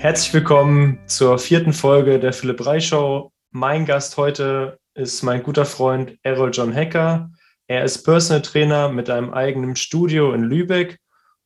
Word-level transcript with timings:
Herzlich 0.00 0.32
willkommen 0.32 0.98
zur 1.04 1.38
vierten 1.38 1.74
Folge 1.74 2.18
der 2.18 2.32
Philipp 2.32 2.64
Reich 2.64 2.88
Show. 2.88 3.32
Mein 3.50 3.84
Gast 3.84 4.16
heute 4.16 4.78
ist 4.94 5.22
mein 5.22 5.42
guter 5.42 5.66
Freund 5.66 6.16
Errol 6.22 6.50
John 6.54 6.72
Hecker. 6.72 7.30
Er 7.66 7.84
ist 7.84 8.02
Personal 8.02 8.40
Trainer 8.40 8.88
mit 8.88 9.10
einem 9.10 9.34
eigenen 9.34 9.76
Studio 9.76 10.32
in 10.32 10.44
Lübeck 10.44 10.98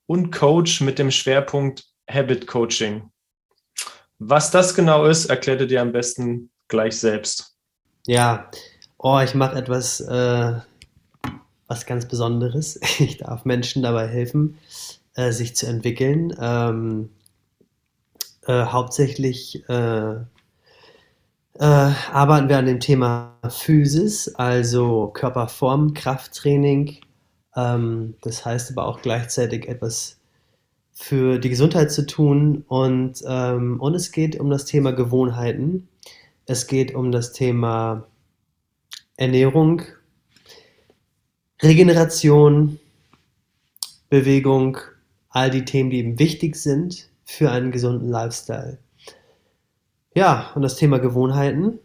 und 0.06 0.30
Coach 0.30 0.80
mit 0.82 1.00
dem 1.00 1.10
Schwerpunkt 1.10 1.84
Habit 2.08 2.46
Coaching. 2.46 3.10
Was 4.20 4.52
das 4.52 4.76
genau 4.76 5.06
ist, 5.06 5.26
erklärt 5.26 5.62
er 5.62 5.66
dir 5.66 5.82
am 5.82 5.90
besten 5.90 6.52
gleich 6.68 6.96
selbst. 6.96 7.56
Ja, 8.06 8.52
oh, 8.98 9.18
ich 9.18 9.34
mache 9.34 9.58
etwas, 9.58 9.98
äh, 9.98 10.60
was 11.66 11.86
ganz 11.86 12.06
Besonderes. 12.06 12.78
Ich 13.00 13.18
darf 13.18 13.44
Menschen 13.46 13.82
dabei 13.82 14.06
helfen, 14.06 14.58
äh, 15.16 15.32
sich 15.32 15.56
zu 15.56 15.66
entwickeln. 15.66 16.32
Ähm, 16.40 17.10
äh, 18.46 18.64
hauptsächlich 18.66 19.68
äh, 19.68 20.14
äh, 21.56 21.64
arbeiten 22.12 22.48
wir 22.48 22.58
an 22.58 22.66
dem 22.66 22.80
Thema 22.80 23.36
Physis, 23.48 24.34
also 24.34 25.08
Körperform, 25.08 25.94
Krafttraining. 25.94 26.98
Ähm, 27.56 28.14
das 28.22 28.44
heißt 28.44 28.72
aber 28.72 28.86
auch 28.86 29.02
gleichzeitig 29.02 29.68
etwas 29.68 30.18
für 30.92 31.38
die 31.38 31.50
Gesundheit 31.50 31.92
zu 31.92 32.06
tun. 32.06 32.64
Und, 32.68 33.22
ähm, 33.26 33.80
und 33.80 33.94
es 33.94 34.12
geht 34.12 34.38
um 34.40 34.50
das 34.50 34.64
Thema 34.64 34.92
Gewohnheiten. 34.92 35.88
Es 36.46 36.66
geht 36.66 36.94
um 36.94 37.12
das 37.12 37.32
Thema 37.32 38.06
Ernährung, 39.16 39.82
Regeneration, 41.62 42.80
Bewegung, 44.10 44.78
all 45.30 45.50
die 45.50 45.64
Themen, 45.64 45.90
die 45.90 45.98
eben 45.98 46.18
wichtig 46.18 46.56
sind 46.56 47.08
für 47.24 47.50
einen 47.50 47.70
gesunden 47.70 48.08
Lifestyle. 48.08 48.78
Ja, 50.14 50.50
und 50.54 50.62
das 50.62 50.76
Thema 50.76 50.98
Gewohnheiten. 50.98 51.78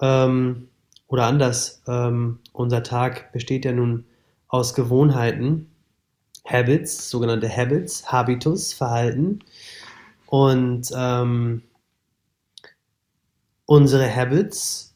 Ähm, 0.00 0.68
oder 1.06 1.26
anders, 1.26 1.82
ähm, 1.86 2.40
unser 2.52 2.82
Tag 2.82 3.32
besteht 3.32 3.64
ja 3.64 3.72
nun 3.72 4.06
aus 4.48 4.74
Gewohnheiten, 4.74 5.70
Habits, 6.44 7.10
sogenannte 7.10 7.48
Habits, 7.54 8.10
Habitus, 8.10 8.72
Verhalten. 8.72 9.40
Und 10.26 10.90
ähm, 10.96 11.62
unsere 13.66 14.14
Habits 14.14 14.94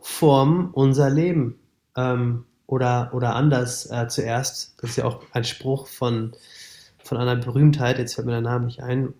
formen 0.00 0.70
unser 0.72 1.10
Leben. 1.10 1.58
Ähm, 1.96 2.44
oder, 2.66 3.10
oder 3.12 3.34
anders 3.34 3.90
äh, 3.90 4.08
zuerst, 4.08 4.74
das 4.78 4.90
ist 4.90 4.96
ja 4.96 5.04
auch 5.04 5.22
ein 5.32 5.44
Spruch 5.44 5.88
von 5.88 6.32
von 7.12 7.20
einer 7.20 7.36
Berühmtheit, 7.36 7.98
jetzt 7.98 8.14
fällt 8.14 8.26
mir 8.26 8.32
der 8.32 8.40
Name 8.40 8.64
nicht 8.64 8.82
ein. 8.82 9.12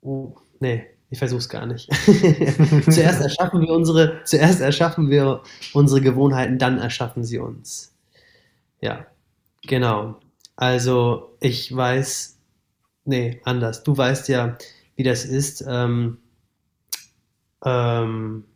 Oh, 0.00 0.34
nee, 0.58 0.84
ich 1.08 1.20
versuche 1.20 1.38
es 1.38 1.48
gar 1.48 1.64
nicht. 1.64 1.88
zuerst 2.90 3.20
erschaffen 3.20 3.60
wir 3.60 3.72
unsere, 3.72 4.24
zuerst 4.24 4.60
erschaffen 4.60 5.08
wir 5.08 5.44
unsere 5.72 6.00
Gewohnheiten, 6.00 6.58
dann 6.58 6.78
erschaffen 6.78 7.22
sie 7.22 7.38
uns. 7.38 7.94
Ja, 8.80 9.06
genau. 9.62 10.16
Also 10.56 11.36
ich 11.38 11.74
weiß, 11.74 12.38
nee, 13.04 13.40
anders. 13.44 13.84
Du 13.84 13.96
weißt 13.96 14.28
ja, 14.28 14.58
wie 14.96 15.04
das 15.04 15.24
ist. 15.24 15.64
Ähm, 15.68 16.18
ähm, 17.64 18.46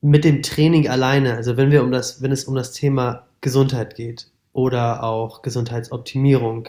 mit 0.00 0.24
dem 0.24 0.42
Training 0.42 0.88
alleine, 0.88 1.34
also 1.34 1.58
wenn 1.58 1.70
wir 1.70 1.82
um 1.82 1.92
das, 1.92 2.22
wenn 2.22 2.32
es 2.32 2.44
um 2.44 2.54
das 2.54 2.72
Thema 2.72 3.26
Gesundheit 3.42 3.94
geht, 3.94 4.30
oder 4.54 5.02
auch 5.02 5.42
Gesundheitsoptimierung, 5.42 6.68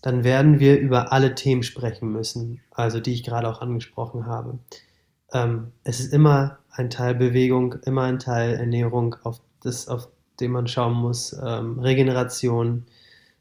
dann 0.00 0.24
werden 0.24 0.60
wir 0.60 0.78
über 0.78 1.12
alle 1.12 1.34
Themen 1.34 1.64
sprechen 1.64 2.10
müssen, 2.10 2.60
also 2.70 3.00
die 3.00 3.12
ich 3.12 3.24
gerade 3.24 3.48
auch 3.48 3.60
angesprochen 3.60 4.24
habe. 4.26 4.58
Ähm, 5.32 5.72
es 5.82 6.00
ist 6.00 6.14
immer 6.14 6.58
ein 6.70 6.88
Teil 6.88 7.16
Bewegung, 7.16 7.74
immer 7.84 8.04
ein 8.04 8.20
Teil 8.20 8.54
Ernährung, 8.54 9.16
auf, 9.24 9.40
das, 9.62 9.88
auf 9.88 10.08
den 10.40 10.52
man 10.52 10.68
schauen 10.68 10.94
muss, 10.94 11.36
ähm, 11.44 11.80
Regeneration 11.80 12.86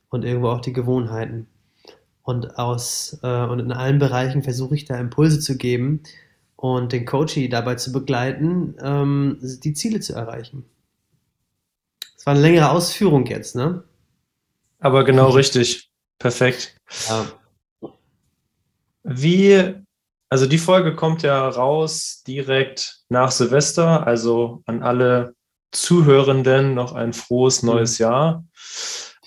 und 0.10 0.26
irgendwo 0.26 0.50
auch 0.50 0.62
die 0.62 0.74
Gewohnheiten. 0.74 1.48
Und, 2.24 2.58
aus, 2.58 3.20
äh, 3.22 3.46
und 3.46 3.60
in 3.60 3.72
allen 3.72 4.00
Bereichen 4.00 4.42
versuche 4.42 4.76
ich 4.76 4.86
da 4.86 4.98
Impulse 4.98 5.40
zu 5.40 5.56
geben 5.56 6.02
und 6.56 6.92
den 6.92 7.06
Coachie 7.06 7.48
dabei 7.48 7.76
zu 7.76 7.92
begleiten, 7.92 8.76
ähm, 8.82 9.38
die 9.42 9.74
Ziele 9.74 10.00
zu 10.00 10.14
erreichen 10.14 10.66
war 12.26 12.34
eine 12.34 12.42
längere 12.42 12.72
Ausführung 12.72 13.26
jetzt, 13.26 13.56
ne? 13.56 13.84
Aber 14.80 15.04
genau 15.04 15.30
richtig. 15.30 15.90
Perfekt. 16.20 16.76
Ja. 17.08 17.28
Wie, 19.04 19.76
also 20.30 20.46
die 20.46 20.58
Folge 20.58 20.96
kommt 20.96 21.24
ja 21.24 21.48
raus 21.48 22.24
direkt 22.28 23.02
nach 23.10 23.32
Silvester, 23.32 24.06
also 24.06 24.64
an 24.66 24.84
alle 24.84 25.36
Zuhörenden 25.72 26.74
noch 26.74 26.94
ein 26.94 27.14
frohes 27.14 27.62
mhm. 27.62 27.70
neues 27.70 28.00
mhm. 28.00 28.04
Jahr. 28.04 28.46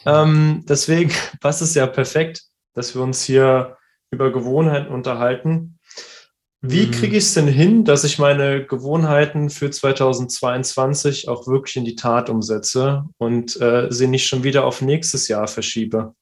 Ähm, 0.06 0.65
deswegen 0.69 1.12
passt 1.41 1.62
es 1.62 1.75
ja 1.75 1.87
perfekt, 1.87 2.43
dass 2.75 2.95
wir 2.95 3.03
uns 3.03 3.23
hier 3.23 3.77
über 4.11 4.33
Gewohnheiten 4.33 4.93
unterhalten. 4.93 5.79
Wie 6.62 6.87
mhm. 6.87 6.91
kriege 6.91 7.16
ich 7.16 7.25
es 7.25 7.34
denn 7.34 7.48
hin, 7.48 7.84
dass 7.84 8.04
ich 8.04 8.19
meine 8.19 8.66
Gewohnheiten 8.66 9.48
für 9.48 9.71
2022 9.71 11.28
auch 11.28 11.47
wirklich 11.47 11.76
in 11.76 11.87
die 11.87 11.97
Tat 11.97 12.28
umsetze 12.28 13.04
und 13.16 13.59
äh, 13.60 13.87
sie 13.91 14.06
nicht 14.06 14.26
schon 14.26 14.44
wieder 14.44 14.65
auf 14.65 14.82
nächstes 14.82 15.28
Jahr 15.28 15.49
verschiebe? 15.49 16.15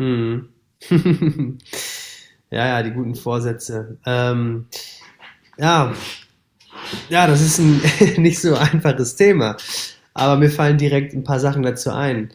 Hm. 0.00 0.48
ja, 2.50 2.66
ja, 2.66 2.82
die 2.82 2.90
guten 2.90 3.14
Vorsätze. 3.14 3.98
Ähm, 4.06 4.66
ja, 5.56 5.94
ja, 7.08 7.26
das 7.26 7.42
ist 7.42 7.58
ein 7.58 7.80
nicht 8.16 8.40
so 8.40 8.56
einfaches 8.56 9.14
Thema, 9.14 9.56
aber 10.14 10.36
mir 10.36 10.50
fallen 10.50 10.78
direkt 10.78 11.12
ein 11.12 11.24
paar 11.24 11.38
Sachen 11.38 11.62
dazu 11.62 11.90
ein. 11.90 12.32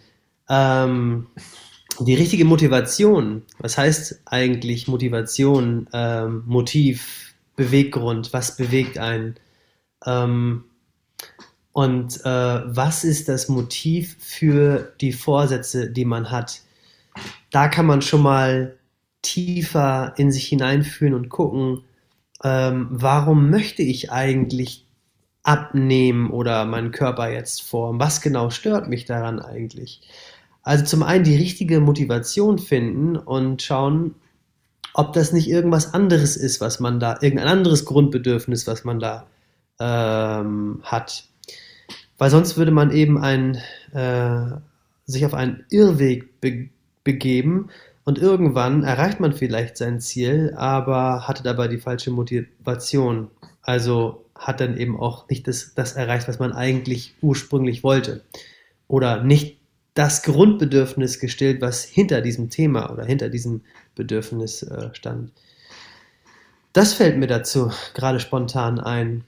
Ähm, 0.48 1.28
die 2.00 2.16
richtige 2.16 2.46
Motivation, 2.46 3.44
was 3.60 3.78
heißt 3.78 4.22
eigentlich 4.26 4.88
Motivation, 4.88 5.88
ähm, 5.94 6.44
Motiv, 6.46 7.34
Beweggrund, 7.56 8.34
was 8.34 8.58
bewegt 8.58 8.98
einen? 8.98 9.36
Ähm, 10.06 10.66
und 11.72 12.22
äh, 12.26 12.62
was 12.66 13.04
ist 13.04 13.28
das 13.28 13.50
Motiv 13.50 14.18
für 14.20 14.94
die 15.02 15.12
Vorsätze, 15.12 15.90
die 15.92 16.06
man 16.06 16.32
hat? 16.32 16.62
Da 17.52 17.68
kann 17.68 17.86
man 17.86 18.02
schon 18.02 18.22
mal 18.22 18.78
tiefer 19.22 20.14
in 20.18 20.32
sich 20.32 20.48
hineinführen 20.48 21.14
und 21.14 21.30
gucken, 21.30 21.84
ähm, 22.44 22.88
warum 22.92 23.50
möchte 23.50 23.82
ich 23.82 24.12
eigentlich 24.12 24.86
abnehmen 25.44 26.32
oder 26.32 26.66
meinen 26.66 26.92
Körper 26.92 27.30
jetzt 27.30 27.62
formen? 27.62 28.00
Was 28.00 28.22
genau 28.22 28.50
stört 28.50 28.88
mich 28.88 29.06
daran 29.06 29.40
eigentlich? 29.40 30.02
Also 30.66 30.84
zum 30.84 31.04
einen 31.04 31.24
die 31.24 31.36
richtige 31.36 31.80
Motivation 31.80 32.58
finden 32.58 33.16
und 33.16 33.62
schauen, 33.62 34.16
ob 34.96 35.14
das 35.14 35.32
nicht 35.32 35.48
irgendwas 35.48 35.94
anderes 35.94 36.36
ist, 36.36 36.60
was 36.60 36.80
man 36.80 37.00
da, 37.00 37.20
irgendein 37.22 37.48
anderes 37.48 37.86
Grundbedürfnis, 37.86 38.66
was 38.66 38.84
man 38.84 39.00
da 39.00 39.28
ähm, 39.80 40.80
hat. 40.82 41.26
Weil 42.18 42.32
sonst 42.32 42.58
würde 42.58 42.72
man 42.72 42.92
eben 42.92 43.20
ein, 43.20 43.62
äh, 43.94 44.58
sich 45.06 45.26
auf 45.26 45.36
einen 45.36 45.66
Irrweg 45.70 46.42
be 46.42 46.70
begeben 47.04 47.70
und 48.04 48.18
irgendwann 48.18 48.82
erreicht 48.84 49.20
man 49.20 49.34
vielleicht 49.34 49.78
sein 49.78 50.00
Ziel, 50.00 50.56
aber 50.58 51.28
hatte 51.28 51.44
dabei 51.44 51.68
die 51.68 51.78
falsche 51.78 52.10
Motivation. 52.10 53.30
Also 53.62 54.26
hat 54.34 54.60
dann 54.60 54.78
eben 54.78 55.00
auch 55.00 55.30
nicht 55.30 55.48
das, 55.48 55.76
das 55.76 55.94
erreicht, 55.94 56.28
was 56.28 56.40
man 56.40 56.54
eigentlich 56.54 57.14
ursprünglich 57.22 57.84
wollte. 57.84 58.24
Oder 58.88 59.22
nicht 59.24 59.60
das 59.96 60.24
Grundbedürfnis 60.24 61.20
gestillt, 61.20 61.62
was 61.62 61.84
hinter 61.84 62.22
diesem 62.22 62.50
Thema 62.50 62.92
oder 62.92 63.06
hinter 63.06 63.30
diesem 63.30 63.62
Bedürfnis 63.96 64.62
äh, 64.62 64.94
stand. 64.94 65.32
Das 66.74 66.94
fällt 66.94 67.18
mir 67.18 67.28
dazu 67.28 67.72
gerade 67.94 68.20
spontan 68.20 68.80
ein. 68.80 69.24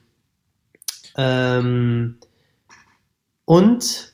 Ähm, 1.16 2.18
und 3.46 4.12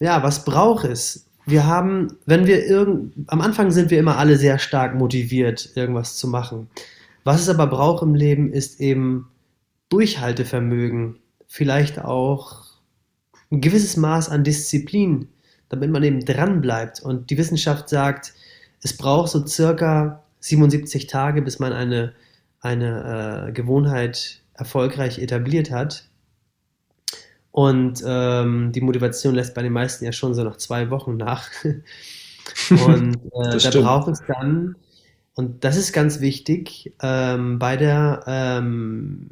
ja, 0.00 0.22
was 0.24 0.44
braucht 0.44 0.84
es? 0.84 1.26
Wir 1.46 1.66
haben, 1.66 2.18
wenn 2.26 2.46
wir 2.46 2.66
irgend, 2.66 3.14
am 3.28 3.40
Anfang 3.40 3.70
sind 3.70 3.90
wir 3.90 4.00
immer 4.00 4.18
alle 4.18 4.36
sehr 4.36 4.58
stark 4.58 4.96
motiviert, 4.96 5.70
irgendwas 5.76 6.16
zu 6.16 6.26
machen. 6.26 6.68
Was 7.22 7.40
es 7.42 7.48
aber 7.48 7.68
braucht 7.68 8.02
im 8.02 8.16
Leben, 8.16 8.52
ist 8.52 8.80
eben 8.80 9.30
Durchhaltevermögen, 9.88 11.20
vielleicht 11.46 12.00
auch 12.00 12.63
ein 13.54 13.60
gewisses 13.60 13.96
Maß 13.96 14.28
an 14.28 14.44
Disziplin, 14.44 15.28
damit 15.68 15.90
man 15.90 16.02
eben 16.02 16.24
dran 16.24 16.60
bleibt. 16.60 17.00
Und 17.00 17.30
die 17.30 17.38
Wissenschaft 17.38 17.88
sagt, 17.88 18.34
es 18.82 18.96
braucht 18.96 19.30
so 19.30 19.46
circa 19.46 20.22
77 20.40 21.06
Tage, 21.06 21.42
bis 21.42 21.58
man 21.58 21.72
eine, 21.72 22.12
eine 22.60 23.48
äh, 23.48 23.52
Gewohnheit 23.52 24.40
erfolgreich 24.54 25.18
etabliert 25.18 25.70
hat. 25.70 26.08
Und 27.50 28.02
ähm, 28.04 28.72
die 28.72 28.80
Motivation 28.80 29.34
lässt 29.34 29.54
bei 29.54 29.62
den 29.62 29.72
meisten 29.72 30.04
ja 30.04 30.12
schon 30.12 30.34
so 30.34 30.42
nach 30.42 30.56
zwei 30.56 30.90
Wochen 30.90 31.16
nach. 31.16 31.48
Und 32.70 33.16
äh, 33.32 33.58
da 33.58 33.80
braucht 33.80 34.08
es 34.08 34.22
dann, 34.26 34.76
und 35.34 35.64
das 35.64 35.76
ist 35.76 35.92
ganz 35.92 36.20
wichtig, 36.20 36.94
ähm, 37.02 37.58
bei 37.58 37.76
der 37.76 38.22
ähm, 38.26 39.30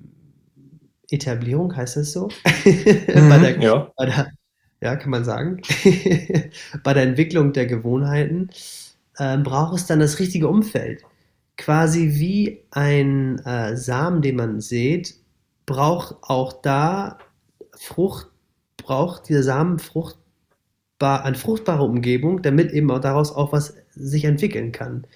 Etablierung, 1.13 1.77
heißt 1.77 1.97
das 1.97 2.13
so? 2.13 2.29
Mhm, 2.65 3.29
bei 3.29 3.39
der, 3.39 3.61
ja. 3.61 3.93
bei 3.97 4.07
der, 4.07 4.33
ja, 4.81 4.97
kann 4.97 5.11
man 5.11 5.25
sagen, 5.25 5.61
bei 6.83 6.95
der 6.95 7.03
Entwicklung 7.05 7.53
der 7.53 7.67
Gewohnheiten 7.67 8.51
ähm, 9.19 9.43
braucht 9.43 9.77
es 9.77 9.87
dann 9.87 10.01
das 10.01 10.19
richtige 10.19 10.49
Umfeld. 10.49 11.03
Quasi 11.57 12.15
wie 12.15 12.65
ein 12.71 13.39
äh, 13.41 13.77
Samen, 13.77 14.23
den 14.23 14.37
man 14.37 14.61
sät, 14.61 15.15
braucht 15.67 16.17
auch 16.23 16.53
da 16.63 17.19
Frucht, 17.77 18.29
braucht 18.77 19.29
dieser 19.29 19.43
Samen 19.43 19.79
fruchtbar, 19.79 21.25
eine 21.25 21.37
fruchtbare 21.37 21.85
Umgebung, 21.85 22.43
damit 22.43 22.73
eben 22.73 22.91
auch 22.91 23.01
daraus 23.01 23.33
auch 23.33 23.53
was 23.53 23.75
sich 23.91 24.25
entwickeln 24.25 24.73
kann. 24.73 25.07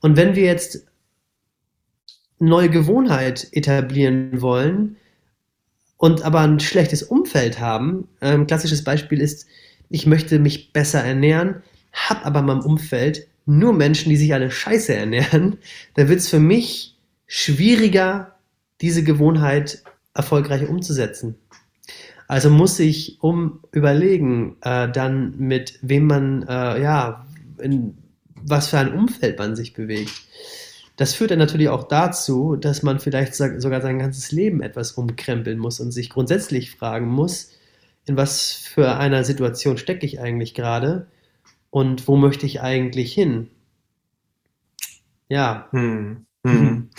Und 0.00 0.16
wenn 0.16 0.36
wir 0.36 0.44
jetzt 0.44 0.86
neue 2.38 2.68
Gewohnheit 2.68 3.48
etablieren 3.52 4.40
wollen 4.42 4.96
und 6.04 6.20
aber 6.20 6.40
ein 6.40 6.60
schlechtes 6.60 7.02
Umfeld 7.02 7.60
haben, 7.60 8.08
ein 8.20 8.40
ähm, 8.40 8.46
klassisches 8.46 8.84
Beispiel 8.84 9.22
ist, 9.22 9.46
ich 9.88 10.04
möchte 10.04 10.38
mich 10.38 10.70
besser 10.70 11.02
ernähren, 11.02 11.62
habe 11.94 12.26
aber 12.26 12.40
in 12.40 12.44
meinem 12.44 12.60
Umfeld 12.60 13.26
nur 13.46 13.72
Menschen, 13.72 14.10
die 14.10 14.18
sich 14.18 14.34
alle 14.34 14.50
scheiße 14.50 14.92
ernähren, 14.94 15.56
da 15.94 16.06
wird 16.06 16.18
es 16.18 16.28
für 16.28 16.40
mich 16.40 16.98
schwieriger, 17.26 18.34
diese 18.82 19.02
Gewohnheit 19.02 19.82
erfolgreich 20.12 20.68
umzusetzen. 20.68 21.36
Also 22.28 22.50
muss 22.50 22.78
ich 22.80 23.16
um 23.22 23.60
überlegen, 23.72 24.56
äh, 24.60 24.92
dann 24.92 25.38
mit 25.38 25.78
wem 25.80 26.06
man, 26.06 26.42
äh, 26.42 26.82
ja, 26.82 27.26
in 27.56 27.96
was 28.42 28.68
für 28.68 28.76
ein 28.76 28.92
Umfeld 28.92 29.38
man 29.38 29.56
sich 29.56 29.72
bewegt. 29.72 30.12
Das 30.96 31.14
führt 31.14 31.32
dann 31.32 31.38
natürlich 31.38 31.68
auch 31.68 31.88
dazu, 31.88 32.56
dass 32.56 32.82
man 32.82 33.00
vielleicht 33.00 33.34
sogar 33.34 33.80
sein 33.80 33.98
ganzes 33.98 34.30
Leben 34.30 34.62
etwas 34.62 34.92
umkrempeln 34.92 35.58
muss 35.58 35.80
und 35.80 35.90
sich 35.90 36.08
grundsätzlich 36.08 36.70
fragen 36.70 37.08
muss, 37.08 37.50
in 38.06 38.16
was 38.16 38.52
für 38.52 38.96
einer 38.96 39.24
Situation 39.24 39.76
stecke 39.76 40.06
ich 40.06 40.20
eigentlich 40.20 40.54
gerade 40.54 41.08
und 41.70 42.06
wo 42.06 42.16
möchte 42.16 42.46
ich 42.46 42.60
eigentlich 42.60 43.12
hin? 43.12 43.50
Ja. 45.28 45.68
Hm. 45.72 46.26
Hm. 46.46 46.90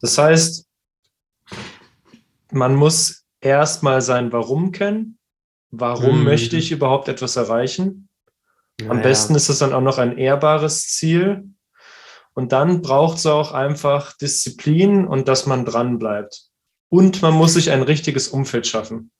Das 0.00 0.18
heißt, 0.18 0.66
man 2.50 2.74
muss 2.74 3.24
erstmal 3.40 4.02
sein 4.02 4.32
Warum 4.32 4.72
kennen. 4.72 5.18
Warum 5.70 6.18
hm. 6.18 6.24
möchte 6.24 6.56
ich 6.56 6.72
überhaupt 6.72 7.08
etwas 7.08 7.36
erreichen? 7.36 8.08
Am 8.80 8.88
naja. 8.88 9.02
besten 9.02 9.34
ist 9.34 9.48
es 9.48 9.58
dann 9.58 9.72
auch 9.72 9.80
noch 9.80 9.98
ein 9.98 10.18
ehrbares 10.18 10.88
Ziel. 10.88 11.44
Und 12.34 12.52
dann 12.52 12.82
braucht 12.82 13.18
es 13.18 13.26
auch 13.26 13.52
einfach 13.52 14.16
Disziplin 14.16 15.06
und 15.06 15.28
dass 15.28 15.46
man 15.46 15.64
dran 15.64 15.98
bleibt. 15.98 16.46
Und 16.88 17.22
man 17.22 17.34
muss 17.34 17.54
sich 17.54 17.70
ein 17.70 17.82
richtiges 17.82 18.28
Umfeld 18.28 18.66
schaffen. 18.66 19.10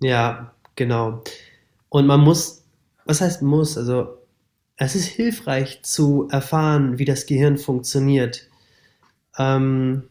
Ja, 0.00 0.54
genau. 0.74 1.22
Und 1.88 2.06
man 2.06 2.20
muss 2.20 2.58
was 3.08 3.22
heißt 3.22 3.42
muss? 3.42 3.76
Also, 3.78 4.18
es 4.76 4.94
ist 4.94 5.06
hilfreich 5.06 5.82
zu 5.82 6.28
erfahren, 6.30 6.98
wie 6.98 7.06
das 7.06 7.26
Gehirn 7.26 7.56
funktioniert. 7.56 8.48
Ähm, 9.38 10.10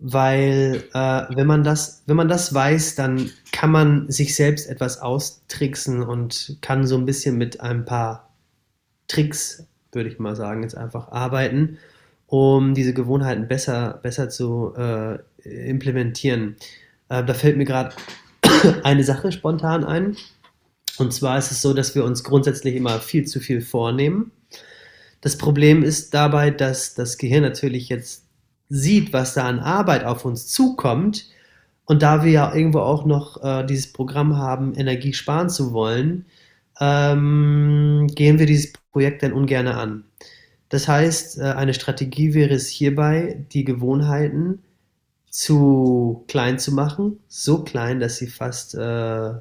weil 0.00 0.82
äh, 0.92 1.36
wenn 1.36 1.46
man 1.46 1.62
das, 1.62 2.02
wenn 2.06 2.16
man 2.16 2.28
das 2.28 2.52
weiß, 2.52 2.96
dann 2.96 3.30
kann 3.52 3.70
man 3.70 4.10
sich 4.10 4.34
selbst 4.34 4.68
etwas 4.68 4.98
austricksen 4.98 6.02
und 6.02 6.58
kann 6.60 6.84
so 6.84 6.96
ein 6.96 7.06
bisschen 7.06 7.38
mit 7.38 7.60
ein 7.60 7.84
paar 7.84 8.34
Tricks, 9.06 9.64
würde 9.92 10.08
ich 10.08 10.18
mal 10.18 10.36
sagen, 10.36 10.62
jetzt 10.62 10.76
einfach 10.76 11.12
arbeiten, 11.12 11.78
um 12.26 12.74
diese 12.74 12.94
Gewohnheiten 12.94 13.46
besser, 13.46 14.00
besser 14.02 14.28
zu 14.28 14.74
äh, 14.76 15.18
implementieren. 15.42 16.56
Äh, 17.08 17.24
da 17.24 17.34
fällt 17.34 17.56
mir 17.56 17.66
gerade 17.66 17.94
eine 18.82 19.04
Sache 19.04 19.32
spontan 19.32 19.84
ein. 19.84 20.16
Und 20.98 21.12
zwar 21.12 21.38
ist 21.38 21.50
es 21.50 21.62
so, 21.62 21.72
dass 21.72 21.94
wir 21.94 22.04
uns 22.04 22.24
grundsätzlich 22.24 22.74
immer 22.74 22.98
viel 22.98 23.26
zu 23.26 23.40
viel 23.40 23.60
vornehmen. 23.60 24.30
Das 25.20 25.38
Problem 25.38 25.82
ist 25.82 26.14
dabei, 26.14 26.50
dass 26.50 26.94
das 26.94 27.16
Gehirn 27.16 27.42
natürlich 27.42 27.88
jetzt 27.88 28.24
sieht, 28.68 29.12
was 29.12 29.34
da 29.34 29.46
an 29.46 29.60
Arbeit 29.60 30.04
auf 30.04 30.24
uns 30.24 30.48
zukommt. 30.48 31.26
Und 31.84 32.02
da 32.02 32.24
wir 32.24 32.32
ja 32.32 32.54
irgendwo 32.54 32.80
auch 32.80 33.04
noch 33.04 33.42
äh, 33.42 33.64
dieses 33.64 33.92
Programm 33.92 34.36
haben, 34.36 34.74
Energie 34.74 35.12
sparen 35.12 35.50
zu 35.50 35.72
wollen, 35.72 36.26
ähm, 36.82 38.08
gehen 38.14 38.40
wir 38.40 38.46
dieses 38.46 38.72
Projekt 38.90 39.22
dann 39.22 39.32
ungern 39.32 39.68
an. 39.68 40.04
Das 40.68 40.88
heißt, 40.88 41.38
äh, 41.38 41.42
eine 41.42 41.74
Strategie 41.74 42.34
wäre 42.34 42.54
es 42.54 42.68
hierbei, 42.68 43.46
die 43.52 43.64
Gewohnheiten 43.64 44.62
zu 45.30 46.24
klein 46.28 46.58
zu 46.58 46.72
machen, 46.72 47.20
so 47.28 47.62
klein, 47.62 48.00
dass 48.00 48.16
sie 48.16 48.26
fast 48.26 48.74
äh, 48.74 49.32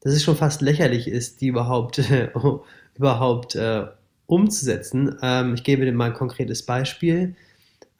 dass 0.00 0.12
es 0.12 0.22
schon 0.22 0.36
fast 0.36 0.62
lächerlich 0.62 1.08
ist, 1.08 1.40
die 1.40 1.48
überhaupt, 1.48 1.98
äh, 1.98 2.30
überhaupt 2.94 3.54
äh, 3.56 3.86
umzusetzen. 4.26 5.16
Ähm, 5.22 5.54
ich 5.54 5.64
gebe 5.64 5.84
dir 5.84 5.92
mal 5.92 6.10
ein 6.10 6.14
konkretes 6.14 6.64
Beispiel. 6.64 7.34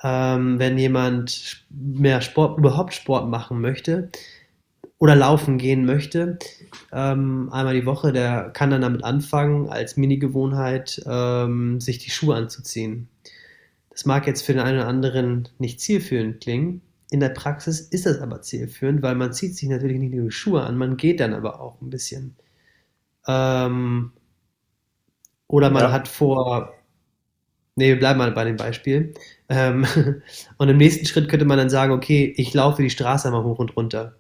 Ähm, 0.02 0.58
wenn 0.58 0.78
jemand 0.78 1.66
mehr 1.70 2.20
Sport, 2.22 2.58
überhaupt 2.58 2.94
Sport 2.94 3.28
machen 3.28 3.60
möchte 3.60 4.10
oder 4.98 5.14
laufen 5.14 5.58
gehen 5.58 5.84
möchte, 5.84 6.38
ähm, 6.92 7.48
einmal 7.52 7.74
die 7.74 7.86
Woche, 7.86 8.12
der 8.12 8.50
kann 8.50 8.70
dann 8.70 8.82
damit 8.82 9.04
anfangen, 9.04 9.68
als 9.68 9.96
Mini-Gewohnheit 9.96 11.02
ähm, 11.06 11.80
sich 11.80 11.98
die 11.98 12.10
Schuhe 12.10 12.34
anzuziehen. 12.34 13.08
Das 13.90 14.06
mag 14.06 14.26
jetzt 14.26 14.42
für 14.42 14.52
den 14.52 14.62
einen 14.62 14.78
oder 14.78 14.88
anderen 14.88 15.48
nicht 15.58 15.80
zielführend 15.80 16.40
klingen, 16.40 16.82
in 17.10 17.20
der 17.20 17.30
Praxis 17.30 17.80
ist 17.80 18.06
das 18.06 18.20
aber 18.20 18.42
zielführend, 18.42 19.02
weil 19.02 19.14
man 19.14 19.32
zieht 19.32 19.56
sich 19.56 19.68
natürlich 19.68 19.98
nicht 19.98 20.14
nur 20.14 20.26
die 20.26 20.30
Schuhe 20.30 20.62
an, 20.62 20.76
man 20.76 20.96
geht 20.96 21.20
dann 21.20 21.32
aber 21.32 21.60
auch 21.60 21.80
ein 21.80 21.90
bisschen. 21.90 22.36
Ähm, 23.26 24.12
oder 25.46 25.70
man 25.70 25.84
ja. 25.84 25.92
hat 25.92 26.06
vor, 26.06 26.74
nee, 27.76 27.88
wir 27.88 27.98
bleiben 27.98 28.18
mal 28.18 28.32
bei 28.32 28.44
dem 28.44 28.56
Beispiel. 28.56 29.14
Ähm, 29.48 29.86
und 30.58 30.68
im 30.68 30.76
nächsten 30.76 31.06
Schritt 31.06 31.30
könnte 31.30 31.46
man 31.46 31.56
dann 31.56 31.70
sagen, 31.70 31.92
okay, 31.92 32.32
ich 32.36 32.52
laufe 32.52 32.82
die 32.82 32.90
Straße 32.90 33.26
einmal 33.26 33.44
hoch 33.44 33.58
und 33.58 33.74
runter. 33.76 34.16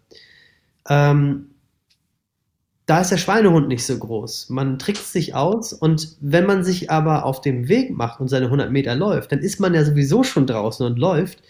Ähm, 0.88 1.50
da 2.86 3.00
ist 3.00 3.10
der 3.10 3.18
Schweinehund 3.18 3.68
nicht 3.68 3.84
so 3.84 3.98
groß. 3.98 4.48
Man 4.48 4.78
trickst 4.78 5.12
sich 5.12 5.34
aus 5.34 5.72
und 5.74 6.16
wenn 6.20 6.46
man 6.46 6.64
sich 6.64 6.90
aber 6.90 7.24
auf 7.24 7.42
dem 7.42 7.68
Weg 7.68 7.94
macht 7.94 8.20
und 8.20 8.28
seine 8.28 8.46
100 8.46 8.72
Meter 8.72 8.94
läuft, 8.94 9.32
dann 9.32 9.40
ist 9.40 9.60
man 9.60 9.74
ja 9.74 9.84
sowieso 9.84 10.22
schon 10.22 10.46
draußen 10.46 10.86
und 10.86 10.98
läuft 10.98 11.42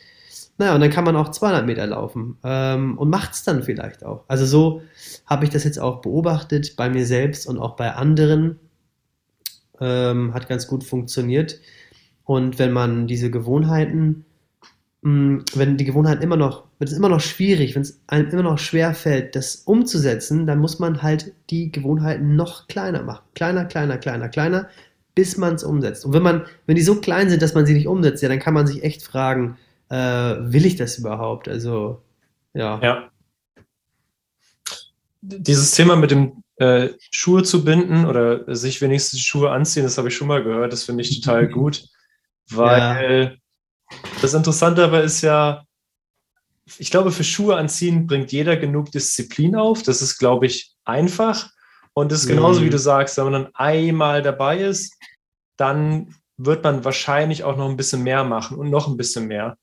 naja, 0.59 0.75
und 0.75 0.81
dann 0.81 0.91
kann 0.91 1.05
man 1.05 1.15
auch 1.15 1.31
200 1.31 1.65
Meter 1.67 1.87
laufen 1.87 2.37
ähm, 2.43 2.99
und 2.99 3.09
macht 3.09 3.33
es 3.33 3.45
dann 3.45 3.63
vielleicht 3.63 4.05
auch. 4.05 4.25
Also 4.27 4.45
so 4.45 4.83
habe 5.25 5.45
ich 5.45 5.51
das 5.51 5.63
jetzt 5.63 5.79
auch 5.79 6.01
beobachtet 6.01 6.75
bei 6.77 6.91
mir 6.91 7.07
selbst 7.07 7.47
und 7.47 7.59
auch 7.59 7.77
bei 7.77 7.95
anderen. 7.95 8.59
Ähm, 9.81 10.35
hat 10.35 10.49
ganz 10.49 10.67
gut 10.67 10.83
funktioniert. 10.83 11.61
Und 12.25 12.59
wenn 12.59 12.73
man 12.73 13.07
diese 13.07 13.31
Gewohnheiten, 13.31 14.25
wenn 15.03 15.77
die 15.77 15.85
Gewohnheiten 15.85 16.23
immer 16.23 16.37
noch, 16.37 16.65
wenn 16.79 16.89
es 16.89 16.95
immer 16.95 17.09
noch 17.09 17.21
schwierig, 17.21 17.75
wenn 17.75 17.83
es 17.83 18.01
einem 18.09 18.31
immer 18.31 18.43
noch 18.43 18.59
schwer 18.59 18.95
fällt, 18.95 19.37
das 19.37 19.57
umzusetzen, 19.57 20.47
dann 20.47 20.59
muss 20.59 20.81
man 20.81 21.03
halt 21.03 21.35
die 21.51 21.71
Gewohnheiten 21.71 22.35
noch 22.35 22.67
kleiner 22.67 23.03
machen. 23.03 23.25
Kleiner, 23.35 23.65
kleiner, 23.65 23.99
kleiner, 23.99 24.29
kleiner, 24.29 24.69
bis 25.15 25.37
man 25.37 25.55
es 25.55 25.63
umsetzt. 25.65 26.05
Und 26.05 26.15
wenn 26.15 26.23
man, 26.23 26.47
wenn 26.67 26.77
die 26.77 26.83
so 26.83 27.01
klein 27.01 27.31
sind, 27.31 27.43
dass 27.43 27.55
man 27.55 27.65
sie 27.65 27.75
nicht 27.75 27.87
umsetzt, 27.87 28.23
ja, 28.23 28.29
dann 28.29 28.41
kann 28.41 28.55
man 28.55 28.67
sich 28.67 28.83
echt 28.83 29.03
fragen, 29.03 29.57
äh, 29.89 29.97
will 29.97 30.67
ich 30.67 30.77
das 30.77 30.99
überhaupt? 30.99 31.49
Also, 31.49 32.03
ja. 32.55 32.81
Ja. 32.83 33.11
Dieses 35.21 35.73
Thema 35.73 35.97
mit 35.97 36.11
dem 36.11 36.43
äh, 36.57 36.91
Schuhe 37.13 37.45
zu 37.45 37.65
binden 37.65 38.05
oder 38.05 38.55
sich 38.55 38.81
wenigstens 38.81 39.21
Schuhe 39.21 39.51
anziehen, 39.51 39.85
das 39.85 39.97
habe 39.97 40.09
ich 40.09 40.17
schon 40.17 40.29
mal 40.29 40.43
gehört, 40.43 40.73
das 40.73 40.85
finde 40.85 41.03
ich 41.03 41.21
total 41.21 41.49
gut, 41.53 41.85
weil 42.51 43.23
ja. 43.23 43.38
Das 44.21 44.35
Interessante 44.35 44.85
aber 44.85 45.03
ist 45.03 45.23
ja, 45.23 45.65
ich 46.79 46.91
glaube, 46.91 47.13
für 47.13 47.25
Schuhe 47.25 47.57
anziehen 47.57 48.07
bringt 48.07 48.33
jeder 48.33 48.57
genug 48.57 48.93
Disziplin 48.93 49.57
auf. 49.57 49.83
Das 49.83 50.03
ist, 50.03 50.19
glaube 50.19 50.47
ich, 50.47 50.75
einfach. 50.85 51.51
Und 51.95 52.13
das 52.13 52.23
ist 52.23 52.29
genauso, 52.29 52.61
mhm. 52.61 52.67
wie 52.67 52.71
du 52.71 52.79
sagst, 52.79 53.17
wenn 53.17 53.25
man 53.25 53.33
dann 53.33 53.55
einmal 53.55 54.23
dabei 54.23 54.59
ist, 54.59 54.95
dann 55.57 56.15
wird 56.37 56.63
man 56.63 56.85
wahrscheinlich 56.85 57.43
auch 57.43 57.57
noch 57.57 57.69
ein 57.69 57.77
bisschen 57.77 58.03
mehr 58.03 58.25
machen 58.25 58.59
und 58.59 58.71
noch 58.71 58.87
ein 58.87 58.97
bisschen 58.97 59.27
mehr. 59.27 59.57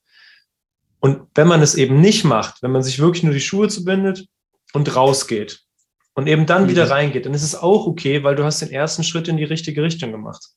Und 1.00 1.28
wenn 1.36 1.48
man 1.48 1.62
es 1.62 1.76
eben 1.76 2.02
nicht 2.02 2.24
macht, 2.24 2.62
wenn 2.64 2.72
man 2.72 2.84
sich 2.84 3.00
wirklich 3.00 3.24
nur 3.24 3.34
die 3.34 3.40
Schuhe 3.40 3.68
zubindet 3.70 4.28
und 4.74 4.96
rausgeht 4.96 5.62
und 6.14 6.28
eben 6.28 6.46
dann 6.46 6.64
mhm. 6.64 6.70
wieder 6.70 6.90
reingeht, 6.90 7.26
dann 7.26 7.34
ist 7.34 7.44
es 7.44 7.56
auch 7.56 7.86
okay, 7.88 8.24
weil 8.24 8.36
du 8.36 8.44
hast 8.44 8.62
den 8.62 8.72
ersten 8.72 9.04
Schritt 9.04 9.28
in 9.28 9.38
die 9.38 9.44
richtige 9.44 9.84
Richtung 9.84 10.12
gemacht. 10.12 10.50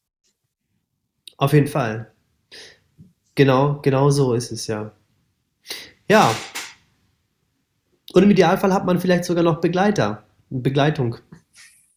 Auf 1.37 1.53
jeden 1.53 1.69
Fall. 1.69 2.13
Genau, 3.38 3.78
genau 3.83 4.11
so 4.11 4.35
ist 4.35 4.50
es 4.50 4.66
ja. 4.66 4.90
Ja. 6.09 6.35
Und 8.12 8.25
im 8.25 8.33
Idealfall 8.33 8.75
hat 8.75 8.85
man 8.85 8.99
vielleicht 8.99 9.23
sogar 9.23 9.45
noch 9.45 9.61
Begleiter, 9.61 10.25
Begleitung. 10.50 11.18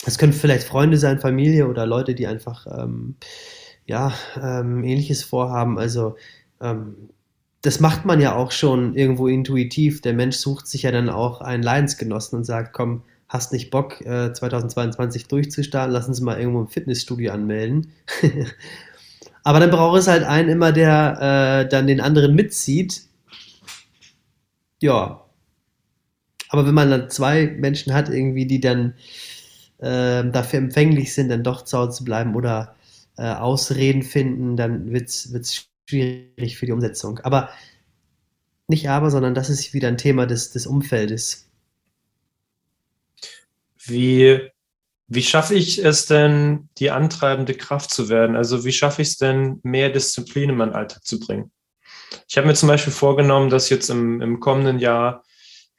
Es 0.05 0.19
können 0.19 0.33
vielleicht 0.33 0.67
Freunde 0.67 0.97
sein, 0.97 1.19
Familie 1.19 1.67
oder 1.67 1.87
Leute, 1.87 2.13
die 2.13 2.27
einfach 2.27 2.67
ähm, 2.67 3.15
ja, 3.87 4.13
ähm, 4.39 4.83
ähnliches 4.83 5.23
vorhaben. 5.23 5.79
Also 5.79 6.15
ähm, 6.61 7.09
das 7.63 7.79
macht 7.79 8.05
man 8.05 8.21
ja 8.21 8.35
auch 8.35 8.51
schon 8.51 8.93
irgendwo 8.93 9.27
intuitiv. 9.27 10.01
Der 10.01 10.13
Mensch 10.13 10.35
sucht 10.35 10.67
sich 10.67 10.83
ja 10.83 10.91
dann 10.91 11.09
auch 11.09 11.41
einen 11.41 11.63
Leidensgenossen 11.63 12.37
und 12.37 12.43
sagt, 12.43 12.71
komm, 12.71 13.01
hast 13.27 13.51
nicht 13.51 13.71
Bock, 13.71 13.99
äh, 14.01 14.31
2022 14.31 15.27
durchzustarten, 15.27 15.91
lass 15.91 16.07
uns 16.07 16.21
mal 16.21 16.39
irgendwo 16.39 16.61
im 16.61 16.67
Fitnessstudio 16.67 17.31
anmelden. 17.31 17.93
Aber 19.43 19.59
dann 19.59 19.71
braucht 19.71 19.99
es 19.99 20.07
halt 20.07 20.23
einen 20.23 20.49
immer, 20.49 20.71
der 20.71 21.63
äh, 21.65 21.69
dann 21.69 21.87
den 21.87 22.01
anderen 22.01 22.35
mitzieht. 22.35 23.03
Ja. 24.79 25.25
Aber 26.49 26.67
wenn 26.67 26.73
man 26.73 26.89
dann 26.91 27.09
zwei 27.09 27.47
Menschen 27.47 27.93
hat, 27.93 28.09
irgendwie, 28.09 28.45
die 28.45 28.59
dann 28.59 28.93
äh, 29.79 30.23
dafür 30.29 30.59
empfänglich 30.59 31.13
sind, 31.13 31.29
dann 31.29 31.43
doch 31.43 31.63
zu 31.63 31.77
Hause 31.77 31.97
zu 31.97 32.03
bleiben 32.03 32.35
oder 32.35 32.75
äh, 33.17 33.23
Ausreden 33.23 34.03
finden, 34.03 34.57
dann 34.57 34.91
wird 34.91 35.09
es 35.09 35.67
schwierig 35.87 36.57
für 36.57 36.65
die 36.65 36.71
Umsetzung. 36.71 37.19
Aber 37.19 37.49
nicht 38.67 38.89
aber, 38.89 39.11
sondern 39.11 39.33
das 39.33 39.49
ist 39.49 39.73
wieder 39.73 39.87
ein 39.87 39.97
Thema 39.97 40.25
des, 40.27 40.51
des 40.51 40.67
Umfeldes. 40.67 41.47
Wie, 43.85 44.50
wie 45.13 45.23
schaffe 45.23 45.55
ich 45.55 45.83
es 45.83 46.05
denn, 46.05 46.69
die 46.77 46.89
antreibende 46.89 47.53
Kraft 47.53 47.93
zu 47.93 48.07
werden? 48.07 48.37
Also 48.37 48.63
wie 48.63 48.71
schaffe 48.71 49.01
ich 49.01 49.09
es 49.09 49.17
denn, 49.17 49.59
mehr 49.61 49.89
Disziplin 49.89 50.51
in 50.51 50.55
meinen 50.55 50.71
Alltag 50.71 51.03
zu 51.03 51.19
bringen? 51.19 51.51
Ich 52.29 52.37
habe 52.37 52.47
mir 52.47 52.53
zum 52.53 52.69
Beispiel 52.69 52.93
vorgenommen, 52.93 53.49
dass 53.49 53.69
jetzt 53.69 53.89
im, 53.89 54.21
im 54.21 54.39
kommenden 54.39 54.79
Jahr 54.79 55.25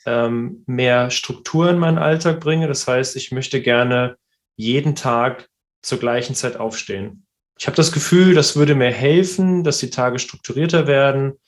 ähm, 0.05 0.65
mehr 0.67 1.11
Struktur 1.11 1.71
in 1.71 1.79
meinen 1.79 1.97
Alltag 1.97 2.41
bringe. 2.41 2.69
Das 2.69 2.87
heißt, 2.87 3.17
ich 3.17 3.33
möchte 3.33 3.63
gerne 3.63 4.19
jeden 4.57 4.97
Tag 4.97 5.49
zur 5.81 5.99
gleichen 5.99 6.35
Zeit 6.35 6.59
aufstehen. 6.59 7.25
Ich 7.59 7.67
habe 7.67 7.77
das 7.77 7.91
Gefühl, 7.91 8.35
das 8.35 8.55
würde 8.55 8.75
mir 8.75 8.93
helfen, 8.93 9.65
dass 9.65 9.79
die 9.79 9.89
Tage 9.89 10.19
strukturierter 10.19 10.87
werden. 10.87 11.39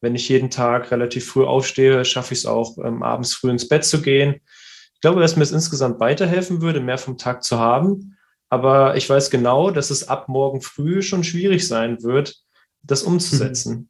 Wenn 0.00 0.14
ich 0.14 0.30
jeden 0.30 0.48
Tag 0.48 0.90
relativ 0.90 1.26
früh 1.26 1.44
aufstehe, 1.44 2.02
schaffe 2.06 2.32
ich 2.32 2.40
es 2.40 2.46
auch, 2.46 2.78
ähm, 2.78 3.02
abends 3.02 3.34
früh 3.34 3.50
ins 3.50 3.68
Bett 3.68 3.84
zu 3.84 4.00
gehen. 4.00 4.40
Ich 4.96 5.02
glaube, 5.02 5.20
dass 5.20 5.36
mir 5.36 5.42
es 5.42 5.52
insgesamt 5.52 6.00
weiterhelfen 6.00 6.62
würde, 6.62 6.80
mehr 6.80 6.96
vom 6.96 7.18
Tag 7.18 7.44
zu 7.44 7.58
haben. 7.58 8.16
Aber 8.48 8.96
ich 8.96 9.08
weiß 9.08 9.30
genau, 9.30 9.70
dass 9.70 9.90
es 9.90 10.08
ab 10.08 10.28
morgen 10.28 10.62
früh 10.62 11.02
schon 11.02 11.22
schwierig 11.22 11.68
sein 11.68 12.02
wird, 12.02 12.42
das 12.82 13.02
umzusetzen. 13.02 13.74
Mhm. 13.74 13.88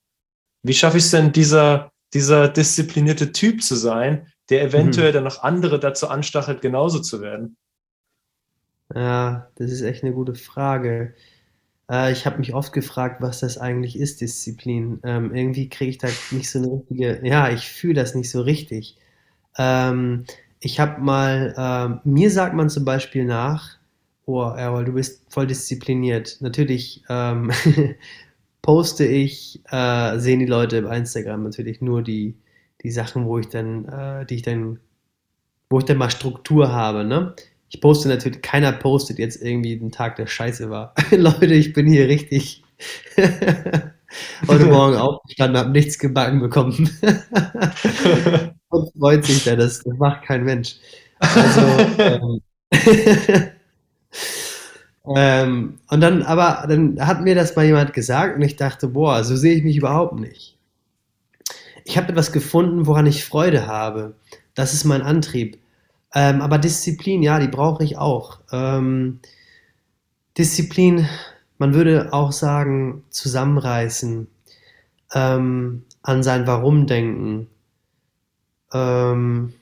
Wie 0.65 0.75
schaffe 0.75 0.99
ich 0.99 1.05
es 1.05 1.11
denn, 1.13 1.31
dieser, 1.31 1.93
dieser 2.13 2.49
disziplinierte 2.49 3.31
Typ 3.31 3.63
zu 3.63 3.77
sein, 3.77 4.27
der 4.51 4.65
eventuell 4.65 5.11
mhm. 5.11 5.15
dann 5.15 5.25
noch 5.25 5.43
andere 5.43 5.79
dazu 5.79 6.09
anstachelt, 6.09 6.61
genauso 6.61 6.99
zu 6.99 7.21
werden? 7.21 7.57
Ja, 8.93 9.49
das 9.57 9.71
ist 9.71 9.83
echt 9.83 10.03
eine 10.03 10.13
gute 10.13 10.35
Frage. 10.35 11.15
Äh, 11.89 12.11
ich 12.11 12.27
habe 12.27 12.39
mich 12.39 12.53
oft 12.53 12.73
gefragt, 12.73 13.21
was 13.21 13.41
das 13.41 13.59
eigentlich 13.59 13.97
ist, 13.97 14.21
Disziplin. 14.21 15.01
Ähm, 15.05 15.33
irgendwie 15.35 15.69
kriege 15.69 15.91
ich 15.91 15.99
da 15.99 16.09
nicht 16.33 16.51
so 16.51 16.59
eine 16.59 16.73
richtige, 16.73 17.21
ja, 17.25 17.51
ich 17.51 17.69
fühle 17.69 17.95
das 17.95 18.17
nicht 18.17 18.31
so 18.31 18.41
richtig. 18.41 18.99
Ähm, 19.57 20.25
ich 20.61 20.81
habe 20.81 21.01
mal, 21.01 21.55
ähm, 21.57 22.01
mir 22.05 22.31
sagt 22.31 22.55
man 22.55 22.69
zum 22.69 22.85
Beispiel 22.85 23.25
nach, 23.25 23.77
oh, 24.25 24.43
Errol, 24.43 24.85
du 24.85 24.93
bist 24.93 25.23
voll 25.29 25.47
diszipliniert. 25.47 26.39
Natürlich 26.41 27.03
ähm, 27.09 27.51
poste 28.63 29.07
ich, 29.07 29.61
äh, 29.71 30.19
sehen 30.19 30.41
die 30.41 30.47
Leute 30.47 30.79
im 30.79 30.87
Instagram 30.87 31.45
natürlich 31.45 31.81
nur 31.81 32.03
die, 32.03 32.37
die 32.83 32.91
Sachen, 32.91 33.27
wo 33.27 33.39
ich 33.39 33.49
dann, 33.49 33.85
äh, 33.87 34.27
die 34.27 34.37
ich 34.37 34.43
dann, 34.43 34.81
wo 35.71 35.79
ich 35.79 35.85
dann 35.85 35.99
mal 35.99 36.11
Struktur 36.11 36.73
habe, 36.73 37.05
ne? 37.05 37.35
Ich 37.69 37.81
poste 37.81 38.09
natürlich, 38.09 38.43
keiner 38.43 38.73
postet 38.73 39.19
jetzt 39.19 39.43
irgendwie 39.43 39.77
den 39.77 39.91
Tag, 39.91 40.17
der 40.17 40.27
scheiße 40.27 40.71
war. 40.71 40.95
Leute, 41.11 41.47
ich 41.47 41.73
bin 41.73 41.87
hier 41.87 42.09
richtig 42.09 42.63
heute 43.17 44.67
Morgen 44.67 44.97
aufgestanden, 44.97 45.59
habe 45.59 45.71
nichts 45.71 45.99
gebacken 45.99 46.41
bekommen. 46.41 46.91
Und 48.69 48.93
freut 48.99 49.25
sich 49.25 49.45
das, 49.45 49.81
das 49.81 49.99
macht 49.99 50.25
kein 50.25 50.45
Mensch. 50.45 50.77
Also, 51.19 51.61
ähm, 51.99 52.41
ähm, 55.17 55.79
und 55.89 56.01
dann, 56.01 56.23
aber 56.23 56.67
dann 56.69 56.99
hat 57.07 57.23
mir 57.23 57.35
das 57.35 57.55
mal 57.57 57.65
jemand 57.65 57.93
gesagt 57.93 58.37
und 58.37 58.43
ich 58.43 58.57
dachte, 58.57 58.89
boah, 58.89 59.23
so 59.25 59.37
sehe 59.37 59.55
ich 59.55 59.65
mich 59.65 59.77
überhaupt 59.77 60.19
nicht. 60.19 60.57
Ich 61.85 61.97
habe 61.97 62.09
etwas 62.09 62.33
gefunden, 62.33 62.87
woran 62.87 63.07
ich 63.07 63.25
Freude 63.25 63.67
habe. 63.69 64.17
Das 64.55 64.75
ist 64.75 64.85
mein 64.85 65.03
Antrieb. 65.03 65.59
Ähm, 66.15 66.41
aber 66.41 66.59
Disziplin, 66.59 67.23
ja, 67.23 67.39
die 67.39 67.49
brauche 67.49 67.85
ich 67.85 67.97
auch. 67.99 68.41
Ähm, 68.51 69.21
Disziplin, 70.37 71.09
man 71.59 71.75
würde 71.75 72.13
auch 72.13 72.33
sagen, 72.33 73.05
zusammenreißen, 73.11 74.27
ähm, 75.15 75.85
an 76.03 76.23
sein 76.23 76.47
Warum 76.47 76.87
denken. 76.87 77.49
Ähm, 78.77 79.53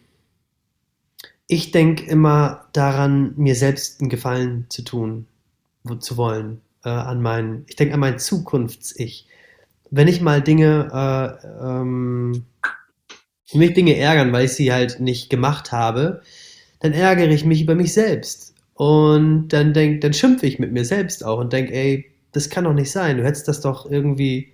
ich 1.47 1.71
denke 1.71 2.05
immer 2.07 2.67
daran, 2.73 3.35
mir 3.37 3.55
selbst 3.55 4.01
einen 4.01 4.11
Gefallen 4.11 4.67
zu 4.71 4.83
tun, 4.83 5.27
zu 6.01 6.17
wollen, 6.17 6.61
äh, 6.85 6.89
an 6.89 7.21
mein, 7.23 7.65
ich 7.67 7.77
denke 7.77 7.95
an 7.95 8.01
mein 8.01 8.19
Zukunfts-Ich. 8.19 9.29
Wenn 9.91 10.09
ich 10.09 10.21
mal 10.21 10.43
Dinge 10.43 10.89
äh, 10.93 11.65
ähm, 11.65 12.45
mich 13.53 13.75
Dinge 13.75 13.97
ärgern, 13.97 14.33
weil 14.33 14.47
ich 14.47 14.53
sie 14.53 14.73
halt 14.73 15.01
nicht 15.01 15.31
gemacht 15.31 15.71
habe, 15.71 16.23
dann 16.81 16.93
ärgere 16.93 17.29
ich 17.29 17.45
mich 17.45 17.63
über 17.63 17.75
mich 17.75 17.93
selbst. 17.93 18.55
Und 18.75 19.49
dann 19.49 19.73
denk, 19.73 20.01
dann 20.01 20.13
schimpfe 20.13 20.47
ich 20.47 20.59
mit 20.59 20.73
mir 20.73 20.85
selbst 20.85 21.25
auch 21.25 21.39
und 21.39 21.53
denke, 21.53 21.73
ey, 21.73 22.11
das 22.33 22.51
kann 22.51 22.65
doch 22.65 22.75
nicht 22.75 22.91
sein. 22.91 23.19
Du 23.19 23.25
hättest 23.25 23.47
das 23.47 23.61
doch 23.61 23.89
irgendwie 23.89 24.53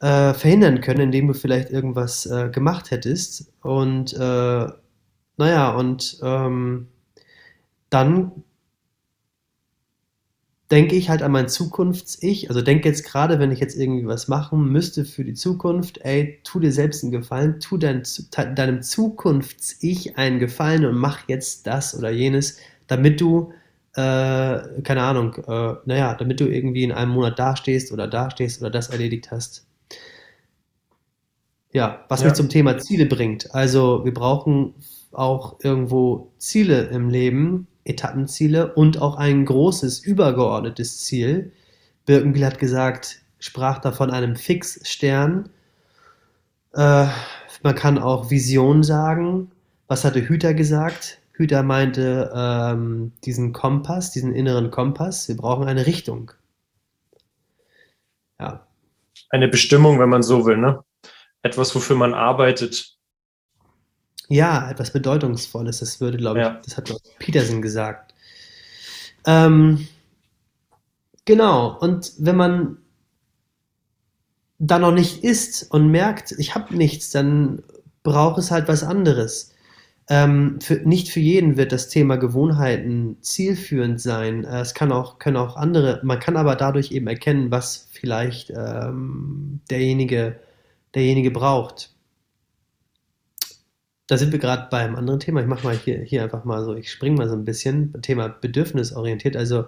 äh, 0.00 0.34
verhindern 0.34 0.80
können, 0.80 1.00
indem 1.00 1.28
du 1.28 1.34
vielleicht 1.34 1.70
irgendwas 1.70 2.26
äh, 2.26 2.50
gemacht 2.50 2.90
hättest. 2.90 3.52
Und 3.62 4.14
äh, 4.14 4.66
naja, 5.36 5.70
und 5.74 6.18
ähm, 6.22 6.88
dann 7.90 8.44
denke 10.70 10.96
ich 10.96 11.08
halt 11.08 11.22
an 11.22 11.32
mein 11.32 11.48
Zukunfts-Ich. 11.48 12.48
Also 12.50 12.60
denke 12.62 12.88
jetzt 12.88 13.04
gerade, 13.04 13.38
wenn 13.38 13.52
ich 13.52 13.60
jetzt 13.60 13.76
irgendwie 13.76 14.06
was 14.06 14.28
machen 14.28 14.70
müsste 14.70 15.04
für 15.04 15.24
die 15.24 15.34
Zukunft, 15.34 15.98
ey, 16.02 16.40
tu 16.44 16.60
dir 16.60 16.72
selbst 16.72 17.02
einen 17.02 17.12
Gefallen, 17.12 17.60
tu 17.60 17.78
dein, 17.78 18.02
deinem 18.54 18.82
Zukunfts-Ich 18.82 20.18
einen 20.18 20.38
Gefallen 20.38 20.84
und 20.84 20.96
mach 20.98 21.28
jetzt 21.28 21.66
das 21.66 21.96
oder 21.96 22.10
jenes, 22.10 22.58
damit 22.86 23.20
du, 23.20 23.52
äh, 23.94 24.00
keine 24.82 25.02
Ahnung, 25.02 25.34
äh, 25.36 25.74
naja, 25.86 26.14
damit 26.14 26.40
du 26.40 26.46
irgendwie 26.46 26.84
in 26.84 26.92
einem 26.92 27.12
Monat 27.12 27.38
dastehst 27.38 27.92
oder 27.92 28.06
dastehst 28.06 28.60
oder 28.60 28.70
das 28.70 28.90
erledigt 28.90 29.30
hast. 29.30 29.67
Ja, 31.72 32.04
was 32.08 32.20
ja. 32.20 32.26
mich 32.26 32.34
zum 32.34 32.48
Thema 32.48 32.78
Ziele 32.78 33.06
bringt. 33.06 33.54
Also 33.54 34.04
wir 34.04 34.14
brauchen 34.14 34.74
auch 35.12 35.56
irgendwo 35.62 36.32
Ziele 36.38 36.84
im 36.84 37.08
Leben, 37.08 37.66
Etappenziele 37.84 38.74
und 38.74 39.00
auch 39.00 39.16
ein 39.16 39.44
großes 39.44 40.00
übergeordnetes 40.00 41.04
Ziel. 41.04 41.52
Birkenbiel 42.06 42.44
hat 42.44 42.58
gesagt, 42.58 43.22
sprach 43.38 43.78
da 43.78 43.92
von 43.92 44.10
einem 44.10 44.36
Fixstern. 44.36 45.50
Äh, 46.74 47.06
man 47.62 47.74
kann 47.74 47.98
auch 47.98 48.30
Vision 48.30 48.82
sagen. 48.82 49.50
Was 49.88 50.04
hatte 50.04 50.26
Hüter 50.26 50.54
gesagt? 50.54 51.20
Hüter 51.32 51.62
meinte 51.62 52.32
ähm, 52.34 53.12
diesen 53.24 53.52
Kompass, 53.52 54.10
diesen 54.10 54.34
inneren 54.34 54.70
Kompass. 54.70 55.28
Wir 55.28 55.36
brauchen 55.36 55.68
eine 55.68 55.86
Richtung. 55.86 56.32
Ja. 58.40 58.66
Eine 59.30 59.48
Bestimmung, 59.48 59.98
wenn 59.98 60.08
man 60.08 60.22
so 60.22 60.46
will, 60.46 60.56
ne? 60.56 60.82
Etwas, 61.48 61.74
wofür 61.74 61.96
man 61.96 62.14
arbeitet, 62.14 62.98
ja, 64.28 64.70
etwas 64.70 64.92
Bedeutungsvolles, 64.92 65.78
das 65.78 66.00
würde, 66.00 66.18
glaube 66.18 66.40
ich, 66.40 66.44
ja. 66.44 66.60
das 66.62 66.76
hat 66.76 66.94
Peterson 67.18 67.62
gesagt. 67.62 68.14
Ähm, 69.26 69.88
genau, 71.24 71.78
und 71.78 72.12
wenn 72.18 72.36
man 72.36 72.78
da 74.58 74.78
noch 74.78 74.92
nicht 74.92 75.24
ist 75.24 75.70
und 75.70 75.90
merkt, 75.90 76.32
ich 76.32 76.54
habe 76.54 76.76
nichts, 76.76 77.10
dann 77.10 77.62
braucht 78.02 78.38
es 78.38 78.50
halt 78.50 78.68
was 78.68 78.82
anderes. 78.82 79.54
Ähm, 80.10 80.58
für, 80.60 80.76
nicht 80.76 81.10
für 81.10 81.20
jeden 81.20 81.56
wird 81.56 81.72
das 81.72 81.88
Thema 81.88 82.16
Gewohnheiten 82.16 83.18
zielführend 83.20 84.00
sein. 84.00 84.44
Äh, 84.44 84.60
es 84.60 84.74
kann 84.74 84.92
auch, 84.92 85.18
können 85.18 85.36
auch 85.36 85.56
andere, 85.56 86.00
man 86.02 86.18
kann 86.18 86.36
aber 86.36 86.56
dadurch 86.56 86.92
eben 86.92 87.06
erkennen, 87.06 87.50
was 87.50 87.88
vielleicht 87.92 88.50
ähm, 88.50 89.60
derjenige, 89.70 90.40
derjenige 90.98 91.30
braucht 91.30 91.92
da 94.08 94.16
sind 94.16 94.32
wir 94.32 94.38
gerade 94.40 94.68
beim 94.70 94.96
anderen 94.96 95.20
Thema. 95.20 95.40
Ich 95.40 95.46
mache 95.46 95.64
mal 95.64 95.76
hier, 95.76 96.00
hier 96.02 96.24
einfach 96.24 96.44
mal 96.44 96.64
so, 96.64 96.74
ich 96.74 96.90
springe 96.90 97.16
mal 97.16 97.28
so 97.28 97.34
ein 97.34 97.44
bisschen, 97.44 97.92
Thema 98.02 98.28
bedürfnisorientiert. 98.28 99.36
Also 99.36 99.66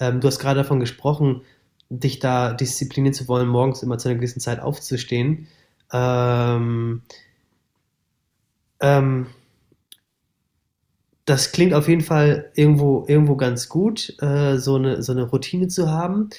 ähm, 0.00 0.20
du 0.20 0.26
hast 0.26 0.40
gerade 0.40 0.60
davon 0.60 0.80
gesprochen, 0.80 1.42
dich 1.88 2.18
da 2.18 2.52
disziplinieren 2.52 3.14
zu 3.14 3.28
wollen, 3.28 3.48
morgens 3.48 3.84
immer 3.84 3.96
zu 3.96 4.08
einer 4.08 4.16
gewissen 4.16 4.40
Zeit 4.40 4.58
aufzustehen. 4.60 5.46
Ähm, 5.92 7.02
ähm, 8.80 9.28
das 11.24 11.52
klingt 11.52 11.72
auf 11.72 11.88
jeden 11.88 12.02
Fall 12.02 12.50
irgendwo, 12.56 13.04
irgendwo 13.06 13.36
ganz 13.36 13.68
gut, 13.68 14.20
äh, 14.20 14.58
so, 14.58 14.74
eine, 14.74 15.00
so 15.04 15.12
eine 15.12 15.22
Routine 15.22 15.68
zu 15.68 15.88
haben. 15.90 16.30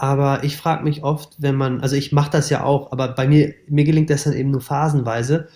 Aber 0.00 0.44
ich 0.44 0.56
frage 0.56 0.82
mich 0.82 1.04
oft, 1.04 1.34
wenn 1.42 1.56
man, 1.56 1.82
also 1.82 1.94
ich 1.94 2.10
mache 2.10 2.30
das 2.30 2.48
ja 2.48 2.64
auch, 2.64 2.90
aber 2.90 3.08
bei 3.08 3.28
mir, 3.28 3.52
mir 3.68 3.84
gelingt 3.84 4.08
das 4.08 4.24
dann 4.24 4.32
eben 4.32 4.50
nur 4.50 4.62
phasenweise. 4.62 5.48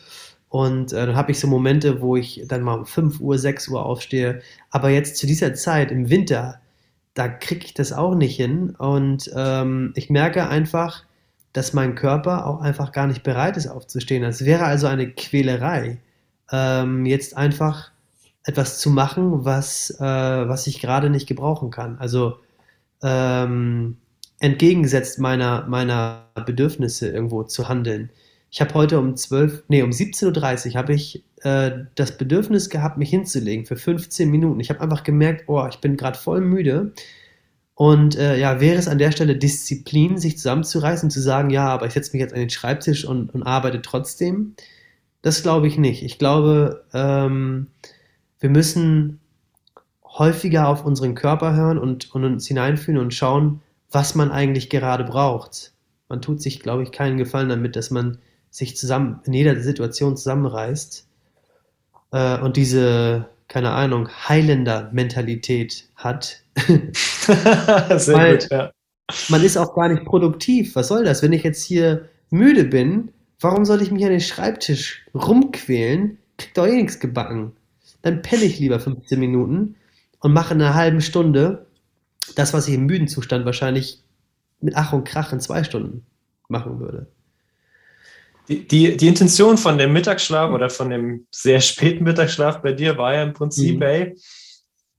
Und 0.50 0.92
äh, 0.92 1.06
dann 1.06 1.16
habe 1.16 1.32
ich 1.32 1.40
so 1.40 1.46
Momente, 1.46 2.02
wo 2.02 2.14
ich 2.16 2.44
dann 2.46 2.60
mal 2.60 2.74
um 2.80 2.84
5 2.84 3.20
Uhr, 3.20 3.38
6 3.38 3.68
Uhr 3.68 3.86
aufstehe. 3.86 4.42
Aber 4.70 4.90
jetzt 4.90 5.16
zu 5.16 5.26
dieser 5.26 5.54
Zeit 5.54 5.90
im 5.90 6.10
Winter, 6.10 6.60
da 7.14 7.26
kriege 7.28 7.64
ich 7.64 7.72
das 7.72 7.94
auch 7.94 8.14
nicht 8.14 8.36
hin. 8.36 8.74
Und 8.76 9.30
ähm, 9.34 9.94
ich 9.96 10.10
merke 10.10 10.46
einfach, 10.46 11.04
dass 11.54 11.72
mein 11.72 11.94
Körper 11.94 12.46
auch 12.46 12.60
einfach 12.60 12.92
gar 12.92 13.06
nicht 13.06 13.22
bereit 13.22 13.56
ist 13.56 13.68
aufzustehen. 13.68 14.24
Es 14.24 14.44
wäre 14.44 14.66
also 14.66 14.88
eine 14.88 15.10
Quälerei, 15.10 15.96
ähm, 16.52 17.06
jetzt 17.06 17.34
einfach 17.34 17.92
etwas 18.42 18.78
zu 18.78 18.90
machen, 18.90 19.46
was, 19.46 19.88
äh, 20.00 20.02
was 20.04 20.66
ich 20.66 20.82
gerade 20.82 21.08
nicht 21.08 21.26
gebrauchen 21.26 21.70
kann. 21.70 21.96
Also 21.98 22.36
ähm, 23.02 23.96
entgegengesetzt 24.44 25.18
meiner, 25.18 25.66
meiner 25.68 26.26
Bedürfnisse 26.44 27.08
irgendwo 27.08 27.44
zu 27.44 27.66
handeln. 27.68 28.10
Ich 28.50 28.60
habe 28.60 28.74
heute 28.74 28.98
um 28.98 29.16
12, 29.16 29.64
nee, 29.68 29.82
um 29.82 29.90
17.30 29.90 30.68
Uhr 30.68 30.74
habe 30.74 30.92
ich 30.92 31.24
äh, 31.42 31.70
das 31.94 32.18
Bedürfnis 32.18 32.68
gehabt, 32.68 32.98
mich 32.98 33.08
hinzulegen 33.08 33.64
für 33.64 33.76
15 33.76 34.30
Minuten. 34.30 34.60
Ich 34.60 34.68
habe 34.68 34.82
einfach 34.82 35.02
gemerkt, 35.02 35.44
oh, 35.46 35.66
ich 35.66 35.78
bin 35.78 35.96
gerade 35.96 36.18
voll 36.18 36.42
müde 36.42 36.92
und 37.74 38.16
äh, 38.16 38.38
ja, 38.38 38.60
wäre 38.60 38.76
es 38.76 38.86
an 38.86 38.98
der 38.98 39.12
Stelle 39.12 39.36
Disziplin, 39.36 40.18
sich 40.18 40.36
zusammenzureißen, 40.36 41.10
zu 41.10 41.22
sagen, 41.22 41.48
ja, 41.48 41.68
aber 41.68 41.86
ich 41.86 41.94
setze 41.94 42.12
mich 42.12 42.20
jetzt 42.20 42.34
an 42.34 42.40
den 42.40 42.50
Schreibtisch 42.50 43.06
und, 43.06 43.32
und 43.34 43.42
arbeite 43.44 43.80
trotzdem? 43.80 44.54
Das 45.22 45.42
glaube 45.42 45.68
ich 45.68 45.78
nicht. 45.78 46.02
Ich 46.02 46.18
glaube, 46.18 46.84
ähm, 46.92 47.68
wir 48.40 48.50
müssen 48.50 49.20
häufiger 50.04 50.68
auf 50.68 50.84
unseren 50.84 51.14
Körper 51.14 51.54
hören 51.54 51.78
und, 51.78 52.14
und 52.14 52.24
uns 52.24 52.46
hineinfühlen 52.46 53.00
und 53.00 53.14
schauen, 53.14 53.62
was 53.94 54.14
man 54.14 54.30
eigentlich 54.30 54.70
gerade 54.70 55.04
braucht. 55.04 55.72
Man 56.08 56.20
tut 56.20 56.42
sich, 56.42 56.60
glaube 56.60 56.82
ich, 56.82 56.92
keinen 56.92 57.16
Gefallen 57.16 57.48
damit, 57.48 57.76
dass 57.76 57.90
man 57.90 58.18
sich 58.50 58.76
zusammen 58.76 59.20
in 59.24 59.32
jeder 59.32 59.58
Situation 59.60 60.16
zusammenreißt 60.16 61.06
äh, 62.12 62.38
und 62.40 62.56
diese, 62.56 63.28
keine 63.48 63.70
Ahnung, 63.70 64.08
Highlander-Mentalität 64.28 65.88
hat, 65.96 66.44
Sehr 66.56 68.16
Weil 68.16 68.38
gut, 68.38 68.48
ja. 68.50 68.70
Man 69.28 69.42
ist 69.42 69.56
auch 69.56 69.74
gar 69.74 69.88
nicht 69.88 70.04
produktiv. 70.04 70.76
Was 70.76 70.88
soll 70.88 71.04
das? 71.04 71.22
Wenn 71.22 71.32
ich 71.32 71.42
jetzt 71.42 71.64
hier 71.64 72.08
müde 72.30 72.64
bin, 72.64 73.10
warum 73.40 73.64
soll 73.64 73.82
ich 73.82 73.90
mich 73.90 74.04
an 74.04 74.10
den 74.10 74.20
Schreibtisch 74.20 75.06
rumquälen? 75.14 76.18
Krieg 76.38 76.54
doch 76.54 76.66
eh 76.66 76.76
nichts 76.76 77.00
gebacken. 77.00 77.52
Dann 78.02 78.22
penne 78.22 78.44
ich 78.44 78.58
lieber 78.58 78.80
15 78.80 79.18
Minuten 79.18 79.76
und 80.20 80.32
mache 80.32 80.54
in 80.54 80.62
einer 80.62 80.74
halben 80.74 81.00
Stunde 81.00 81.66
das, 82.36 82.52
was 82.52 82.68
ich 82.68 82.74
im 82.74 82.86
müden 82.86 83.08
Zustand 83.08 83.44
wahrscheinlich 83.44 84.02
mit 84.60 84.76
Ach 84.76 84.92
und 84.92 85.04
Krach 85.04 85.32
in 85.32 85.40
zwei 85.40 85.64
Stunden 85.64 86.06
machen 86.48 86.80
würde. 86.80 87.06
Die, 88.48 88.66
die, 88.66 88.96
die 88.96 89.08
Intention 89.08 89.56
von 89.56 89.78
dem 89.78 89.92
Mittagsschlaf 89.92 90.52
oder 90.52 90.68
von 90.68 90.90
dem 90.90 91.26
sehr 91.30 91.60
späten 91.60 92.04
Mittagsschlaf 92.04 92.60
bei 92.60 92.72
dir 92.72 92.98
war 92.98 93.14
ja 93.14 93.22
im 93.22 93.32
Prinzip, 93.32 93.76
mhm. 93.76 93.82
ey, 93.82 94.16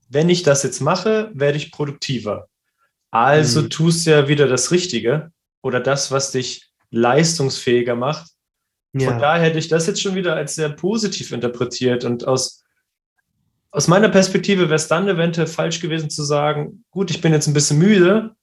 wenn 0.10 0.30
ich 0.30 0.44
das 0.44 0.64
jetzt 0.64 0.82
mache, 0.82 1.32
werde 1.34 1.58
ich 1.58 1.72
produktiver. 1.72 2.48
Also 3.12 3.62
mhm. 3.62 3.70
tust 3.70 4.06
du 4.06 4.12
ja 4.12 4.28
wieder 4.28 4.48
das 4.48 4.72
Richtige 4.72 5.32
oder 5.62 5.80
das, 5.80 6.12
was 6.12 6.32
dich 6.32 6.70
leistungsfähiger 6.92 7.96
macht. 7.96 8.32
Ja. 8.94 9.10
Von 9.10 9.20
daher 9.20 9.44
hätte 9.44 9.60
ich 9.60 9.68
das 9.68 9.88
jetzt 9.88 10.02
schon 10.02 10.16
wieder 10.16 10.36
als 10.36 10.56
sehr 10.56 10.70
positiv 10.70 11.32
interpretiert 11.32 12.04
und 12.04 12.28
aus, 12.28 12.64
aus 13.76 13.90
meiner 13.90 14.08
Perspektive 14.08 14.64
wäre 14.64 14.76
es 14.76 14.88
dann 14.88 15.06
eventuell 15.10 15.48
falsch 15.48 15.82
gewesen 15.82 16.10
zu 16.10 16.24
sagen, 16.24 16.86
gut, 16.92 17.12
ich 17.12 17.20
bin 17.20 17.34
jetzt 17.34 17.48
ein 17.48 17.54
bisschen 17.54 17.78
müde, 17.78 18.34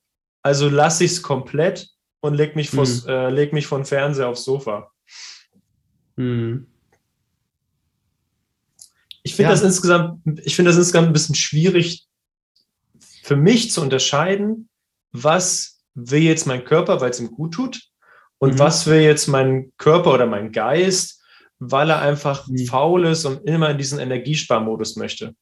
also 0.42 0.68
lasse 0.68 1.05
ich 1.05 1.12
es 1.12 1.23
komplett 1.23 1.88
und 2.21 2.35
leg 2.35 2.55
mich, 2.55 2.71
mhm. 2.71 2.85
äh, 3.07 3.31
leg 3.31 3.55
mich 3.55 3.66
von 3.66 3.87
Fernseher 3.87 4.29
aufs 4.29 4.45
Sofa. 4.45 4.92
Mhm. 6.16 6.66
Ich 9.23 9.35
finde 9.35 9.51
ja. 9.51 9.55
das 9.55 9.62
insgesamt, 9.62 10.21
ich 10.45 10.55
finde 10.55 10.71
das 10.71 10.77
insgesamt 10.77 11.07
ein 11.07 11.14
bisschen 11.14 11.35
schwierig 11.35 12.07
für 13.23 13.37
mich 13.37 13.71
zu 13.71 13.81
unterscheiden, 13.81 14.68
was 15.12 15.83
will 15.95 16.23
jetzt 16.23 16.47
mein 16.47 16.64
Körper, 16.64 17.01
weil 17.01 17.11
es 17.11 17.21
ihm 17.21 17.31
gut 17.31 17.55
tut, 17.55 17.81
und 18.37 18.55
mhm. 18.55 18.59
was 18.59 18.87
will 18.87 19.01
jetzt 19.01 19.29
mein 19.29 19.73
Körper 19.79 20.12
oder 20.12 20.27
mein 20.27 20.53
Geist, 20.53 21.22
weil 21.70 21.90
er 21.90 22.01
einfach 22.01 22.48
mhm. 22.48 22.66
faul 22.66 23.07
ist 23.07 23.25
und 23.25 23.46
immer 23.46 23.70
in 23.70 23.79
diesen 23.79 24.01
Energiesparmodus 24.01 24.96
möchte. 24.96 25.35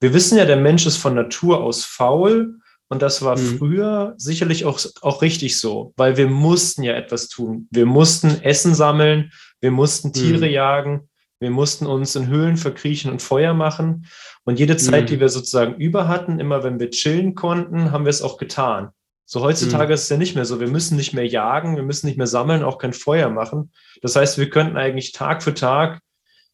Wir 0.00 0.12
wissen 0.12 0.38
ja, 0.38 0.44
der 0.44 0.56
Mensch 0.56 0.86
ist 0.86 0.96
von 0.96 1.14
Natur 1.14 1.62
aus 1.62 1.84
faul 1.84 2.56
und 2.88 3.02
das 3.02 3.22
war 3.22 3.36
mhm. 3.38 3.58
früher 3.58 4.14
sicherlich 4.16 4.64
auch, 4.64 4.80
auch 5.02 5.22
richtig 5.22 5.58
so, 5.58 5.92
weil 5.96 6.16
wir 6.16 6.28
mussten 6.28 6.82
ja 6.82 6.94
etwas 6.94 7.28
tun. 7.28 7.68
Wir 7.70 7.86
mussten 7.86 8.42
Essen 8.42 8.74
sammeln, 8.74 9.32
wir 9.60 9.70
mussten 9.70 10.12
Tiere 10.12 10.46
mhm. 10.46 10.52
jagen, 10.52 11.08
wir 11.40 11.50
mussten 11.50 11.86
uns 11.86 12.16
in 12.16 12.26
Höhlen 12.26 12.56
verkriechen 12.56 13.12
und 13.12 13.22
Feuer 13.22 13.54
machen. 13.54 14.06
Und 14.44 14.58
jede 14.58 14.76
Zeit, 14.76 15.04
mhm. 15.04 15.06
die 15.06 15.20
wir 15.20 15.28
sozusagen 15.28 15.74
über 15.76 16.08
hatten, 16.08 16.40
immer 16.40 16.64
wenn 16.64 16.80
wir 16.80 16.90
chillen 16.90 17.34
konnten, 17.34 17.92
haben 17.92 18.04
wir 18.04 18.10
es 18.10 18.22
auch 18.22 18.38
getan. 18.38 18.90
So 19.30 19.42
heutzutage 19.42 19.88
mhm. 19.88 19.92
ist 19.92 20.04
es 20.04 20.08
ja 20.08 20.16
nicht 20.16 20.34
mehr 20.34 20.46
so. 20.46 20.58
Wir 20.58 20.68
müssen 20.68 20.96
nicht 20.96 21.12
mehr 21.12 21.26
jagen, 21.26 21.76
wir 21.76 21.82
müssen 21.82 22.06
nicht 22.06 22.16
mehr 22.16 22.26
sammeln, 22.26 22.62
auch 22.62 22.78
kein 22.78 22.94
Feuer 22.94 23.28
machen. 23.28 23.72
Das 24.00 24.16
heißt, 24.16 24.38
wir 24.38 24.48
könnten 24.48 24.78
eigentlich 24.78 25.12
Tag 25.12 25.42
für 25.42 25.52
Tag 25.52 26.00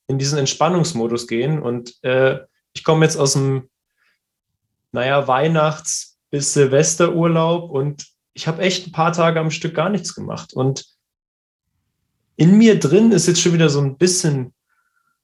in 0.09 0.19
diesen 0.19 0.41
Entspannungsmodus 0.41 1.29
gehen. 1.29 1.63
Und 1.63 2.03
äh, 2.03 2.41
ich 2.73 2.83
komme 2.83 3.05
jetzt 3.05 3.17
aus 3.17 3.35
dem, 3.35 3.71
naja, 4.91 5.29
Weihnachts- 5.29 6.19
bis 6.31 6.53
Silvesterurlaub 6.53 7.71
und 7.71 8.09
ich 8.33 8.49
habe 8.49 8.61
echt 8.61 8.89
ein 8.89 8.93
paar 8.93 9.13
Tage 9.13 9.39
am 9.39 9.53
Stück 9.53 9.77
gar 9.77 9.89
nichts 9.89 10.17
gemacht. 10.17 10.53
Und 10.53 10.85
in 12.35 12.59
mir 12.59 12.81
drin 12.81 13.13
ist 13.13 13.29
jetzt 13.29 13.41
schon 13.41 13.53
wieder 13.53 13.69
so 13.69 13.81
ein 13.81 13.97
bisschen 13.99 14.53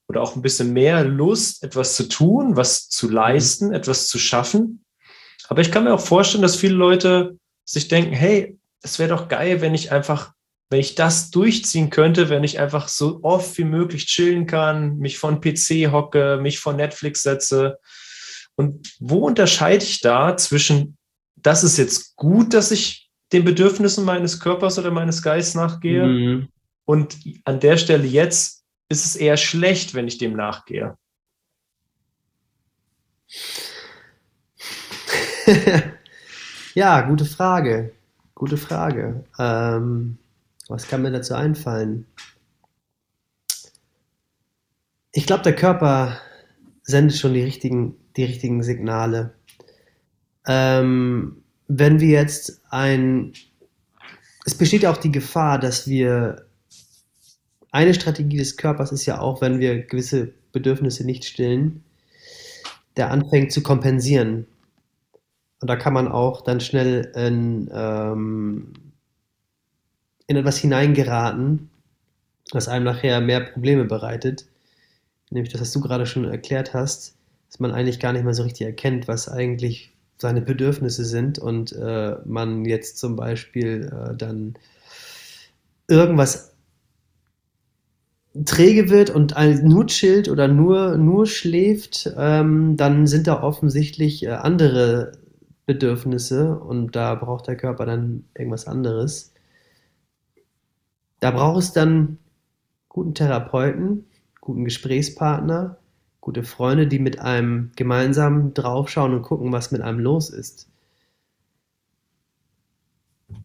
oder 0.07 0.21
auch 0.21 0.37
ein 0.37 0.41
bisschen 0.41 0.71
mehr 0.71 1.03
Lust, 1.03 1.65
etwas 1.65 1.97
zu 1.97 2.07
tun, 2.07 2.55
was 2.55 2.87
zu 2.87 3.07
mhm. 3.07 3.13
leisten, 3.13 3.73
etwas 3.73 4.07
zu 4.07 4.19
schaffen. 4.19 4.85
Aber 5.49 5.59
ich 5.59 5.69
kann 5.69 5.83
mir 5.83 5.93
auch 5.93 5.99
vorstellen, 5.99 6.43
dass 6.43 6.55
viele 6.55 6.75
Leute 6.75 7.37
sich 7.65 7.87
denken, 7.87 8.13
hey, 8.13 8.57
es 8.81 8.99
wäre 8.99 9.09
doch 9.09 9.27
geil, 9.27 9.61
wenn 9.61 9.75
ich 9.75 9.91
einfach, 9.91 10.33
wenn 10.69 10.79
ich 10.79 10.95
das 10.95 11.29
durchziehen 11.31 11.89
könnte, 11.89 12.29
wenn 12.29 12.43
ich 12.43 12.59
einfach 12.59 12.87
so 12.87 13.19
oft 13.23 13.57
wie 13.57 13.63
möglich 13.63 14.07
chillen 14.07 14.47
kann, 14.47 14.97
mich 14.97 15.19
von 15.19 15.41
PC 15.41 15.91
hocke, 15.91 16.39
mich 16.41 16.59
von 16.59 16.75
Netflix 16.75 17.23
setze. 17.23 17.79
Und 18.55 18.95
wo 18.99 19.25
unterscheide 19.27 19.83
ich 19.83 20.01
da 20.01 20.35
zwischen, 20.37 20.97
das 21.35 21.63
ist 21.63 21.77
jetzt 21.77 22.15
gut, 22.15 22.53
dass 22.53 22.71
ich 22.71 23.09
den 23.31 23.45
Bedürfnissen 23.45 24.03
meines 24.03 24.39
Körpers 24.39 24.77
oder 24.77 24.91
meines 24.91 25.21
Geistes 25.21 25.55
nachgehe 25.55 26.05
mhm. 26.05 26.49
und 26.85 27.17
an 27.45 27.59
der 27.59 27.77
Stelle 27.77 28.05
jetzt 28.05 28.65
ist 28.89 29.05
es 29.05 29.15
eher 29.15 29.37
schlecht, 29.37 29.93
wenn 29.93 30.07
ich 30.07 30.17
dem 30.17 30.35
nachgehe? 30.35 30.97
ja, 36.73 37.01
gute 37.01 37.25
Frage. 37.25 37.91
Gute 38.35 38.57
Frage. 38.57 39.23
Ähm, 39.37 40.17
was 40.67 40.87
kann 40.87 41.01
mir 41.01 41.11
dazu 41.11 41.35
einfallen? 41.35 42.05
Ich 45.11 45.25
glaube, 45.25 45.43
der 45.43 45.55
Körper 45.55 46.17
sendet 46.83 47.17
schon 47.17 47.33
die 47.33 47.43
richtigen, 47.43 47.95
die 48.15 48.23
richtigen 48.23 48.63
Signale. 48.63 49.33
Ähm, 50.47 51.43
wenn 51.67 51.99
wir 51.99 52.09
jetzt 52.09 52.61
ein, 52.69 53.33
es 54.45 54.55
besteht 54.55 54.85
auch 54.85 54.97
die 54.97 55.11
Gefahr, 55.11 55.59
dass 55.59 55.87
wir 55.87 56.45
eine 57.71 57.93
Strategie 57.93 58.37
des 58.37 58.57
Körpers 58.57 58.91
ist 58.91 59.05
ja 59.05 59.19
auch, 59.19 59.41
wenn 59.41 59.59
wir 59.59 59.83
gewisse 59.83 60.33
Bedürfnisse 60.51 61.05
nicht 61.05 61.25
stillen, 61.25 61.83
der 62.97 63.11
anfängt 63.11 63.51
zu 63.51 63.63
kompensieren. 63.63 64.47
Und 65.61 65.69
da 65.69 65.75
kann 65.75 65.93
man 65.93 66.07
auch 66.07 66.41
dann 66.41 66.59
schnell 66.59 67.11
in, 67.15 67.69
ähm, 67.71 68.73
in 70.25 70.35
etwas 70.35 70.57
hineingeraten, 70.57 71.69
was 72.51 72.67
einem 72.67 72.85
nachher 72.85 73.21
mehr 73.21 73.41
Probleme 73.41 73.85
bereitet. 73.85 74.47
Nämlich 75.29 75.53
das, 75.53 75.61
was 75.61 75.71
du 75.71 75.79
gerade 75.79 76.07
schon 76.07 76.25
erklärt 76.25 76.73
hast, 76.73 77.15
dass 77.47 77.59
man 77.59 77.71
eigentlich 77.71 77.99
gar 77.99 78.11
nicht 78.11 78.23
mehr 78.23 78.33
so 78.33 78.43
richtig 78.43 78.65
erkennt, 78.65 79.07
was 79.07 79.29
eigentlich 79.29 79.93
seine 80.17 80.41
Bedürfnisse 80.41 81.05
sind 81.05 81.37
und 81.37 81.73
äh, 81.73 82.15
man 82.25 82.65
jetzt 82.65 82.97
zum 82.97 83.15
Beispiel 83.15 83.91
äh, 83.93 84.15
dann 84.15 84.55
irgendwas 85.87 86.55
träge 88.45 88.89
wird 88.89 89.09
und 89.09 89.35
nur 89.63 89.87
chillt 89.87 90.29
oder 90.29 90.47
nur, 90.47 90.97
nur 90.97 91.27
schläft, 91.27 92.11
ähm, 92.17 92.77
dann 92.77 93.05
sind 93.05 93.27
da 93.27 93.43
offensichtlich 93.43 94.23
äh, 94.23 94.29
andere 94.29 95.11
Bedürfnisse 95.65 96.59
und 96.59 96.95
da 96.95 97.15
braucht 97.15 97.47
der 97.47 97.57
Körper 97.57 97.85
dann 97.85 98.25
irgendwas 98.35 98.67
anderes. 98.67 99.33
Da 101.19 101.31
braucht 101.31 101.59
es 101.59 101.73
dann 101.73 102.17
guten 102.89 103.13
Therapeuten, 103.13 104.07
guten 104.41 104.65
Gesprächspartner, 104.65 105.77
gute 106.19 106.43
Freunde, 106.43 106.87
die 106.87 106.99
mit 106.99 107.19
einem 107.19 107.71
gemeinsam 107.75 108.53
draufschauen 108.53 109.13
und 109.13 109.21
gucken, 109.21 109.51
was 109.51 109.71
mit 109.71 109.81
einem 109.81 109.99
los 109.99 110.29
ist. 110.29 110.67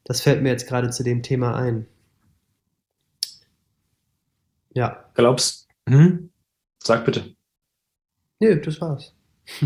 Das 0.05 0.20
fällt 0.20 0.42
mir 0.42 0.50
jetzt 0.50 0.66
gerade 0.66 0.90
zu 0.90 1.02
dem 1.02 1.22
Thema 1.22 1.55
ein. 1.57 1.87
Ja. 4.74 5.11
Glaubst, 5.14 5.68
hm? 5.88 6.31
Sag 6.83 7.05
bitte. 7.05 7.35
Nö, 8.40 8.61
das 8.61 8.81
war's. 8.81 9.15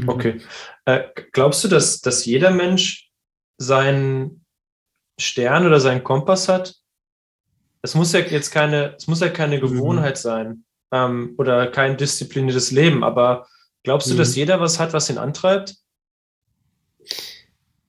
Okay. 0.06 0.40
Äh, 0.86 1.08
glaubst 1.32 1.62
du, 1.62 1.68
dass, 1.68 2.00
dass 2.00 2.24
jeder 2.24 2.50
Mensch 2.50 3.10
seinen 3.58 4.44
Stern 5.20 5.66
oder 5.66 5.78
seinen 5.78 6.02
Kompass 6.02 6.48
hat? 6.48 6.74
Es 7.82 7.94
muss 7.94 8.12
ja 8.12 8.20
jetzt 8.20 8.50
keine, 8.50 8.96
es 8.96 9.06
muss 9.06 9.20
ja 9.20 9.28
keine 9.28 9.58
mhm. 9.58 9.60
Gewohnheit 9.60 10.16
mhm. 10.16 10.20
sein 10.20 10.64
ähm, 10.90 11.34
oder 11.38 11.66
kein 11.70 11.96
diszipliniertes 11.96 12.70
Leben, 12.70 13.04
aber 13.04 13.46
glaubst 13.82 14.08
du, 14.08 14.14
mhm. 14.14 14.18
dass 14.18 14.34
jeder 14.34 14.58
was 14.60 14.80
hat, 14.80 14.92
was 14.94 15.10
ihn 15.10 15.18
antreibt? 15.18 15.76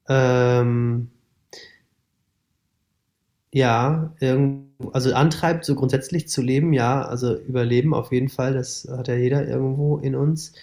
Ähm, 0.07 1.09
ja, 3.53 4.13
also 4.93 5.13
antreibt 5.13 5.65
so 5.65 5.75
grundsätzlich 5.75 6.27
zu 6.29 6.41
leben, 6.41 6.73
ja, 6.73 7.01
also 7.03 7.37
überleben 7.37 7.93
auf 7.93 8.11
jeden 8.11 8.29
Fall, 8.29 8.53
das 8.53 8.87
hat 8.89 9.07
ja 9.07 9.15
jeder 9.15 9.47
irgendwo 9.47 9.97
in 9.97 10.15
uns. 10.15 10.53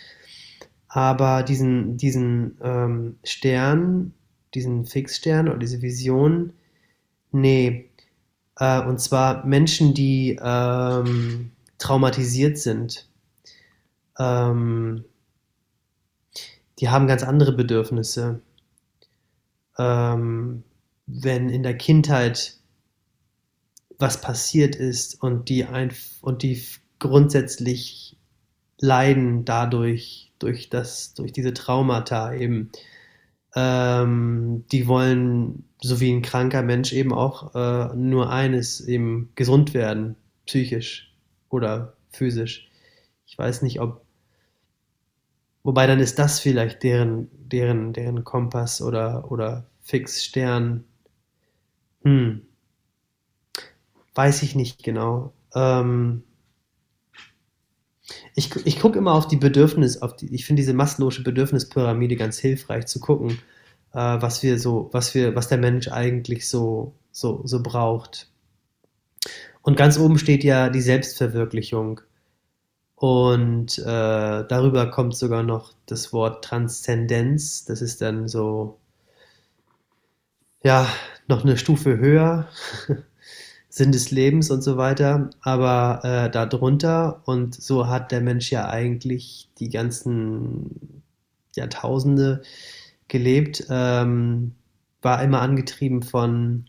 Aber 0.88 1.42
diesen, 1.42 1.96
diesen 1.96 2.58
ähm, 2.62 3.18
Stern, 3.22 4.14
diesen 4.54 4.86
Fixstern 4.86 5.48
oder 5.48 5.58
diese 5.58 5.82
Vision, 5.82 6.52
nee. 7.30 7.90
Äh, 8.56 8.82
und 8.82 8.98
zwar 9.00 9.46
Menschen, 9.46 9.94
die 9.94 10.38
ähm, 10.42 11.52
traumatisiert 11.78 12.58
sind, 12.58 13.08
ähm, 14.18 15.04
die 16.78 16.88
haben 16.88 17.06
ganz 17.06 17.22
andere 17.22 17.52
Bedürfnisse. 17.52 18.40
Ähm, 19.78 20.64
wenn 21.06 21.48
in 21.48 21.62
der 21.62 21.76
Kindheit 21.76 22.58
was 23.98 24.20
passiert 24.20 24.76
ist 24.76 25.20
und 25.22 25.48
die, 25.48 25.64
ein, 25.64 25.92
und 26.20 26.42
die 26.42 26.62
grundsätzlich 26.98 28.16
leiden 28.78 29.44
dadurch, 29.44 30.27
durch, 30.38 30.70
das, 30.70 31.14
durch 31.14 31.32
diese 31.32 31.54
Traumata 31.54 32.34
eben. 32.34 32.70
Ähm, 33.54 34.64
die 34.72 34.86
wollen, 34.88 35.64
so 35.82 36.00
wie 36.00 36.12
ein 36.12 36.22
kranker 36.22 36.62
Mensch 36.62 36.92
eben 36.92 37.12
auch, 37.14 37.54
äh, 37.54 37.94
nur 37.96 38.30
eines, 38.30 38.80
eben 38.82 39.30
gesund 39.36 39.74
werden, 39.74 40.16
psychisch 40.46 41.14
oder 41.50 41.94
physisch. 42.10 42.68
Ich 43.26 43.38
weiß 43.38 43.62
nicht, 43.62 43.80
ob. 43.80 44.02
Wobei 45.62 45.86
dann 45.86 46.00
ist 46.00 46.18
das 46.18 46.40
vielleicht 46.40 46.82
deren, 46.82 47.28
deren, 47.48 47.92
deren 47.92 48.24
Kompass 48.24 48.82
oder, 48.82 49.30
oder 49.30 49.68
Fixstern. 49.82 50.82
Hm, 52.04 52.42
Weiß 54.14 54.42
ich 54.42 54.54
nicht 54.54 54.82
genau. 54.82 55.32
Ähm, 55.54 56.24
ich 58.34 58.54
ich 58.64 58.80
gucke 58.80 58.98
immer 58.98 59.12
auf 59.12 59.28
die 59.28 59.36
Bedürfnis, 59.36 60.00
auf 60.02 60.16
die, 60.16 60.34
ich 60.34 60.46
finde 60.46 60.60
diese 60.62 60.72
Maslow'sche 60.72 61.22
Bedürfnispyramide 61.22 62.16
ganz 62.16 62.38
hilfreich 62.38 62.86
zu 62.86 63.00
gucken, 63.00 63.38
äh, 63.92 63.98
was 63.98 64.42
wir 64.42 64.58
so, 64.58 64.88
was 64.92 65.14
wir, 65.14 65.34
was 65.34 65.48
der 65.48 65.58
Mensch 65.58 65.88
eigentlich 65.88 66.48
so, 66.48 66.94
so, 67.12 67.42
so 67.44 67.62
braucht. 67.62 68.30
Und 69.62 69.76
ganz 69.76 69.98
oben 69.98 70.18
steht 70.18 70.44
ja 70.44 70.70
die 70.70 70.80
Selbstverwirklichung. 70.80 72.00
Und 72.94 73.78
äh, 73.78 73.84
darüber 73.84 74.90
kommt 74.90 75.16
sogar 75.16 75.42
noch 75.42 75.72
das 75.86 76.12
Wort 76.12 76.44
Transzendenz. 76.44 77.64
Das 77.64 77.82
ist 77.82 78.00
dann 78.00 78.28
so, 78.28 78.78
ja, 80.62 80.88
noch 81.28 81.44
eine 81.44 81.56
Stufe 81.56 81.98
höher. 81.98 82.48
Sinn 83.78 83.92
des 83.92 84.10
Lebens 84.10 84.50
und 84.50 84.62
so 84.62 84.76
weiter, 84.76 85.30
aber 85.40 86.00
äh, 86.02 86.30
darunter 86.30 87.22
und 87.26 87.54
so 87.54 87.86
hat 87.86 88.10
der 88.10 88.20
Mensch 88.20 88.50
ja 88.50 88.68
eigentlich 88.68 89.48
die 89.60 89.70
ganzen 89.70 91.02
Jahrtausende 91.54 92.42
gelebt, 93.06 93.64
ähm, 93.70 94.52
war 95.00 95.22
immer 95.22 95.40
angetrieben 95.42 96.02
von 96.02 96.66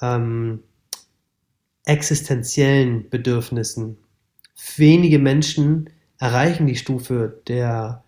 ähm, 0.00 0.62
existenziellen 1.84 3.10
Bedürfnissen. 3.10 3.98
Wenige 4.76 5.18
Menschen 5.18 5.90
erreichen 6.18 6.66
die 6.66 6.76
Stufe 6.76 7.42
der, 7.48 8.02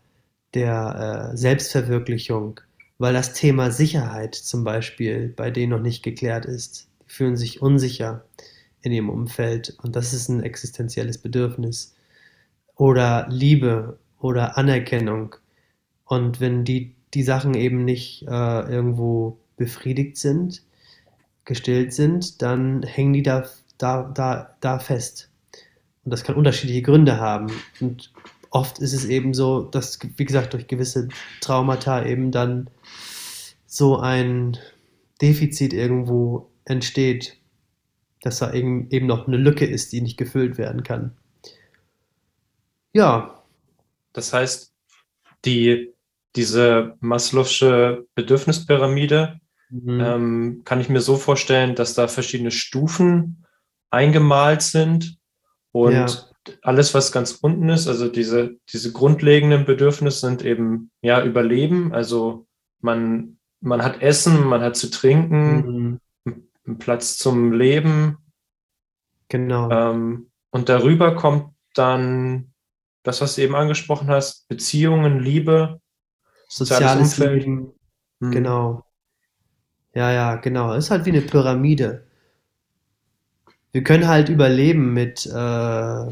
der 0.55 1.33
äh, 1.33 1.37
Selbstverwirklichung, 1.37 2.61
weil 2.97 3.13
das 3.13 3.35
Thema 3.35 3.71
Sicherheit 3.71 4.35
zum 4.35 4.65
Beispiel 4.65 5.29
bei 5.37 5.51
denen 5.51 5.71
noch 5.71 5.83
nicht 5.83 6.03
geklärt 6.03 6.47
ist 6.47 6.88
fühlen 7.09 7.37
sich 7.37 7.61
unsicher 7.61 8.25
in 8.83 8.93
ihrem 8.93 9.11
Umfeld 9.11 9.77
und 9.83 9.97
das 9.97 10.13
ist 10.13 10.29
ein 10.29 10.43
existenzielles 10.43 11.19
Bedürfnis. 11.19 11.97
Oder 12.77 13.27
Liebe 13.29 13.99
oder 14.21 14.57
Anerkennung. 14.57 15.35
Und 16.05 16.41
wenn 16.41 16.65
die, 16.65 16.95
die 17.13 17.25
Sachen 17.25 17.55
eben 17.55 17.85
nicht 17.85 18.23
äh, 18.23 18.61
irgendwo 18.71 19.39
befriedigt 19.57 20.17
sind, 20.17 20.63
gestillt 21.45 21.93
sind, 21.93 22.41
dann 22.43 22.83
hängen 22.85 23.15
die 23.15 23.23
da, 23.23 23.49
da, 23.79 24.03
da, 24.15 24.55
da 24.61 24.79
fest. 24.79 25.29
Und 26.05 26.13
das 26.13 26.23
kann 26.23 26.37
unterschiedliche 26.37 26.83
Gründe 26.83 27.19
haben. 27.19 27.53
Und 27.81 28.13
oft 28.51 28.79
ist 28.79 28.93
es 28.93 29.05
eben 29.07 29.35
so, 29.35 29.63
dass, 29.63 29.99
wie 30.17 30.25
gesagt, 30.25 30.53
durch 30.53 30.67
gewisse 30.67 31.09
Traumata 31.41 32.05
eben 32.05 32.31
dann 32.31 32.71
so 33.67 33.99
ein 33.99 34.57
Defizit 35.21 35.73
irgendwo 35.73 36.48
entsteht, 36.69 37.39
dass 38.23 38.39
da 38.39 38.53
eben 38.53 39.07
noch 39.07 39.27
eine 39.27 39.37
Lücke 39.37 39.65
ist, 39.65 39.93
die 39.93 40.01
nicht 40.01 40.17
gefüllt 40.17 40.59
werden 40.59 40.83
kann. 40.83 41.17
Ja. 42.93 43.43
Das 44.13 44.33
heißt, 44.33 44.73
die, 45.45 45.93
diese 46.35 46.97
Maslow'sche 47.01 48.07
Bedürfnispyramide 48.15 49.41
mhm. 49.71 50.01
ähm, 50.01 50.63
kann 50.65 50.81
ich 50.81 50.89
mir 50.89 51.01
so 51.01 51.17
vorstellen, 51.17 51.75
dass 51.75 51.95
da 51.95 52.09
verschiedene 52.09 52.51
Stufen 52.51 53.45
eingemalt 53.91 54.63
sind 54.63 55.19
und 55.71 55.93
ja. 55.93 56.09
alles, 56.63 56.95
was 56.95 57.13
ganz 57.13 57.33
unten 57.33 57.69
ist, 57.69 57.87
also 57.87 58.09
diese, 58.09 58.57
diese 58.73 58.93
grundlegenden 58.93 59.65
Bedürfnisse 59.65 60.27
sind 60.27 60.45
eben 60.45 60.91
ja 61.01 61.23
Überleben, 61.23 61.93
also 61.95 62.47
man, 62.81 63.39
man 63.61 63.83
hat 63.83 64.03
Essen, 64.03 64.45
man 64.45 64.63
hat 64.63 64.77
zu 64.77 64.91
trinken, 64.91 65.55
mhm 65.55 66.01
einen 66.69 66.79
Platz 66.79 67.17
zum 67.19 67.53
Leben. 67.53 68.19
Genau. 69.29 69.71
Ähm, 69.71 70.31
und 70.51 70.69
darüber 70.69 71.17
kommt 71.17 71.55
dann 71.75 72.53
das, 73.03 73.21
was 73.21 73.35
du 73.35 73.43
eben 73.43 73.55
angesprochen 73.55 74.09
hast, 74.09 74.49
Beziehungen, 74.49 75.21
Liebe, 75.21 75.81
soziales, 76.49 76.89
soziales 76.89 77.19
Umfeld. 77.19 77.43
Leben. 77.45 77.73
Hm. 78.21 78.31
Genau. 78.31 78.85
Ja, 79.95 80.13
ja, 80.13 80.37
genau. 80.37 80.75
Ist 80.75 80.91
halt 80.91 81.07
wie 81.07 81.11
eine 81.11 81.23
Pyramide. 81.23 82.07
Wir 83.73 83.83
können 83.83 84.09
halt 84.09 84.29
überleben 84.29 84.93
mit, 84.93 85.27
äh, 85.27 86.07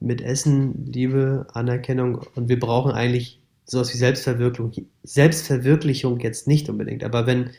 mit 0.00 0.20
Essen, 0.20 0.86
Liebe, 0.86 1.46
Anerkennung 1.52 2.20
und 2.34 2.48
wir 2.48 2.58
brauchen 2.58 2.92
eigentlich 2.92 3.42
sowas 3.64 3.92
wie 3.92 3.98
Selbstverwirklichung. 3.98 4.88
Selbstverwirklichung 5.02 6.20
jetzt 6.20 6.46
nicht 6.46 6.68
unbedingt, 6.68 7.04
aber 7.04 7.26
wenn 7.26 7.50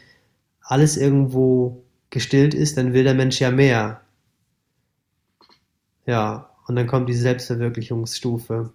alles 0.61 0.97
irgendwo 0.97 1.83
gestillt 2.09 2.53
ist, 2.53 2.77
dann 2.77 2.93
will 2.93 3.03
der 3.03 3.13
Mensch 3.13 3.39
ja 3.39 3.51
mehr. 3.51 4.01
Ja, 6.05 6.49
und 6.67 6.75
dann 6.75 6.87
kommt 6.87 7.09
die 7.09 7.13
Selbstverwirklichungsstufe. 7.13 8.73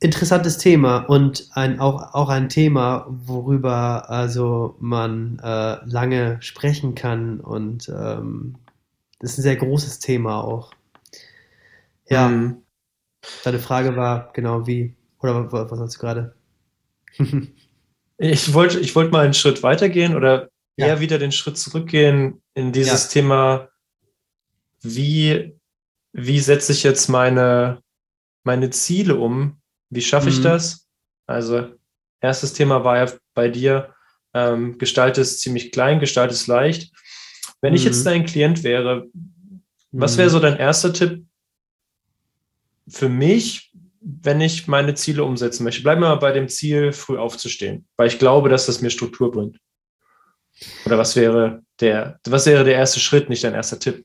Interessantes 0.00 0.56
Thema 0.58 0.98
und 0.98 1.48
ein, 1.52 1.78
auch, 1.78 2.14
auch 2.14 2.30
ein 2.30 2.48
Thema, 2.48 3.06
worüber 3.08 4.08
also 4.08 4.76
man 4.80 5.38
äh, 5.40 5.76
lange 5.84 6.40
sprechen 6.40 6.94
kann 6.94 7.40
und 7.40 7.88
ähm, 7.90 8.56
das 9.18 9.32
ist 9.32 9.38
ein 9.38 9.42
sehr 9.42 9.56
großes 9.56 9.98
Thema 9.98 10.42
auch. 10.42 10.72
Ja, 12.08 12.28
mhm. 12.28 12.62
deine 13.44 13.58
Frage 13.58 13.94
war 13.94 14.32
genau 14.32 14.66
wie, 14.66 14.96
oder 15.20 15.52
was, 15.52 15.70
was 15.70 15.78
hast 15.78 15.96
du 15.96 16.00
gerade? 16.00 16.34
Ich 18.22 18.52
wollte 18.52 18.78
ich 18.80 18.94
wollt 18.94 19.12
mal 19.12 19.24
einen 19.24 19.32
Schritt 19.32 19.62
weitergehen 19.62 20.14
oder 20.14 20.50
ja. 20.76 20.88
eher 20.88 21.00
wieder 21.00 21.18
den 21.18 21.32
Schritt 21.32 21.56
zurückgehen 21.56 22.42
in 22.52 22.70
dieses 22.70 23.04
ja. 23.04 23.08
Thema, 23.08 23.68
wie, 24.82 25.54
wie 26.12 26.38
setze 26.40 26.72
ich 26.72 26.82
jetzt 26.82 27.08
meine, 27.08 27.82
meine 28.44 28.68
Ziele 28.68 29.16
um? 29.16 29.58
Wie 29.88 30.02
schaffe 30.02 30.28
ich 30.28 30.38
mhm. 30.38 30.44
das? 30.44 30.86
Also, 31.26 31.70
erstes 32.20 32.52
Thema 32.52 32.84
war 32.84 32.98
ja 32.98 33.12
bei 33.32 33.48
dir, 33.48 33.94
ähm, 34.34 34.76
Gestalt 34.76 35.16
ist 35.16 35.40
ziemlich 35.40 35.72
klein, 35.72 35.98
Gestalt 35.98 36.30
ist 36.30 36.46
leicht. 36.46 36.92
Wenn 37.62 37.72
mhm. 37.72 37.76
ich 37.76 37.84
jetzt 37.84 38.00
mhm. 38.00 38.04
dein 38.04 38.26
Klient 38.26 38.62
wäre, 38.62 39.06
was 39.92 40.18
wäre 40.18 40.28
mhm. 40.28 40.32
so 40.32 40.40
dein 40.40 40.58
erster 40.58 40.92
Tipp, 40.92 41.24
für 42.86 43.08
mich, 43.08 43.69
wenn 44.00 44.40
ich 44.40 44.66
meine 44.66 44.94
Ziele 44.94 45.24
umsetzen 45.24 45.64
möchte, 45.64 45.82
bleiben 45.82 46.00
wir 46.00 46.08
mal 46.08 46.16
bei 46.16 46.32
dem 46.32 46.48
Ziel, 46.48 46.92
früh 46.92 47.18
aufzustehen, 47.18 47.86
weil 47.96 48.08
ich 48.08 48.18
glaube, 48.18 48.48
dass 48.48 48.66
das 48.66 48.80
mir 48.80 48.90
Struktur 48.90 49.30
bringt. 49.30 49.58
Oder 50.86 50.98
was 50.98 51.16
wäre 51.16 51.62
der, 51.80 52.18
was 52.26 52.46
wäre 52.46 52.64
der 52.64 52.74
erste 52.74 53.00
Schritt, 53.00 53.28
nicht 53.28 53.44
dein 53.44 53.54
erster 53.54 53.78
Tipp? 53.78 54.04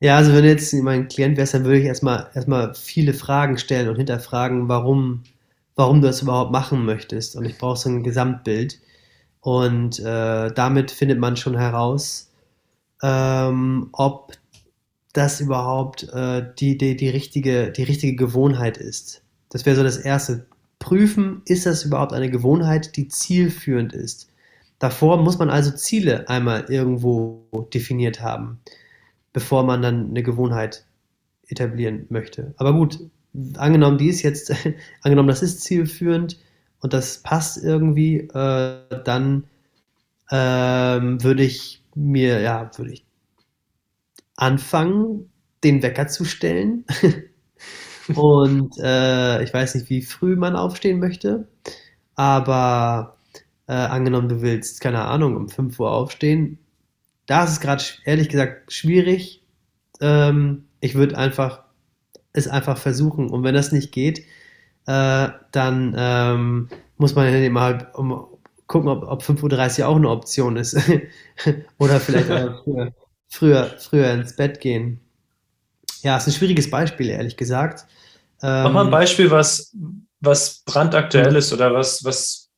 Ja, 0.00 0.16
also 0.16 0.32
wenn 0.32 0.42
du 0.42 0.48
jetzt 0.48 0.72
mein 0.74 1.08
Klient 1.08 1.36
wärst, 1.36 1.54
dann 1.54 1.64
würde 1.64 1.80
ich 1.80 1.84
erstmal 1.84 2.30
erstmal 2.34 2.74
viele 2.74 3.14
Fragen 3.14 3.58
stellen 3.58 3.88
und 3.88 3.96
hinterfragen, 3.96 4.68
warum, 4.68 5.24
warum 5.74 6.00
du 6.00 6.06
das 6.06 6.22
überhaupt 6.22 6.52
machen 6.52 6.84
möchtest. 6.84 7.34
Und 7.34 7.44
ich 7.44 7.58
brauche 7.58 7.76
so 7.78 7.88
ein 7.88 8.04
Gesamtbild. 8.04 8.78
Und 9.40 9.98
äh, 10.00 10.52
damit 10.52 10.90
findet 10.90 11.18
man 11.18 11.36
schon 11.36 11.56
heraus, 11.56 12.30
ähm, 13.02 13.88
ob 13.92 14.34
das 15.18 15.40
überhaupt 15.40 16.04
äh, 16.12 16.44
die, 16.58 16.78
die, 16.78 16.96
die, 16.96 17.08
richtige, 17.08 17.70
die 17.72 17.82
richtige 17.82 18.16
Gewohnheit 18.16 18.78
ist. 18.78 19.22
Das 19.50 19.66
wäre 19.66 19.76
so 19.76 19.82
das 19.82 19.98
Erste. 19.98 20.46
Prüfen, 20.78 21.42
ist 21.46 21.66
das 21.66 21.84
überhaupt 21.84 22.12
eine 22.12 22.30
Gewohnheit, 22.30 22.96
die 22.96 23.08
zielführend 23.08 23.92
ist? 23.92 24.30
Davor 24.78 25.16
muss 25.16 25.38
man 25.38 25.50
also 25.50 25.72
Ziele 25.72 26.28
einmal 26.28 26.66
irgendwo 26.68 27.42
definiert 27.74 28.20
haben 28.22 28.60
bevor 29.32 29.62
man 29.62 29.82
dann 29.82 30.10
eine 30.10 30.22
Gewohnheit 30.22 30.84
etablieren 31.46 32.06
möchte. 32.08 32.54
Aber 32.56 32.72
gut, 32.72 32.98
angenommen, 33.56 33.98
die 33.98 34.08
ist 34.08 34.22
jetzt, 34.22 34.52
angenommen, 35.02 35.28
das 35.28 35.42
ist 35.42 35.62
zielführend 35.62 36.38
und 36.80 36.92
das 36.92 37.18
passt 37.18 37.62
irgendwie, 37.62 38.18
äh, 38.18 38.78
dann 39.04 39.44
ähm, 40.30 41.22
würde 41.22 41.44
ich 41.44 41.82
mir, 41.94 42.40
ja, 42.40 42.70
würde 42.76 42.92
ich 42.92 43.04
anfangen, 44.38 45.30
den 45.64 45.82
Wecker 45.82 46.06
zu 46.06 46.24
stellen. 46.24 46.84
und 48.14 48.78
äh, 48.78 49.42
ich 49.42 49.52
weiß 49.52 49.74
nicht, 49.74 49.90
wie 49.90 50.02
früh 50.02 50.36
man 50.36 50.56
aufstehen 50.56 51.00
möchte, 51.00 51.48
aber 52.14 53.18
äh, 53.66 53.72
angenommen, 53.72 54.28
du 54.28 54.40
willst, 54.40 54.80
keine 54.80 55.04
Ahnung, 55.04 55.36
um 55.36 55.48
5 55.48 55.78
Uhr 55.78 55.90
aufstehen, 55.90 56.58
da 57.26 57.44
ist 57.44 57.50
es 57.50 57.60
gerade 57.60 57.84
ehrlich 58.04 58.28
gesagt 58.28 58.72
schwierig. 58.72 59.42
Ähm, 60.00 60.64
ich 60.80 60.94
würde 60.94 61.18
einfach 61.18 61.64
es 62.32 62.48
einfach 62.48 62.78
versuchen. 62.78 63.28
Und 63.30 63.42
wenn 63.44 63.54
das 63.54 63.72
nicht 63.72 63.92
geht, 63.92 64.20
äh, 64.86 65.28
dann 65.52 65.94
ähm, 65.98 66.68
muss 66.96 67.14
man 67.14 67.32
eben 67.34 67.58
halt 67.58 67.94
um, 67.94 68.26
gucken, 68.66 68.88
ob, 68.88 69.02
ob 69.04 69.22
5.30 69.22 69.80
Uhr 69.80 69.88
auch 69.88 69.96
eine 69.96 70.08
Option 70.08 70.56
ist. 70.56 70.78
Oder 71.78 72.00
vielleicht 72.00 72.28
früher, 72.64 72.92
früher, 73.28 73.74
früher 73.78 74.10
ins 74.12 74.34
Bett 74.34 74.60
gehen. 74.60 75.00
Ja, 76.02 76.16
ist 76.16 76.26
ein 76.26 76.32
schwieriges 76.32 76.70
Beispiel, 76.70 77.08
ehrlich 77.08 77.36
gesagt. 77.36 77.86
Ähm, 78.42 78.64
Mach 78.64 78.72
mal 78.72 78.84
ein 78.84 78.90
Beispiel, 78.90 79.30
was, 79.30 79.74
was 80.20 80.62
brandaktuell 80.64 81.34
ist 81.36 81.52
oder 81.52 81.74
was, 81.74 82.04
was 82.04 82.50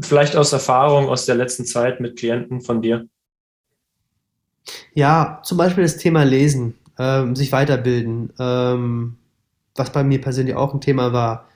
vielleicht 0.00 0.36
aus 0.36 0.52
Erfahrung 0.52 1.08
aus 1.08 1.26
der 1.26 1.34
letzten 1.34 1.64
Zeit 1.64 2.00
mit 2.00 2.18
Klienten 2.18 2.60
von 2.60 2.82
dir. 2.82 3.06
Ja, 4.94 5.40
zum 5.42 5.58
Beispiel 5.58 5.84
das 5.84 5.98
Thema 5.98 6.22
Lesen, 6.24 6.74
ähm, 6.98 7.36
sich 7.36 7.52
weiterbilden, 7.52 8.32
ähm, 8.38 9.16
was 9.74 9.92
bei 9.92 10.04
mir 10.04 10.20
persönlich 10.20 10.54
auch 10.54 10.72
ein 10.72 10.80
Thema 10.80 11.12
war. 11.12 11.48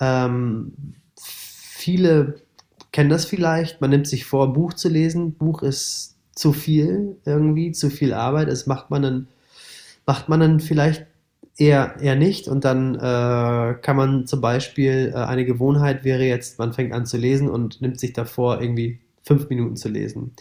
Ähm, 0.00 0.72
viele 1.16 2.40
kennen 2.92 3.10
das 3.10 3.24
vielleicht, 3.24 3.80
man 3.80 3.90
nimmt 3.90 4.06
sich 4.06 4.24
vor, 4.24 4.46
ein 4.46 4.52
Buch 4.52 4.72
zu 4.74 4.88
lesen. 4.88 5.34
Buch 5.34 5.62
ist 5.62 6.13
zu 6.34 6.52
viel 6.52 7.16
irgendwie, 7.24 7.72
zu 7.72 7.90
viel 7.90 8.12
Arbeit. 8.12 8.48
Das 8.48 8.66
macht 8.66 8.90
man 8.90 9.02
dann, 9.02 9.28
macht 10.06 10.28
man 10.28 10.40
dann 10.40 10.60
vielleicht 10.60 11.06
eher, 11.56 11.96
eher 12.00 12.16
nicht. 12.16 12.48
Und 12.48 12.64
dann 12.64 12.94
äh, 12.96 13.74
kann 13.80 13.96
man 13.96 14.26
zum 14.26 14.40
Beispiel, 14.40 15.12
äh, 15.14 15.18
eine 15.18 15.44
Gewohnheit 15.44 16.04
wäre 16.04 16.24
jetzt, 16.24 16.58
man 16.58 16.72
fängt 16.72 16.92
an 16.92 17.06
zu 17.06 17.16
lesen 17.16 17.48
und 17.48 17.80
nimmt 17.80 18.00
sich 18.00 18.12
davor, 18.12 18.60
irgendwie 18.60 19.00
fünf 19.22 19.48
Minuten 19.48 19.76
zu 19.76 19.88
lesen. 19.88 20.32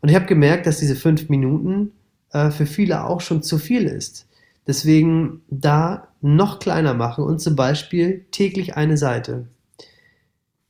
Und 0.00 0.08
ich 0.08 0.14
habe 0.14 0.26
gemerkt, 0.26 0.66
dass 0.66 0.78
diese 0.78 0.96
fünf 0.96 1.28
Minuten 1.28 1.92
äh, 2.32 2.50
für 2.50 2.66
viele 2.66 3.04
auch 3.04 3.20
schon 3.20 3.42
zu 3.42 3.58
viel 3.58 3.84
ist. 3.84 4.26
Deswegen 4.66 5.42
da 5.48 6.08
noch 6.20 6.60
kleiner 6.60 6.94
machen 6.94 7.24
und 7.24 7.40
zum 7.40 7.56
Beispiel 7.56 8.26
täglich 8.30 8.76
eine 8.76 8.96
Seite. 8.96 9.48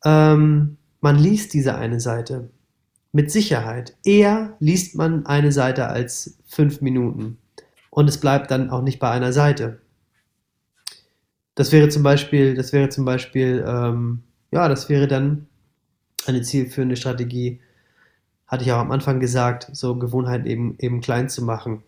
Ähm, 0.04 0.78
man 1.00 1.18
liest 1.18 1.52
diese 1.52 1.74
eine 1.74 2.00
Seite. 2.00 2.48
Mit 3.12 3.30
Sicherheit. 3.30 3.94
Eher 4.04 4.56
liest 4.58 4.96
man 4.96 5.26
eine 5.26 5.52
Seite 5.52 5.88
als 5.88 6.38
fünf 6.46 6.80
Minuten. 6.80 7.36
Und 7.90 8.08
es 8.08 8.18
bleibt 8.18 8.50
dann 8.50 8.70
auch 8.70 8.80
nicht 8.80 8.98
bei 8.98 9.10
einer 9.10 9.34
Seite. 9.34 9.82
Das 11.54 11.72
wäre 11.72 11.90
zum 11.90 12.02
Beispiel, 12.02 12.54
das 12.54 12.72
wäre 12.72 12.88
zum 12.88 13.04
Beispiel, 13.04 13.62
ähm, 13.68 14.22
ja, 14.50 14.66
das 14.68 14.88
wäre 14.88 15.06
dann 15.06 15.46
eine 16.26 16.40
zielführende 16.40 16.96
Strategie, 16.96 17.60
hatte 18.46 18.64
ich 18.64 18.72
auch 18.72 18.78
am 18.78 18.92
Anfang 18.92 19.20
gesagt, 19.20 19.68
so 19.72 19.98
Gewohnheiten 19.98 20.46
eben, 20.46 20.76
eben 20.78 21.02
klein 21.02 21.28
zu 21.28 21.44
machen. 21.44 21.82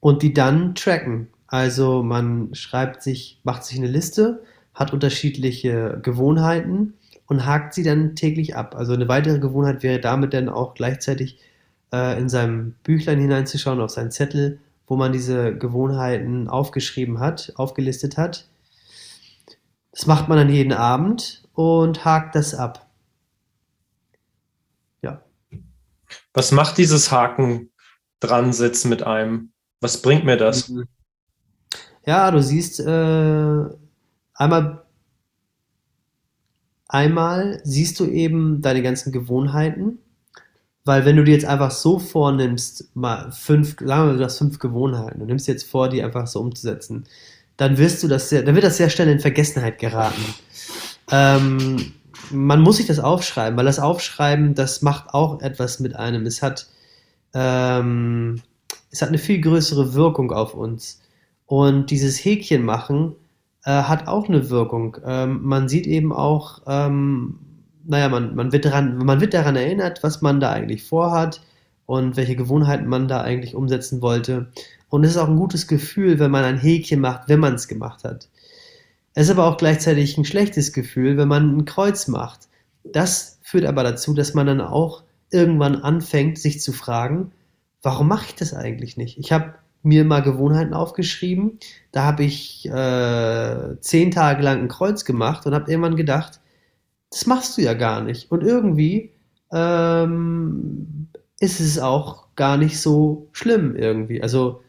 Und 0.00 0.22
die 0.22 0.34
dann 0.34 0.74
tracken. 0.74 1.28
Also 1.46 2.02
man 2.02 2.54
schreibt 2.54 3.02
sich, 3.02 3.40
macht 3.44 3.64
sich 3.64 3.78
eine 3.78 3.86
Liste, 3.86 4.42
hat 4.74 4.92
unterschiedliche 4.92 6.00
Gewohnheiten 6.02 6.94
und 7.26 7.46
hakt 7.46 7.74
sie 7.74 7.82
dann 7.82 8.14
täglich 8.14 8.56
ab. 8.56 8.74
Also 8.76 8.92
eine 8.92 9.08
weitere 9.08 9.38
Gewohnheit 9.38 9.82
wäre 9.82 10.00
damit 10.00 10.34
dann 10.34 10.48
auch 10.48 10.74
gleichzeitig 10.74 11.38
äh, 11.92 12.18
in 12.18 12.28
seinem 12.28 12.74
Büchlein 12.82 13.20
hineinzuschauen, 13.20 13.80
auf 13.80 13.90
seinen 13.90 14.10
Zettel, 14.10 14.60
wo 14.86 14.96
man 14.96 15.12
diese 15.12 15.56
Gewohnheiten 15.56 16.48
aufgeschrieben 16.48 17.18
hat, 17.20 17.52
aufgelistet 17.56 18.16
hat. 18.16 18.48
Das 19.92 20.06
macht 20.06 20.28
man 20.28 20.38
dann 20.38 20.50
jeden 20.50 20.72
Abend 20.72 21.42
und 21.54 22.04
hakt 22.04 22.34
das 22.34 22.54
ab. 22.54 22.86
Was 26.36 26.52
macht 26.52 26.76
dieses 26.76 27.10
Haken 27.10 27.70
dran 28.20 28.52
sitzen 28.52 28.90
mit 28.90 29.02
einem? 29.02 29.52
Was 29.80 30.02
bringt 30.02 30.26
mir 30.26 30.36
das? 30.36 30.68
Mhm. 30.68 30.86
Ja, 32.04 32.30
du 32.30 32.42
siehst 32.42 32.78
äh, 32.78 33.64
einmal, 34.34 34.85
einmal 36.96 37.60
siehst 37.62 38.00
du 38.00 38.06
eben 38.06 38.62
deine 38.62 38.82
ganzen 38.82 39.12
Gewohnheiten, 39.12 39.98
weil 40.84 41.04
wenn 41.04 41.16
du 41.16 41.24
dir 41.24 41.34
jetzt 41.34 41.44
einfach 41.44 41.70
so 41.70 41.98
vornimmst, 41.98 42.94
mal 42.94 43.30
fünf, 43.32 43.76
sagen 43.78 43.88
wir 43.88 44.12
mal, 44.12 44.16
du 44.16 44.24
hast 44.24 44.38
fünf 44.38 44.58
Gewohnheiten, 44.58 45.20
du 45.20 45.26
nimmst 45.26 45.46
jetzt 45.46 45.68
vor, 45.68 45.88
die 45.88 46.02
einfach 46.02 46.26
so 46.26 46.40
umzusetzen, 46.40 47.04
dann 47.56 47.76
wirst 47.76 48.02
du 48.02 48.08
das 48.08 48.30
sehr, 48.30 48.42
dann 48.42 48.54
wird 48.54 48.64
das 48.64 48.78
sehr 48.78 48.88
schnell 48.88 49.08
in 49.08 49.20
Vergessenheit 49.20 49.78
geraten. 49.78 50.22
Ähm, 51.10 51.92
man 52.30 52.60
muss 52.60 52.78
sich 52.78 52.86
das 52.86 52.98
aufschreiben, 52.98 53.56
weil 53.58 53.66
das 53.66 53.78
Aufschreiben, 53.78 54.54
das 54.54 54.80
macht 54.82 55.12
auch 55.12 55.40
etwas 55.42 55.80
mit 55.80 55.96
einem. 55.96 56.24
Es 56.24 56.42
hat, 56.42 56.66
ähm, 57.34 58.40
es 58.90 59.02
hat 59.02 59.08
eine 59.08 59.18
viel 59.18 59.40
größere 59.40 59.94
Wirkung 59.94 60.32
auf 60.32 60.54
uns. 60.54 61.00
Und 61.46 61.90
dieses 61.90 62.24
Häkchen 62.24 62.64
machen 62.64 63.14
hat 63.70 64.06
auch 64.06 64.28
eine 64.28 64.50
Wirkung. 64.50 64.96
Ähm, 65.04 65.40
man 65.42 65.68
sieht 65.68 65.86
eben 65.86 66.12
auch, 66.12 66.62
ähm, 66.66 67.38
naja, 67.84 68.08
man, 68.08 68.34
man, 68.34 68.52
wird 68.52 68.64
daran, 68.64 68.98
man 68.98 69.20
wird 69.20 69.34
daran 69.34 69.56
erinnert, 69.56 70.02
was 70.02 70.22
man 70.22 70.40
da 70.40 70.52
eigentlich 70.52 70.84
vorhat 70.84 71.40
und 71.86 72.16
welche 72.16 72.36
Gewohnheiten 72.36 72.88
man 72.88 73.08
da 73.08 73.22
eigentlich 73.22 73.54
umsetzen 73.54 74.02
wollte. 74.02 74.48
Und 74.88 75.04
es 75.04 75.12
ist 75.12 75.16
auch 75.16 75.28
ein 75.28 75.36
gutes 75.36 75.66
Gefühl, 75.66 76.18
wenn 76.18 76.30
man 76.30 76.44
ein 76.44 76.58
Häkchen 76.58 77.00
macht, 77.00 77.28
wenn 77.28 77.40
man 77.40 77.54
es 77.54 77.68
gemacht 77.68 78.04
hat. 78.04 78.28
Es 79.14 79.26
ist 79.26 79.30
aber 79.30 79.46
auch 79.46 79.56
gleichzeitig 79.56 80.16
ein 80.18 80.24
schlechtes 80.24 80.72
Gefühl, 80.72 81.16
wenn 81.16 81.28
man 81.28 81.56
ein 81.56 81.64
Kreuz 81.64 82.06
macht. 82.06 82.48
Das 82.84 83.38
führt 83.42 83.64
aber 83.64 83.82
dazu, 83.82 84.14
dass 84.14 84.34
man 84.34 84.46
dann 84.46 84.60
auch 84.60 85.04
irgendwann 85.30 85.76
anfängt, 85.76 86.38
sich 86.38 86.60
zu 86.60 86.72
fragen, 86.72 87.32
warum 87.82 88.08
mache 88.08 88.26
ich 88.28 88.34
das 88.34 88.54
eigentlich 88.54 88.96
nicht? 88.96 89.18
Ich 89.18 89.32
habe 89.32 89.54
mir 89.82 90.04
mal 90.04 90.20
Gewohnheiten 90.20 90.74
aufgeschrieben, 90.74 91.58
da 91.92 92.04
habe 92.04 92.24
ich 92.24 92.66
äh, 92.68 93.80
zehn 93.80 94.10
Tage 94.10 94.42
lang 94.42 94.60
ein 94.62 94.68
Kreuz 94.68 95.04
gemacht 95.04 95.46
und 95.46 95.54
habe 95.54 95.70
irgendwann 95.70 95.96
gedacht, 95.96 96.40
das 97.10 97.26
machst 97.26 97.56
du 97.56 97.62
ja 97.62 97.74
gar 97.74 98.02
nicht. 98.02 98.30
Und 98.30 98.42
irgendwie 98.42 99.12
ähm, 99.52 101.08
ist 101.40 101.60
es 101.60 101.78
auch 101.78 102.26
gar 102.34 102.56
nicht 102.56 102.80
so 102.80 103.28
schlimm 103.32 103.76
irgendwie. 103.76 104.22
Also, 104.22 104.62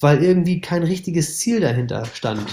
weil 0.00 0.22
irgendwie 0.22 0.60
kein 0.60 0.82
richtiges 0.82 1.38
Ziel 1.38 1.60
dahinter 1.60 2.04
stand. 2.06 2.44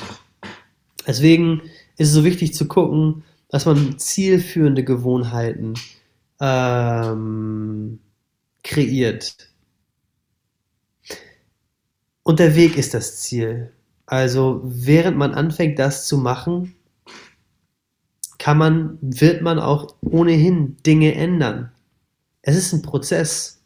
Deswegen 1.07 1.61
ist 1.97 2.09
es 2.09 2.13
so 2.13 2.23
wichtig 2.23 2.53
zu 2.53 2.67
gucken, 2.67 3.23
dass 3.49 3.65
man 3.65 3.97
zielführende 3.97 4.83
Gewohnheiten 4.83 5.73
ähm, 6.39 7.99
kreiert. 8.63 9.48
Und 12.23 12.39
der 12.39 12.55
Weg 12.55 12.77
ist 12.77 12.93
das 12.93 13.21
Ziel. 13.21 13.71
Also 14.05 14.61
während 14.63 15.17
man 15.17 15.33
anfängt, 15.33 15.77
das 15.79 16.05
zu 16.07 16.17
machen, 16.17 16.75
kann 18.39 18.57
man, 18.57 18.97
wird 19.01 19.41
man 19.41 19.59
auch 19.59 19.95
ohnehin 20.01 20.77
Dinge 20.85 21.13
ändern. 21.13 21.71
Es 22.41 22.55
ist 22.55 22.73
ein 22.73 22.81
Prozess. 22.81 23.61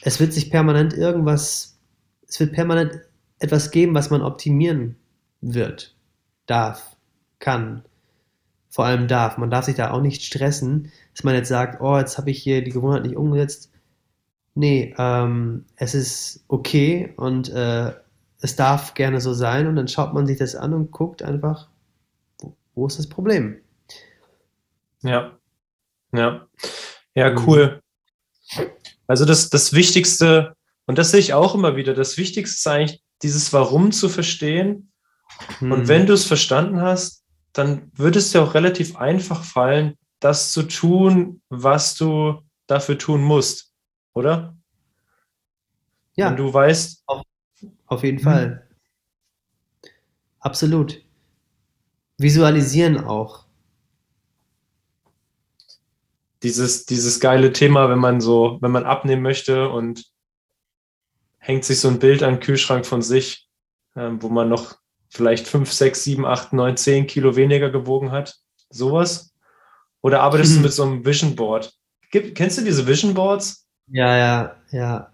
Es 0.00 0.18
wird 0.18 0.32
sich 0.32 0.50
permanent 0.50 0.94
irgendwas, 0.94 1.78
es 2.26 2.40
wird 2.40 2.52
permanent 2.52 3.00
etwas 3.38 3.70
geben, 3.70 3.94
was 3.94 4.10
man 4.10 4.22
optimieren 4.22 4.96
wird, 5.40 5.94
darf, 6.46 6.96
kann. 7.38 7.84
Vor 8.70 8.86
allem 8.86 9.06
darf. 9.06 9.38
Man 9.38 9.50
darf 9.50 9.66
sich 9.66 9.76
da 9.76 9.92
auch 9.92 10.00
nicht 10.00 10.22
stressen, 10.22 10.90
dass 11.14 11.22
man 11.22 11.34
jetzt 11.34 11.48
sagt, 11.48 11.80
oh, 11.80 11.96
jetzt 11.96 12.18
habe 12.18 12.30
ich 12.30 12.42
hier 12.42 12.64
die 12.64 12.72
Gewohnheit 12.72 13.04
nicht 13.04 13.16
umgesetzt. 13.16 13.70
Nee, 14.54 14.94
ähm, 14.98 15.64
es 15.76 15.94
ist 15.94 16.44
okay 16.48 17.12
und 17.16 17.48
äh, 17.48 17.92
es 18.40 18.56
darf 18.56 18.94
gerne 18.94 19.20
so 19.20 19.34
sein 19.34 19.66
und 19.66 19.76
dann 19.76 19.88
schaut 19.88 20.14
man 20.14 20.26
sich 20.26 20.38
das 20.38 20.54
an 20.54 20.74
und 20.74 20.90
guckt 20.92 21.22
einfach, 21.22 21.68
wo, 22.38 22.54
wo 22.74 22.86
ist 22.86 22.98
das 22.98 23.08
Problem? 23.08 23.60
Ja, 25.02 25.36
ja, 26.12 26.46
ja, 27.14 27.34
cool. 27.46 27.80
Also 29.06 29.24
das, 29.24 29.50
das 29.50 29.72
Wichtigste, 29.72 30.54
und 30.86 30.98
das 30.98 31.10
sehe 31.10 31.20
ich 31.20 31.34
auch 31.34 31.54
immer 31.54 31.76
wieder, 31.76 31.94
das 31.94 32.16
Wichtigste 32.16 32.56
ist 32.56 32.66
eigentlich, 32.66 33.02
dieses 33.22 33.52
Warum 33.52 33.92
zu 33.92 34.08
verstehen. 34.08 34.92
Mhm. 35.60 35.72
Und 35.72 35.88
wenn 35.88 36.06
du 36.06 36.12
es 36.12 36.24
verstanden 36.24 36.80
hast, 36.80 37.24
dann 37.52 37.90
wird 37.94 38.16
es 38.16 38.32
dir 38.32 38.42
auch 38.42 38.54
relativ 38.54 38.96
einfach 38.96 39.44
fallen, 39.44 39.96
das 40.20 40.52
zu 40.52 40.62
tun, 40.64 41.40
was 41.48 41.94
du 41.96 42.40
dafür 42.66 42.98
tun 42.98 43.22
musst, 43.22 43.73
oder? 44.14 44.56
Ja. 46.16 46.30
Wenn 46.30 46.36
du 46.36 46.52
weißt. 46.52 47.02
Auf, 47.06 47.22
auf 47.86 48.02
jeden 48.02 48.20
Fall. 48.20 48.66
Absolut. 50.38 51.02
Visualisieren 52.18 52.98
auch. 53.04 53.46
Dieses, 56.42 56.84
dieses 56.84 57.20
geile 57.20 57.52
Thema, 57.52 57.88
wenn 57.88 57.98
man 57.98 58.20
so, 58.20 58.58
wenn 58.60 58.70
man 58.70 58.84
abnehmen 58.84 59.22
möchte 59.22 59.68
und 59.70 60.04
hängt 61.38 61.64
sich 61.64 61.80
so 61.80 61.88
ein 61.88 61.98
Bild 61.98 62.22
an 62.22 62.34
den 62.34 62.40
Kühlschrank 62.40 62.86
von 62.86 63.02
sich, 63.02 63.48
äh, 63.94 64.10
wo 64.20 64.28
man 64.28 64.48
noch 64.48 64.76
vielleicht 65.08 65.46
5, 65.46 65.72
6, 65.72 66.04
7, 66.04 66.26
8, 66.26 66.52
9, 66.52 66.76
10 66.76 67.06
Kilo 67.06 67.36
weniger 67.36 67.70
gewogen 67.70 68.12
hat. 68.12 68.36
Sowas. 68.68 69.34
Oder 70.02 70.20
arbeitest 70.20 70.52
hm. 70.52 70.58
du 70.58 70.62
mit 70.64 70.72
so 70.72 70.82
einem 70.82 71.04
Vision 71.04 71.34
Board? 71.34 71.72
Gibt, 72.10 72.34
kennst 72.34 72.58
du 72.58 72.62
diese 72.62 72.86
Vision 72.86 73.14
Boards? 73.14 73.63
Ja, 73.88 74.16
ja, 74.16 74.56
ja. 74.70 75.10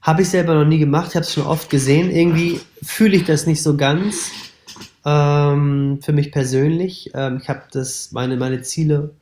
Habe 0.00 0.22
ich 0.22 0.30
selber 0.30 0.54
noch 0.54 0.64
nie 0.64 0.78
gemacht, 0.78 1.08
ich 1.10 1.14
habe 1.16 1.24
es 1.24 1.32
schon 1.32 1.46
oft 1.46 1.70
gesehen. 1.70 2.10
Irgendwie 2.10 2.60
fühle 2.82 3.16
ich 3.16 3.24
das 3.24 3.46
nicht 3.46 3.62
so 3.62 3.76
ganz. 3.76 4.30
Ähm, 5.04 6.00
für 6.02 6.12
mich 6.12 6.32
persönlich. 6.32 7.10
Ähm, 7.14 7.40
ich 7.42 7.48
habe 7.48 7.62
das, 7.72 8.12
meine, 8.12 8.36
meine 8.36 8.62
Ziele 8.62 9.12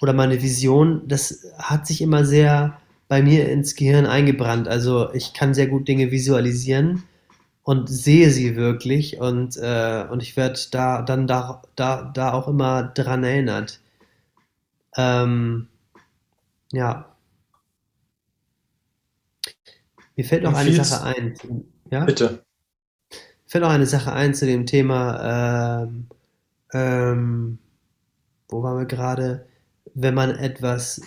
oder 0.00 0.12
meine 0.12 0.42
Vision, 0.42 1.02
das 1.08 1.46
hat 1.58 1.86
sich 1.86 2.02
immer 2.02 2.24
sehr 2.24 2.78
bei 3.08 3.22
mir 3.22 3.48
ins 3.50 3.74
Gehirn 3.76 4.06
eingebrannt. 4.06 4.68
Also 4.68 5.12
ich 5.14 5.34
kann 5.34 5.54
sehr 5.54 5.68
gut 5.68 5.88
Dinge 5.88 6.10
visualisieren 6.12 7.04
und 7.64 7.88
sehe 7.90 8.30
sie 8.30 8.56
wirklich 8.56 9.20
und, 9.20 9.56
äh, 9.58 10.06
und 10.10 10.22
ich 10.22 10.36
werde 10.36 10.58
da 10.72 11.02
dann 11.02 11.26
da, 11.28 11.62
da, 11.76 12.10
da 12.14 12.32
auch 12.34 12.48
immer 12.48 12.84
dran 12.84 13.24
erinnert. 13.24 13.80
Ähm, 14.96 15.68
ja. 16.72 17.08
Mir 20.18 20.24
fällt 20.24 20.42
noch 20.42 20.54
eine 20.54 20.72
Sache 20.72 21.04
ein. 21.04 21.34
Ja? 21.92 22.04
Bitte. 22.04 22.42
Mir 23.12 23.18
fällt 23.46 23.62
noch 23.62 23.70
eine 23.70 23.86
Sache 23.86 24.12
ein 24.12 24.34
zu 24.34 24.46
dem 24.46 24.66
Thema, 24.66 25.84
ähm, 25.84 26.08
ähm, 26.72 27.58
wo 28.48 28.64
waren 28.64 28.78
wir 28.78 28.86
gerade? 28.86 29.46
Wenn 29.94 30.14
man 30.14 30.30
etwas 30.30 31.00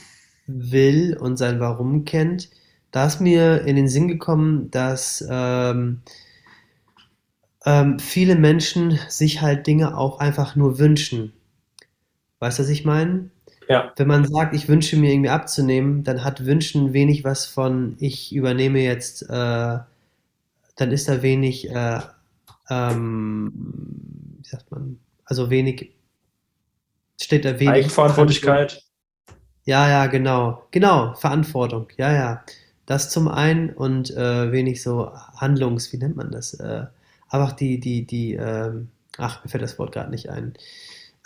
will 0.47 1.17
und 1.17 1.35
sein 1.35 1.59
Warum 1.59 2.05
kennt, 2.05 2.51
da 2.91 3.05
ist 3.05 3.19
mir 3.19 3.65
in 3.65 3.75
den 3.75 3.89
Sinn 3.89 4.07
gekommen, 4.07 4.71
dass 4.71 5.25
ähm, 5.29 6.03
ähm, 7.65 7.99
viele 7.99 8.37
Menschen 8.37 8.97
sich 9.09 9.41
halt 9.41 9.67
Dinge 9.67 9.97
auch 9.97 10.19
einfach 10.19 10.55
nur 10.55 10.79
wünschen. 10.79 11.33
Weißt 12.39 12.59
du, 12.59 12.63
was 12.63 12.69
ich 12.69 12.85
meine? 12.85 13.29
Ja. 13.71 13.93
Wenn 13.95 14.07
man 14.09 14.25
sagt, 14.25 14.53
ich 14.53 14.67
wünsche 14.67 14.97
mir 14.97 15.13
irgendwie 15.13 15.29
abzunehmen, 15.29 16.03
dann 16.03 16.25
hat 16.25 16.45
Wünschen 16.45 16.91
wenig 16.91 17.23
was 17.23 17.45
von, 17.45 17.95
ich 17.99 18.35
übernehme 18.35 18.79
jetzt, 18.81 19.21
äh, 19.23 19.25
dann 20.75 20.91
ist 20.91 21.07
da 21.07 21.21
wenig, 21.21 21.69
äh, 21.69 22.01
ähm, 22.69 23.53
wie 24.41 24.49
sagt 24.49 24.69
man, 24.71 24.99
also 25.23 25.49
wenig, 25.49 25.93
steht 27.21 27.45
da 27.45 27.57
wenig. 27.61 27.85
Eigenverantwortlichkeit. 27.85 28.83
Ja, 29.63 29.87
ja, 29.87 30.07
genau. 30.07 30.67
Genau, 30.71 31.13
Verantwortung. 31.13 31.87
Ja, 31.95 32.11
ja. 32.11 32.43
Das 32.85 33.09
zum 33.09 33.29
einen 33.29 33.69
und 33.69 34.11
äh, 34.11 34.51
wenig 34.51 34.83
so 34.83 35.13
Handlungs, 35.37 35.93
wie 35.93 35.97
nennt 35.97 36.17
man 36.17 36.29
das? 36.29 36.55
Äh, 36.55 36.87
einfach 37.29 37.53
die, 37.53 37.79
die, 37.79 38.05
die, 38.05 38.33
ähm, 38.33 38.89
ach, 39.17 39.45
mir 39.45 39.49
fällt 39.49 39.63
das 39.63 39.79
Wort 39.79 39.93
gerade 39.93 40.09
nicht 40.09 40.29
ein. 40.29 40.55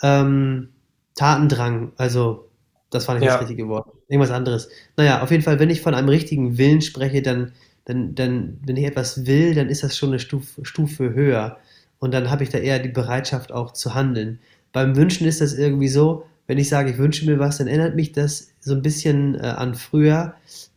Ähm, 0.00 0.68
Tatendrang, 1.16 1.92
also 1.96 2.48
das 2.90 3.08
war 3.08 3.16
nicht 3.16 3.24
ja. 3.24 3.32
das 3.32 3.42
richtige 3.42 3.68
Wort. 3.68 3.88
Irgendwas 4.08 4.30
anderes. 4.30 4.68
Naja, 4.96 5.22
auf 5.22 5.30
jeden 5.30 5.42
Fall, 5.42 5.58
wenn 5.58 5.70
ich 5.70 5.80
von 5.80 5.94
einem 5.94 6.08
richtigen 6.08 6.56
Willen 6.56 6.80
spreche, 6.80 7.20
dann, 7.22 7.52
dann, 7.84 8.14
dann 8.14 8.58
wenn 8.64 8.76
ich 8.76 8.84
etwas 8.84 9.26
will, 9.26 9.54
dann 9.54 9.68
ist 9.68 9.82
das 9.82 9.96
schon 9.96 10.10
eine 10.10 10.20
Stufe, 10.20 10.64
Stufe 10.64 11.12
höher. 11.12 11.58
Und 11.98 12.14
dann 12.14 12.30
habe 12.30 12.44
ich 12.44 12.50
da 12.50 12.58
eher 12.58 12.78
die 12.78 12.90
Bereitschaft 12.90 13.50
auch 13.50 13.72
zu 13.72 13.94
handeln. 13.94 14.38
Beim 14.72 14.94
Wünschen 14.94 15.26
ist 15.26 15.40
das 15.40 15.54
irgendwie 15.54 15.88
so, 15.88 16.24
wenn 16.46 16.58
ich 16.58 16.68
sage, 16.68 16.90
ich 16.90 16.98
wünsche 16.98 17.26
mir 17.26 17.38
was, 17.38 17.58
dann 17.58 17.66
erinnert 17.66 17.96
mich 17.96 18.12
das 18.12 18.52
so 18.60 18.74
ein 18.74 18.82
bisschen 18.82 19.34
äh, 19.34 19.38
an 19.38 19.74
früher 19.74 20.34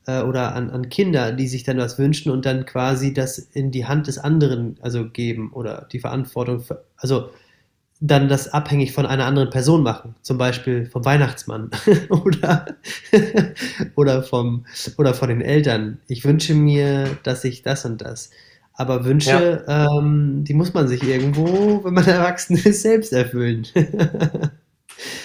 äh, 0.08 0.22
oder 0.22 0.56
an, 0.56 0.72
an 0.72 0.90
Kinder, 0.90 1.32
die 1.32 1.48
sich 1.48 1.64
dann 1.64 1.78
was 1.78 2.00
wünschen 2.00 2.32
und 2.32 2.46
dann 2.46 2.66
quasi 2.66 3.14
das 3.14 3.38
in 3.38 3.70
die 3.72 3.86
Hand 3.86 4.08
des 4.08 4.18
anderen 4.18 4.78
also 4.82 5.08
geben 5.08 5.52
oder 5.54 5.88
die 5.92 6.00
Verantwortung, 6.00 6.62
für, 6.62 6.84
also 6.98 7.30
dann 8.02 8.30
das 8.30 8.48
abhängig 8.48 8.94
von 8.94 9.06
einer 9.06 9.26
anderen 9.26 9.50
Person 9.50 9.84
machen, 9.84 10.16
zum 10.22 10.38
Beispiel 10.38 10.86
vom 10.86 11.04
Weihnachtsmann 11.04 11.70
oder, 12.10 12.66
oder, 13.96 14.24
vom, 14.24 14.66
oder 14.98 15.14
von 15.14 15.30
den 15.30 15.42
Eltern. 15.42 16.00
Ich 16.08 16.24
wünsche 16.24 16.54
mir, 16.54 17.18
dass 17.24 17.44
ich 17.44 17.62
das 17.62 17.86
und 17.86 18.02
das. 18.02 18.30
Aber 18.74 19.04
Wünsche, 19.04 19.66
ja. 19.68 19.88
ähm, 19.98 20.46
die 20.46 20.54
muss 20.54 20.74
man 20.74 20.88
sich 20.88 21.04
irgendwo, 21.04 21.84
wenn 21.84 21.94
man 21.94 22.08
erwachsen 22.08 22.56
ist, 22.56 22.82
selbst 22.82 23.14
erfüllen. 23.14 23.68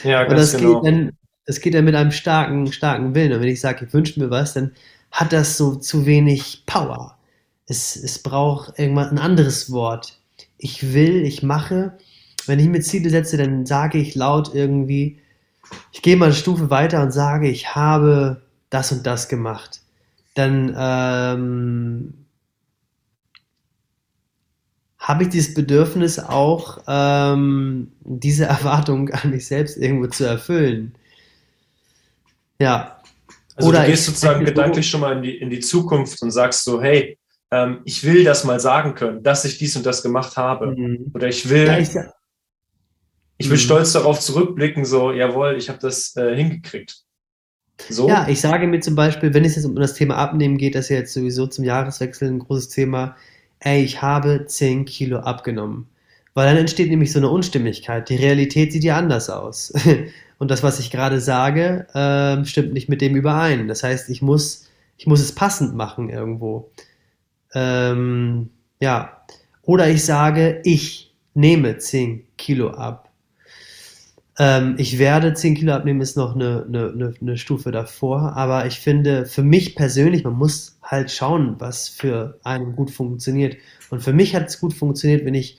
Ja, 0.04 0.22
ganz 0.22 0.30
und 0.30 0.38
das 0.38 0.56
genau. 0.56 0.80
Geht 0.80 0.92
dann, 0.92 1.12
das 1.46 1.60
geht 1.60 1.74
dann 1.74 1.84
mit 1.84 1.96
einem 1.96 2.12
starken, 2.12 2.72
starken 2.72 3.14
Willen. 3.14 3.32
Und 3.32 3.40
wenn 3.40 3.48
ich 3.48 3.60
sage, 3.60 3.86
ich 3.86 3.92
wünsche 3.92 4.20
mir 4.20 4.30
was, 4.30 4.54
dann 4.54 4.70
hat 5.10 5.32
das 5.32 5.56
so 5.56 5.74
zu 5.74 6.06
wenig 6.06 6.62
Power. 6.64 7.18
Es, 7.66 7.96
es 7.96 8.20
braucht 8.20 8.78
irgendwann 8.78 9.08
ein 9.08 9.18
anderes 9.18 9.72
Wort. 9.72 10.18
Ich 10.58 10.92
will, 10.94 11.24
ich 11.24 11.42
mache. 11.42 11.96
Wenn 12.46 12.58
ich 12.58 12.68
mir 12.68 12.80
Ziele 12.80 13.10
setze, 13.10 13.36
dann 13.36 13.66
sage 13.66 13.98
ich 13.98 14.14
laut 14.14 14.54
irgendwie, 14.54 15.20
ich 15.92 16.02
gehe 16.02 16.16
mal 16.16 16.26
eine 16.26 16.34
Stufe 16.34 16.70
weiter 16.70 17.02
und 17.02 17.10
sage, 17.10 17.48
ich 17.48 17.74
habe 17.74 18.42
das 18.70 18.92
und 18.92 19.06
das 19.06 19.28
gemacht. 19.28 19.80
Dann 20.34 20.74
ähm, 20.76 22.14
habe 24.98 25.24
ich 25.24 25.28
dieses 25.28 25.54
Bedürfnis 25.54 26.18
auch, 26.18 26.82
ähm, 26.88 27.92
diese 28.00 28.44
Erwartung 28.46 29.10
an 29.10 29.30
mich 29.30 29.46
selbst 29.46 29.76
irgendwo 29.76 30.08
zu 30.08 30.24
erfüllen. 30.24 30.94
Ja. 32.58 33.00
Also 33.56 33.68
Oder 33.68 33.82
du 33.82 33.90
gehst 33.90 34.06
sozusagen 34.06 34.44
gedanklich 34.44 34.88
schon 34.88 35.00
mal 35.00 35.16
in 35.16 35.22
die, 35.22 35.36
in 35.36 35.50
die 35.50 35.60
Zukunft 35.60 36.20
und 36.22 36.30
sagst 36.32 36.64
so, 36.64 36.82
hey, 36.82 37.18
ähm, 37.52 37.82
ich 37.84 38.02
will 38.02 38.24
das 38.24 38.44
mal 38.44 38.58
sagen 38.58 38.94
können, 38.94 39.22
dass 39.22 39.44
ich 39.44 39.58
dies 39.58 39.76
und 39.76 39.86
das 39.86 40.02
gemacht 40.02 40.36
habe. 40.36 40.74
Mhm. 40.74 41.12
Oder 41.14 41.28
ich 41.28 41.48
will, 41.48 41.66
ja, 41.66 41.78
ich, 41.78 41.90
ich, 43.38 43.48
will 43.48 43.56
mhm. 43.56 43.60
stolz 43.60 43.92
darauf 43.92 44.20
zurückblicken, 44.20 44.84
so, 44.84 45.12
jawohl, 45.12 45.56
ich 45.56 45.68
habe 45.68 45.78
das 45.80 46.14
äh, 46.16 46.34
hingekriegt. 46.36 47.04
So? 47.88 48.08
Ja, 48.08 48.28
ich 48.28 48.40
sage 48.40 48.66
mir 48.66 48.80
zum 48.80 48.94
Beispiel, 48.94 49.34
wenn 49.34 49.44
es 49.44 49.56
jetzt 49.56 49.64
um 49.64 49.74
das 49.74 49.94
Thema 49.94 50.16
Abnehmen 50.16 50.58
geht, 50.58 50.74
das 50.74 50.86
ist 50.86 50.90
ja 50.90 50.96
jetzt 50.98 51.12
sowieso 51.12 51.46
zum 51.46 51.64
Jahreswechsel 51.64 52.28
ein 52.28 52.38
großes 52.38 52.68
Thema, 52.68 53.16
ey, 53.60 53.82
ich 53.82 54.00
habe 54.00 54.44
10 54.46 54.84
Kilo 54.84 55.18
abgenommen. 55.18 55.88
Weil 56.34 56.48
dann 56.48 56.56
entsteht 56.56 56.90
nämlich 56.90 57.12
so 57.12 57.20
eine 57.20 57.30
Unstimmigkeit. 57.30 58.08
Die 58.08 58.16
Realität 58.16 58.72
sieht 58.72 58.84
ja 58.84 58.96
anders 58.96 59.30
aus. 59.30 59.72
Und 60.38 60.50
das, 60.50 60.62
was 60.62 60.80
ich 60.80 60.90
gerade 60.90 61.20
sage, 61.20 61.86
äh, 61.94 62.44
stimmt 62.44 62.72
nicht 62.72 62.88
mit 62.88 63.00
dem 63.00 63.14
überein. 63.14 63.68
Das 63.68 63.84
heißt, 63.84 64.10
ich 64.10 64.20
muss, 64.20 64.68
ich 64.98 65.06
muss 65.06 65.20
es 65.20 65.32
passend 65.32 65.76
machen 65.76 66.10
irgendwo. 66.10 66.70
Ähm, 67.54 68.50
ja. 68.80 69.24
Oder 69.62 69.88
ich 69.88 70.04
sage, 70.04 70.60
ich 70.64 71.14
nehme 71.34 71.78
10 71.78 72.26
Kilo 72.36 72.70
ab. 72.70 73.03
Ähm, 74.38 74.74
ich 74.78 74.98
werde 74.98 75.34
10 75.34 75.54
Kilo 75.54 75.72
abnehmen, 75.72 76.00
ist 76.00 76.16
noch 76.16 76.34
eine, 76.34 76.64
eine, 76.66 77.14
eine, 77.20 77.36
Stufe 77.36 77.70
davor. 77.70 78.36
Aber 78.36 78.66
ich 78.66 78.80
finde, 78.80 79.26
für 79.26 79.42
mich 79.42 79.76
persönlich, 79.76 80.24
man 80.24 80.34
muss 80.34 80.78
halt 80.82 81.10
schauen, 81.10 81.56
was 81.58 81.88
für 81.88 82.38
einen 82.44 82.74
gut 82.74 82.90
funktioniert. 82.90 83.56
Und 83.90 84.02
für 84.02 84.12
mich 84.12 84.34
hat 84.34 84.48
es 84.48 84.60
gut 84.60 84.74
funktioniert, 84.74 85.24
wenn 85.24 85.34
ich, 85.34 85.58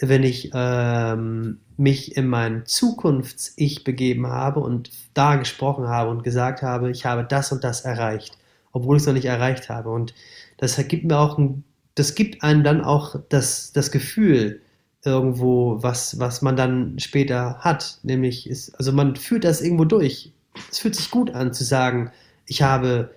wenn 0.00 0.24
ich 0.24 0.50
ähm, 0.54 1.60
mich 1.76 2.16
in 2.16 2.26
mein 2.26 2.66
Zukunfts-Ich 2.66 3.84
begeben 3.84 4.26
habe 4.26 4.60
und 4.60 4.90
da 5.14 5.36
gesprochen 5.36 5.88
habe 5.88 6.10
und 6.10 6.24
gesagt 6.24 6.62
habe, 6.62 6.90
ich 6.90 7.06
habe 7.06 7.24
das 7.24 7.52
und 7.52 7.62
das 7.64 7.82
erreicht, 7.82 8.36
obwohl 8.72 8.96
ich 8.96 9.02
es 9.02 9.06
noch 9.06 9.14
nicht 9.14 9.26
erreicht 9.26 9.68
habe. 9.68 9.90
Und 9.90 10.14
das 10.56 10.76
gibt 10.88 11.04
mir 11.04 11.18
auch 11.18 11.38
ein 11.38 11.64
das 11.98 12.14
gibt 12.14 12.42
einem 12.44 12.62
dann 12.62 12.80
auch 12.82 13.16
das, 13.28 13.72
das 13.72 13.90
Gefühl 13.90 14.60
irgendwo, 15.04 15.82
was, 15.82 16.18
was 16.18 16.42
man 16.42 16.56
dann 16.56 16.98
später 16.98 17.58
hat. 17.60 17.98
Nämlich 18.02 18.48
ist, 18.48 18.74
also 18.76 18.92
man 18.92 19.16
fühlt 19.16 19.44
das 19.44 19.60
irgendwo 19.60 19.84
durch. 19.84 20.32
Es 20.70 20.78
fühlt 20.78 20.96
sich 20.96 21.10
gut 21.10 21.30
an 21.30 21.52
zu 21.52 21.64
sagen, 21.64 22.10
ich 22.46 22.62
habe 22.62 23.14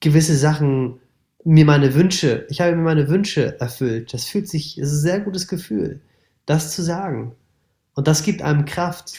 gewisse 0.00 0.36
Sachen, 0.36 1.00
mir 1.44 1.64
meine 1.64 1.94
Wünsche, 1.94 2.46
ich 2.50 2.60
habe 2.60 2.74
mir 2.74 2.82
meine 2.82 3.08
Wünsche 3.08 3.60
erfüllt. 3.60 4.12
Das 4.12 4.24
fühlt 4.24 4.48
sich, 4.48 4.78
es 4.78 4.88
ist 4.88 4.98
ein 4.98 5.02
sehr 5.02 5.20
gutes 5.20 5.46
Gefühl, 5.46 6.00
das 6.44 6.72
zu 6.74 6.82
sagen. 6.82 7.36
Und 7.94 8.08
das 8.08 8.24
gibt 8.24 8.42
einem 8.42 8.64
Kraft. 8.64 9.14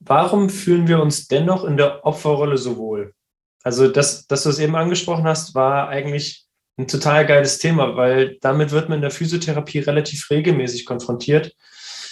Warum 0.00 0.50
fühlen 0.50 0.88
wir 0.88 1.00
uns 1.00 1.28
dennoch 1.28 1.64
in 1.64 1.76
der 1.76 2.04
Opferrolle 2.04 2.58
so 2.58 2.76
wohl? 2.76 3.14
Also, 3.62 3.88
das, 3.88 4.26
dass 4.26 4.42
du 4.44 4.50
es 4.50 4.58
eben 4.58 4.74
angesprochen 4.74 5.24
hast, 5.24 5.54
war 5.54 5.88
eigentlich 5.88 6.47
ein 6.78 6.86
total 6.86 7.26
geiles 7.26 7.58
Thema, 7.58 7.96
weil 7.96 8.38
damit 8.40 8.70
wird 8.70 8.88
man 8.88 8.98
in 8.98 9.02
der 9.02 9.10
Physiotherapie 9.10 9.80
relativ 9.80 10.30
regelmäßig 10.30 10.86
konfrontiert. 10.86 11.54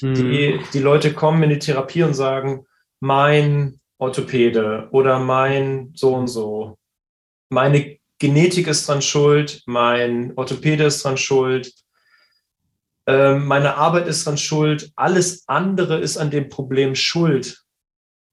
Mhm. 0.01 0.15
Die, 0.15 0.61
die 0.73 0.79
Leute 0.81 1.15
kommen 1.15 1.43
in 1.45 1.51
die 1.51 1.59
Therapie 1.59 2.03
und 2.03 2.15
sagen, 2.15 2.67
mein 3.01 3.81
Orthopäde 3.99 4.89
oder 4.91 5.21
mein 5.21 5.93
so 5.95 6.15
und 6.15 6.27
so, 6.27 6.79
meine 7.49 7.99
Genetik 8.19 8.67
ist 8.67 8.89
dran 8.89 9.03
schuld, 9.03 9.63
mein 9.67 10.33
Orthopäde 10.37 10.85
ist 10.85 11.05
dran 11.05 11.17
schuld, 11.17 11.73
äh, 13.07 13.35
meine 13.35 13.77
Arbeit 13.77 14.09
ist 14.09 14.27
dran 14.27 14.39
schuld, 14.39 14.91
alles 14.97 15.45
andere 15.47 16.01
ist 16.01 16.17
an 16.17 16.31
dem 16.31 16.49
Problem 16.49 16.95
schuld. 16.95 17.63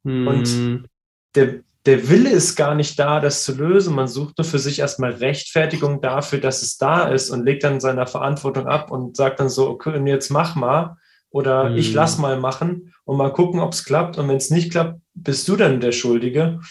Mhm. 0.04 0.28
Und 0.28 0.90
der, 1.36 1.64
der 1.86 2.10
Wille 2.10 2.30
ist 2.30 2.56
gar 2.56 2.76
nicht 2.76 2.98
da, 2.98 3.20
das 3.20 3.44
zu 3.44 3.56
lösen. 3.56 3.96
Man 3.96 4.08
sucht 4.08 4.38
nur 4.38 4.46
für 4.46 4.60
sich 4.60 4.80
erstmal 4.80 5.12
Rechtfertigung 5.12 6.02
dafür, 6.02 6.40
dass 6.40 6.62
es 6.62 6.78
da 6.78 7.10
ist 7.10 7.30
und 7.30 7.44
legt 7.44 7.64
dann 7.64 7.82
seine 7.82 8.08
Verantwortung 8.08 8.68
ab 8.68 8.90
und 8.90 9.18
sagt 9.18 9.40
dann 9.40 9.50
so, 9.50 9.70
okay, 9.70 10.02
jetzt 10.06 10.30
mach 10.30 10.56
mal 10.56 10.98
oder 11.30 11.72
mhm. 11.72 11.78
ich 11.78 11.94
lass 11.94 12.18
mal 12.18 12.40
machen 12.40 12.94
und 13.04 13.18
mal 13.18 13.34
gucken, 13.34 13.60
ob 13.60 13.74
es 13.74 13.84
klappt. 13.84 14.18
Und 14.18 14.30
wenn 14.30 14.38
es 14.38 14.50
nicht 14.50 14.72
klappt, 14.72 15.02
bist 15.14 15.48
du 15.48 15.58
dann 15.58 15.82
der 15.82 15.92
Schuldige. 15.92 16.62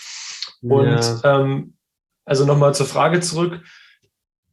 Und 0.62 0.86
ja. 0.86 1.40
ähm, 1.40 1.74
also 2.24 2.46
nochmal 2.46 2.74
zur 2.74 2.86
Frage 2.86 3.20
zurück. 3.20 3.60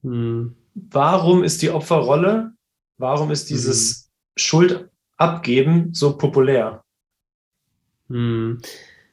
Mhm. 0.02 0.56
Warum 0.74 1.44
ist 1.44 1.62
die 1.62 1.70
Opferrolle, 1.70 2.52
warum 2.98 3.32
ist 3.32 3.50
dieses 3.50 4.10
mhm. 4.36 4.42
Schuldabgeben 4.42 5.94
so 5.94 6.18
populär? 6.18 6.84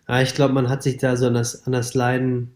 Ja, 0.09 0.23
ich 0.23 0.35
glaube, 0.35 0.55
man 0.55 0.69
hat 0.69 0.83
sich 0.83 0.99
da 0.99 1.17
so 1.17 1.27
an 1.27 1.35
das, 1.35 1.67
an 1.67 1.73
das 1.73 1.95
Leiden 1.95 2.55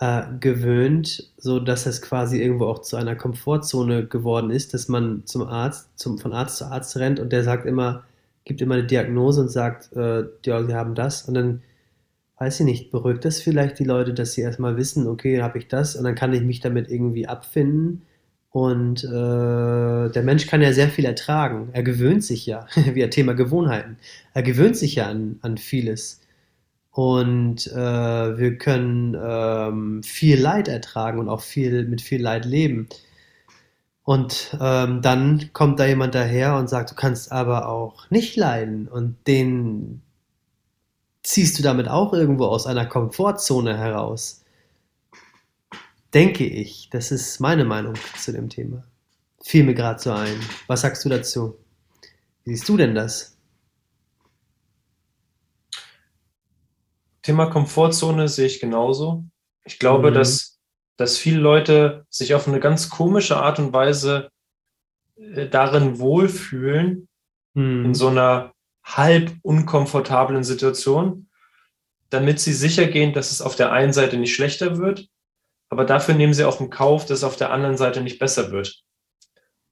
äh, 0.00 0.22
gewöhnt, 0.40 1.32
so 1.36 1.58
dass 1.60 1.86
es 1.86 2.02
quasi 2.02 2.40
irgendwo 2.40 2.66
auch 2.66 2.82
zu 2.82 2.96
einer 2.96 3.16
Komfortzone 3.16 4.06
geworden 4.06 4.50
ist, 4.50 4.74
dass 4.74 4.88
man 4.88 5.26
zum 5.26 5.42
Arzt, 5.42 5.88
zum, 5.98 6.18
von 6.18 6.32
Arzt 6.32 6.58
zu 6.58 6.66
Arzt 6.66 6.96
rennt 6.96 7.20
und 7.20 7.32
der 7.32 7.44
sagt 7.44 7.66
immer, 7.66 8.04
gibt 8.44 8.60
immer 8.60 8.74
eine 8.76 8.86
Diagnose 8.86 9.40
und 9.42 9.48
sagt, 9.50 9.92
äh, 9.96 10.24
ja, 10.44 10.64
sie 10.64 10.74
haben 10.74 10.94
das 10.94 11.22
und 11.28 11.34
dann 11.34 11.62
weiß 12.38 12.60
ich 12.60 12.66
nicht, 12.66 12.90
beruhigt 12.92 13.24
das 13.24 13.40
vielleicht 13.40 13.78
die 13.78 13.84
Leute, 13.84 14.14
dass 14.14 14.32
sie 14.34 14.42
erstmal 14.42 14.76
wissen, 14.76 15.06
okay, 15.08 15.42
habe 15.42 15.58
ich 15.58 15.68
das 15.68 15.96
und 15.96 16.04
dann 16.04 16.14
kann 16.14 16.34
ich 16.34 16.42
mich 16.42 16.60
damit 16.60 16.90
irgendwie 16.90 17.26
abfinden. 17.26 18.02
Und 18.50 19.04
äh, 19.04 19.08
der 19.08 20.22
Mensch 20.22 20.46
kann 20.46 20.62
ja 20.62 20.72
sehr 20.72 20.88
viel 20.88 21.04
ertragen. 21.04 21.68
Er 21.72 21.82
gewöhnt 21.82 22.24
sich 22.24 22.46
ja, 22.46 22.66
wie 22.94 23.04
ein 23.04 23.10
Thema 23.10 23.34
Gewohnheiten. 23.34 23.98
Er 24.34 24.42
gewöhnt 24.42 24.76
sich 24.76 24.96
ja 24.96 25.08
an, 25.08 25.38
an 25.42 25.58
vieles. 25.58 26.20
Und 26.96 27.66
äh, 27.66 28.38
wir 28.38 28.56
können 28.56 29.14
ähm, 29.22 30.02
viel 30.02 30.40
Leid 30.40 30.66
ertragen 30.66 31.18
und 31.18 31.28
auch 31.28 31.42
viel 31.42 31.84
mit 31.84 32.00
viel 32.00 32.22
Leid 32.22 32.46
leben. 32.46 32.88
Und 34.02 34.56
ähm, 34.58 35.02
dann 35.02 35.50
kommt 35.52 35.78
da 35.78 35.84
jemand 35.84 36.14
daher 36.14 36.56
und 36.56 36.70
sagt, 36.70 36.92
du 36.92 36.94
kannst 36.94 37.32
aber 37.32 37.68
auch 37.68 38.08
nicht 38.08 38.36
leiden. 38.36 38.88
Und 38.88 39.18
den 39.26 40.00
ziehst 41.22 41.58
du 41.58 41.62
damit 41.62 41.86
auch 41.86 42.14
irgendwo 42.14 42.46
aus 42.46 42.66
einer 42.66 42.86
Komfortzone 42.86 43.76
heraus. 43.76 44.42
Denke 46.14 46.46
ich. 46.46 46.88
Das 46.90 47.12
ist 47.12 47.40
meine 47.40 47.66
Meinung 47.66 47.96
zu 48.18 48.32
dem 48.32 48.48
Thema. 48.48 48.84
Fiel 49.42 49.64
mir 49.64 49.74
gerade 49.74 50.00
so 50.00 50.12
ein. 50.12 50.40
Was 50.66 50.80
sagst 50.80 51.04
du 51.04 51.10
dazu? 51.10 51.58
Wie 52.44 52.56
siehst 52.56 52.66
du 52.70 52.78
denn 52.78 52.94
das? 52.94 53.35
Thema 57.26 57.46
Komfortzone 57.46 58.28
sehe 58.28 58.46
ich 58.46 58.60
genauso. 58.60 59.24
Ich 59.64 59.80
glaube, 59.80 60.10
mhm. 60.10 60.14
dass, 60.14 60.60
dass 60.96 61.18
viele 61.18 61.40
Leute 61.40 62.06
sich 62.08 62.36
auf 62.36 62.46
eine 62.46 62.60
ganz 62.60 62.88
komische 62.88 63.36
Art 63.36 63.58
und 63.58 63.72
Weise 63.72 64.30
äh, 65.16 65.48
darin 65.48 65.98
wohlfühlen, 65.98 67.08
mhm. 67.54 67.86
in 67.86 67.94
so 67.94 68.06
einer 68.06 68.52
halb 68.84 69.32
unkomfortablen 69.42 70.44
Situation, 70.44 71.28
damit 72.10 72.38
sie 72.38 72.52
sicher 72.52 72.86
gehen, 72.86 73.12
dass 73.12 73.32
es 73.32 73.42
auf 73.42 73.56
der 73.56 73.72
einen 73.72 73.92
Seite 73.92 74.18
nicht 74.18 74.32
schlechter 74.32 74.78
wird, 74.78 75.08
aber 75.68 75.84
dafür 75.84 76.14
nehmen 76.14 76.32
sie 76.32 76.44
auch 76.44 76.60
in 76.60 76.70
Kauf, 76.70 77.06
dass 77.06 77.18
es 77.18 77.24
auf 77.24 77.34
der 77.34 77.50
anderen 77.50 77.76
Seite 77.76 78.02
nicht 78.02 78.20
besser 78.20 78.52
wird. 78.52 78.84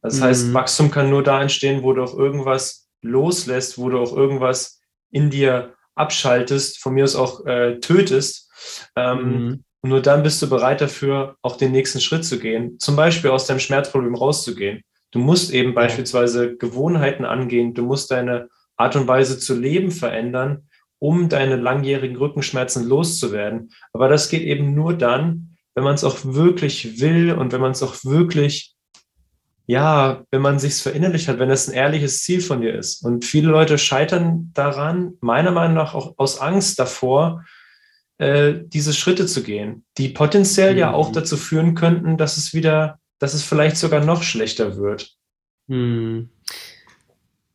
Das 0.02 0.18
mhm. 0.18 0.24
heißt, 0.24 0.54
Wachstum 0.54 0.90
kann 0.90 1.08
nur 1.08 1.22
da 1.22 1.40
entstehen, 1.40 1.84
wo 1.84 1.92
du 1.92 2.02
auch 2.02 2.18
irgendwas 2.18 2.88
loslässt, 3.00 3.78
wo 3.78 3.90
du 3.90 4.00
auch 4.00 4.16
irgendwas 4.16 4.80
in 5.12 5.30
dir 5.30 5.76
abschaltest, 5.94 6.78
von 6.80 6.94
mir 6.94 7.04
aus 7.04 7.16
auch 7.16 7.44
äh, 7.46 7.78
tötest. 7.80 8.50
Ähm, 8.96 9.18
mhm. 9.18 9.64
Und 9.80 9.90
nur 9.90 10.00
dann 10.00 10.22
bist 10.22 10.40
du 10.40 10.48
bereit 10.48 10.80
dafür, 10.80 11.36
auch 11.42 11.56
den 11.56 11.72
nächsten 11.72 12.00
Schritt 12.00 12.24
zu 12.24 12.38
gehen. 12.38 12.78
Zum 12.78 12.96
Beispiel 12.96 13.30
aus 13.30 13.46
deinem 13.46 13.60
Schmerzproblem 13.60 14.14
rauszugehen. 14.14 14.82
Du 15.10 15.18
musst 15.18 15.52
eben 15.52 15.70
ja. 15.70 15.74
beispielsweise 15.74 16.56
Gewohnheiten 16.56 17.24
angehen. 17.24 17.74
Du 17.74 17.82
musst 17.82 18.10
deine 18.10 18.48
Art 18.76 18.96
und 18.96 19.06
Weise 19.06 19.38
zu 19.38 19.54
leben 19.54 19.90
verändern, 19.90 20.68
um 20.98 21.28
deine 21.28 21.56
langjährigen 21.56 22.16
Rückenschmerzen 22.16 22.88
loszuwerden. 22.88 23.70
Aber 23.92 24.08
das 24.08 24.28
geht 24.28 24.42
eben 24.42 24.74
nur 24.74 24.94
dann, 24.94 25.56
wenn 25.74 25.84
man 25.84 25.94
es 25.94 26.04
auch 26.04 26.18
wirklich 26.22 27.00
will 27.00 27.32
und 27.32 27.52
wenn 27.52 27.60
man 27.60 27.72
es 27.72 27.82
auch 27.82 27.96
wirklich 28.04 28.73
ja, 29.66 30.24
wenn 30.30 30.42
man 30.42 30.58
sich's 30.58 30.82
verinnerlicht 30.82 31.28
hat, 31.28 31.38
wenn 31.38 31.50
es 31.50 31.68
ein 31.68 31.74
ehrliches 31.74 32.22
Ziel 32.22 32.40
von 32.40 32.60
dir 32.60 32.74
ist. 32.74 33.02
Und 33.04 33.24
viele 33.24 33.48
Leute 33.48 33.78
scheitern 33.78 34.50
daran, 34.52 35.14
meiner 35.20 35.52
Meinung 35.52 35.74
nach 35.74 35.94
auch 35.94 36.14
aus 36.18 36.38
Angst 36.38 36.78
davor, 36.78 37.44
äh, 38.18 38.54
diese 38.64 38.92
Schritte 38.92 39.26
zu 39.26 39.42
gehen, 39.42 39.84
die 39.96 40.10
potenziell 40.10 40.72
mhm. 40.72 40.78
ja 40.78 40.92
auch 40.92 41.08
mhm. 41.08 41.14
dazu 41.14 41.36
führen 41.36 41.74
könnten, 41.74 42.18
dass 42.18 42.36
es 42.36 42.52
wieder, 42.52 42.98
dass 43.18 43.34
es 43.34 43.42
vielleicht 43.42 43.76
sogar 43.76 44.04
noch 44.04 44.22
schlechter 44.22 44.76
wird. 44.76 45.16
Mhm. 45.66 46.28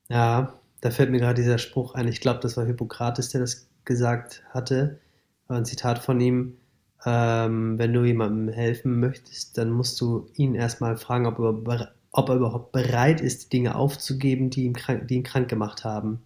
Ja, 0.10 0.60
da 0.82 0.92
fällt 0.92 1.12
mir 1.12 1.20
gerade 1.20 1.42
dieser 1.42 1.60
Spruch 1.60 1.94
ein. 1.94 2.08
Ich 2.08 2.22
glaube, 2.22 2.40
das 2.40 2.58
war 2.58 2.66
Hippokrates, 2.66 3.30
der 3.30 3.42
das 3.42 3.70
gesagt 3.86 4.44
hatte. 4.50 5.00
War 5.48 5.58
ein 5.58 5.66
Zitat 5.66 6.00
von 6.00 6.20
ihm. 6.20 6.58
Ähm, 7.06 7.78
wenn 7.78 7.94
du 7.94 8.04
jemandem 8.04 8.54
helfen 8.54 9.00
möchtest, 9.00 9.58
dann 9.58 9.70
musst 9.70 10.02
du 10.02 10.28
ihn 10.36 10.56
erstmal 10.56 10.98
fragen, 10.98 11.28
ob 11.28 11.40
er 11.40 11.94
ob 12.12 12.30
er 12.30 12.36
überhaupt 12.36 12.72
bereit 12.72 13.22
ist, 13.22 13.46
die 13.46 13.58
Dinge 13.58 13.76
aufzugeben, 13.76 14.50
die 14.50 14.64
ihn 14.64 14.74
krank, 14.74 15.08
die 15.08 15.16
ihn 15.16 15.24
krank 15.24 15.50
gemacht 15.50 15.84
haben. 15.84 16.22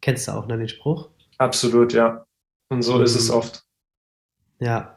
Kennst 0.00 0.28
du 0.28 0.32
auch 0.32 0.46
ne, 0.46 0.56
den 0.56 0.68
Spruch? 0.68 1.08
Absolut, 1.38 1.92
ja. 1.92 2.24
Und 2.68 2.82
so 2.82 2.96
mhm. 2.96 3.04
ist 3.04 3.14
es 3.14 3.28
mhm. 3.28 3.34
oft. 3.34 3.64
Ja. 4.58 4.92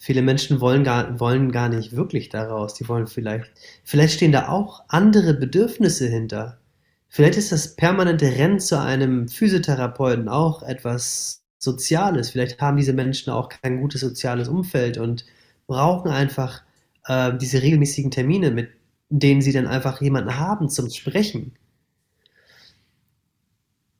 Viele 0.00 0.22
Menschen 0.22 0.60
wollen 0.60 0.84
gar, 0.84 1.18
wollen 1.18 1.50
gar 1.50 1.68
nicht 1.68 1.94
wirklich 1.94 2.28
daraus. 2.28 2.74
Die 2.74 2.88
wollen 2.88 3.08
vielleicht, 3.08 3.50
vielleicht 3.82 4.14
stehen 4.14 4.32
da 4.32 4.48
auch 4.48 4.84
andere 4.88 5.34
Bedürfnisse 5.34 6.06
hinter. 6.06 6.60
Vielleicht 7.08 7.36
ist 7.36 7.52
das 7.52 7.74
permanente 7.74 8.26
Rennen 8.26 8.60
zu 8.60 8.80
einem 8.80 9.28
Physiotherapeuten 9.28 10.28
auch 10.28 10.62
etwas 10.62 11.42
Soziales. 11.58 12.30
Vielleicht 12.30 12.60
haben 12.60 12.76
diese 12.76 12.92
Menschen 12.92 13.32
auch 13.32 13.48
kein 13.48 13.80
gutes 13.80 14.00
soziales 14.00 14.48
Umfeld 14.48 14.98
und 14.98 15.26
brauchen 15.66 16.10
einfach 16.10 16.62
äh, 17.06 17.36
diese 17.36 17.62
regelmäßigen 17.62 18.12
Termine 18.12 18.52
mit 18.52 18.70
denen 19.08 19.42
sie 19.42 19.52
dann 19.52 19.66
einfach 19.66 20.00
jemanden 20.00 20.38
haben 20.38 20.68
zum 20.68 20.90
Sprechen. 20.90 21.56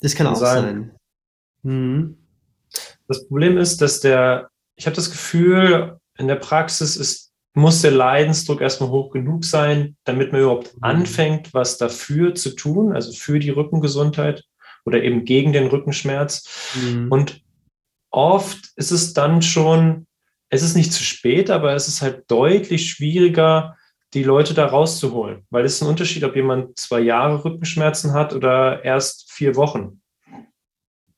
Das 0.01 0.15
kann, 0.15 0.27
kann 0.27 0.35
auch 0.35 0.39
sein. 0.39 0.63
sein. 0.63 0.91
Mhm. 1.63 2.17
Das 3.09 3.27
Problem 3.27 3.57
ist, 3.57 3.81
dass 3.81 4.01
der, 4.01 4.51
ich 4.77 4.87
habe 4.87 4.97
das 4.97 5.11
Gefühl, 5.11 5.99
in 6.19 6.29
der 6.29 6.37
Praxis 6.37 6.97
ist, 6.97 7.33
muss 7.55 7.83
der 7.83 7.91
Leidensdruck 7.91 8.61
erstmal 8.61 8.91
hoch 8.91 9.11
genug 9.11 9.45
sein, 9.45 9.97
damit 10.05 10.33
man 10.33 10.43
überhaupt 10.43 10.77
mhm. 10.77 10.83
anfängt, 10.83 11.55
was 11.55 11.79
dafür 11.79 12.35
zu 12.35 12.51
tun, 12.51 12.93
also 12.93 13.13
für 13.13 13.39
die 13.39 13.51
Rückengesundheit 13.51 14.45
oder 14.85 15.03
eben 15.03 15.25
gegen 15.25 15.53
den 15.53 15.67
Rückenschmerz. 15.67 16.75
Mhm. 16.81 17.11
Und 17.11 17.43
oft 18.11 18.73
ist 18.77 18.91
es 18.91 19.15
dann 19.15 19.43
schon, 19.43 20.07
es 20.51 20.63
ist 20.63 20.77
nicht 20.77 20.93
zu 20.93 21.03
spät, 21.03 21.51
aber 21.51 21.75
es 21.75 21.89
ist 21.89 22.03
halt 22.03 22.31
deutlich 22.31 22.91
schwieriger, 22.91 23.77
die 24.15 24.23
Leute 24.23 24.55
da 24.55 24.67
rauszuholen. 24.67 25.47
Weil 25.51 25.65
es 25.65 25.75
ist 25.75 25.83
ein 25.83 25.89
Unterschied, 25.89 26.25
ob 26.25 26.35
jemand 26.35 26.79
zwei 26.79 27.01
Jahre 27.01 27.45
Rückenschmerzen 27.45 28.13
hat 28.13 28.33
oder 28.35 28.85
erst 28.85 29.31
vier 29.33 29.57
Wochen. 29.57 30.01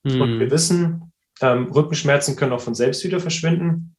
Mhm. 0.03 0.21
Und 0.21 0.41
wir 0.41 0.51
wissen, 0.51 1.13
ähm, 1.41 1.71
Rückenschmerzen 1.73 2.37
können 2.37 2.53
auch 2.53 2.61
von 2.61 2.75
selbst 2.75 3.05
wieder 3.05 3.21
verschwinden. 3.21 3.97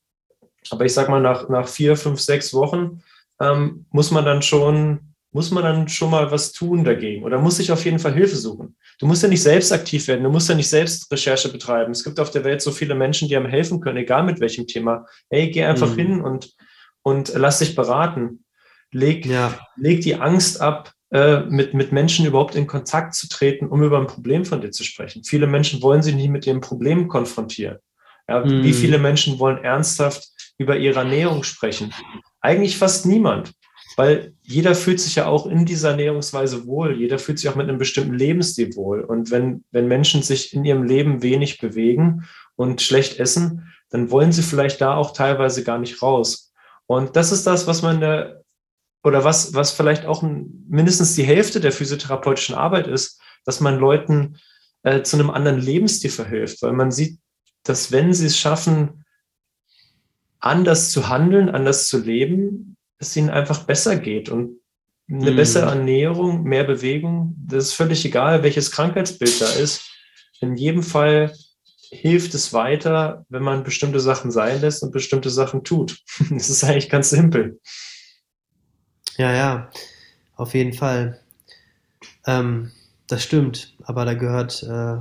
Aber 0.70 0.86
ich 0.86 0.94
sag 0.94 1.10
mal, 1.10 1.22
nach, 1.22 1.50
nach 1.50 1.68
vier, 1.68 1.96
fünf, 1.96 2.20
sechs 2.20 2.54
Wochen 2.54 3.02
ähm, 3.40 3.86
muss 3.92 4.12
man 4.12 4.26
dann 4.26 4.42
schon 4.42 5.12
muss 5.34 5.50
man 5.52 5.64
dann 5.64 5.88
schon 5.88 6.12
mal 6.12 6.30
was 6.30 6.52
tun 6.52 6.84
dagegen 6.84 7.24
oder 7.24 7.40
muss 7.40 7.58
sich 7.58 7.72
auf 7.72 7.86
jeden 7.86 8.00
Fall 8.00 8.14
Hilfe 8.14 8.36
suchen. 8.36 8.76
Du 9.00 9.06
musst 9.06 9.24
ja 9.24 9.30
nicht 9.30 9.42
selbst 9.42 9.72
aktiv 9.72 10.08
werden, 10.08 10.24
du 10.24 10.30
musst 10.30 10.50
ja 10.50 10.56
nicht 10.56 10.68
selbst 10.68 11.10
Recherche 11.12 11.50
betreiben. 11.50 11.92
Es 11.92 12.04
gibt 12.04 12.20
auf 12.20 12.32
der 12.32 12.44
Welt 12.44 12.62
so 12.62 12.72
viele 12.72 12.96
Menschen, 12.96 13.30
die 13.30 13.38
einem 13.38 13.50
helfen 13.50 13.80
können, 13.80 13.98
egal 13.98 14.24
mit 14.24 14.42
welchem 14.42 14.68
Thema. 14.68 15.06
Hey, 15.30 15.50
geh 15.50 15.64
einfach 15.64 15.92
mhm. 15.92 15.96
hin 15.96 16.22
und, 16.22 16.54
und 17.02 17.32
lass 17.34 17.60
dich 17.60 17.76
beraten. 17.76 18.44
Leg, 18.92 19.26
ja. 19.26 19.58
leg 19.78 20.02
die 20.02 20.16
Angst 20.16 20.62
ab, 20.62 20.94
äh, 21.12 21.42
mit, 21.42 21.74
mit 21.74 21.92
Menschen 21.92 22.26
überhaupt 22.26 22.56
in 22.56 22.68
Kontakt 22.68 23.16
zu 23.16 23.28
treten, 23.28 23.68
um 23.68 23.84
über 23.84 24.00
ein 24.00 24.08
Problem 24.08 24.46
von 24.46 24.62
dir 24.62 24.72
zu 24.72 24.84
sprechen. 24.84 25.24
Viele 25.24 25.48
Menschen 25.48 25.82
wollen 25.82 26.02
sich 26.02 26.16
nicht 26.16 26.30
mit 26.30 26.48
ihrem 26.48 26.62
Problem 26.62 27.08
konfrontieren. 27.08 27.80
Ja, 28.28 28.46
mhm. 28.46 28.64
Wie 28.64 28.74
viele 28.74 28.98
Menschen 28.98 29.40
wollen 29.40 29.64
ernsthaft 29.64 30.30
über 30.58 30.78
ihre 30.78 31.00
Ernährung 31.00 31.44
sprechen? 31.44 31.94
Eigentlich 32.40 32.78
fast 32.78 33.06
niemand. 33.06 33.52
Weil 33.98 34.34
jeder 34.42 34.74
fühlt 34.74 35.02
sich 35.02 35.16
ja 35.16 35.26
auch 35.28 35.48
in 35.48 35.66
dieser 35.66 35.90
Ernährungsweise 35.92 36.66
wohl. 36.66 36.98
Jeder 36.98 37.20
fühlt 37.20 37.40
sich 37.40 37.50
auch 37.50 37.56
mit 37.56 37.68
einem 37.68 37.78
bestimmten 37.78 38.14
Lebensstil 38.14 38.74
wohl. 38.76 39.02
Und 39.02 39.32
wenn, 39.32 39.66
wenn 39.72 39.88
Menschen 39.88 40.24
sich 40.24 40.54
in 40.54 40.64
ihrem 40.64 40.84
Leben 40.84 41.22
wenig 41.24 41.60
bewegen 41.60 42.24
und 42.56 42.82
schlecht 42.82 43.20
essen, 43.20 43.68
dann 43.90 44.10
wollen 44.10 44.32
sie 44.32 44.44
vielleicht 44.44 44.80
da 44.80 44.96
auch 44.96 45.12
teilweise 45.12 45.64
gar 45.66 45.78
nicht 45.78 46.02
raus. 46.02 46.54
Und 46.86 47.18
das 47.18 47.34
ist 47.34 47.46
das, 47.46 47.68
was 47.68 47.82
man 47.82 48.00
der, 48.00 48.41
oder 49.04 49.24
was, 49.24 49.54
was 49.54 49.72
vielleicht 49.72 50.06
auch 50.06 50.22
mindestens 50.22 51.16
die 51.16 51.24
Hälfte 51.24 51.60
der 51.60 51.72
physiotherapeutischen 51.72 52.56
Arbeit 52.56 52.88
ist, 52.88 53.20
dass 53.46 53.60
man 53.60 53.80
Leuten 53.80 54.38
äh, 54.84 55.02
zu 55.02 55.18
einem 55.18 55.30
anderen 55.30 55.60
Lebensstil 55.60 56.12
verhilft, 56.12 56.62
weil 56.62 56.74
man 56.74 56.92
sieht, 56.92 57.20
dass 57.64 57.92
wenn 57.92 58.14
sie 58.14 58.28
es 58.28 58.38
schaffen, 58.38 59.06
anders 60.40 60.92
zu 60.92 61.10
handeln, 61.10 61.50
anders 61.50 61.88
zu 61.88 62.00
leben, 62.00 62.78
es 62.98 63.16
ihnen 63.16 63.30
einfach 63.30 63.64
besser 63.64 63.98
geht 63.98 64.30
und 64.30 64.60
eine 65.10 65.32
mhm. 65.32 65.36
bessere 65.36 65.70
Ernährung, 65.70 66.44
mehr 66.44 66.64
Bewegung, 66.64 67.36
das 67.38 67.66
ist 67.66 67.74
völlig 67.74 68.06
egal, 68.06 68.44
welches 68.44 68.72
Krankheitsbild 68.72 69.42
da 69.42 69.50
ist. 69.54 69.90
In 70.40 70.56
jedem 70.56 70.84
Fall 70.84 71.34
hilft 71.92 72.34
es 72.34 72.54
weiter, 72.54 73.26
wenn 73.30 73.44
man 73.44 73.64
bestimmte 73.64 74.00
Sachen 74.00 74.32
sein 74.32 74.62
lässt 74.62 74.82
und 74.82 74.92
bestimmte 74.92 75.30
Sachen 75.30 75.64
tut. 75.64 76.00
Das 76.30 76.50
ist 76.50 76.64
eigentlich 76.64 76.90
ganz 76.90 77.10
simpel. 77.10 77.60
Ja, 79.22 79.32
ja, 79.34 79.70
auf 80.36 80.56
jeden 80.56 80.74
Fall. 80.74 81.20
Ähm, 82.26 82.72
das 83.08 83.22
stimmt, 83.24 83.76
aber 83.84 84.06
da 84.06 84.16
gehört, 84.16 84.64
äh, 84.64 84.98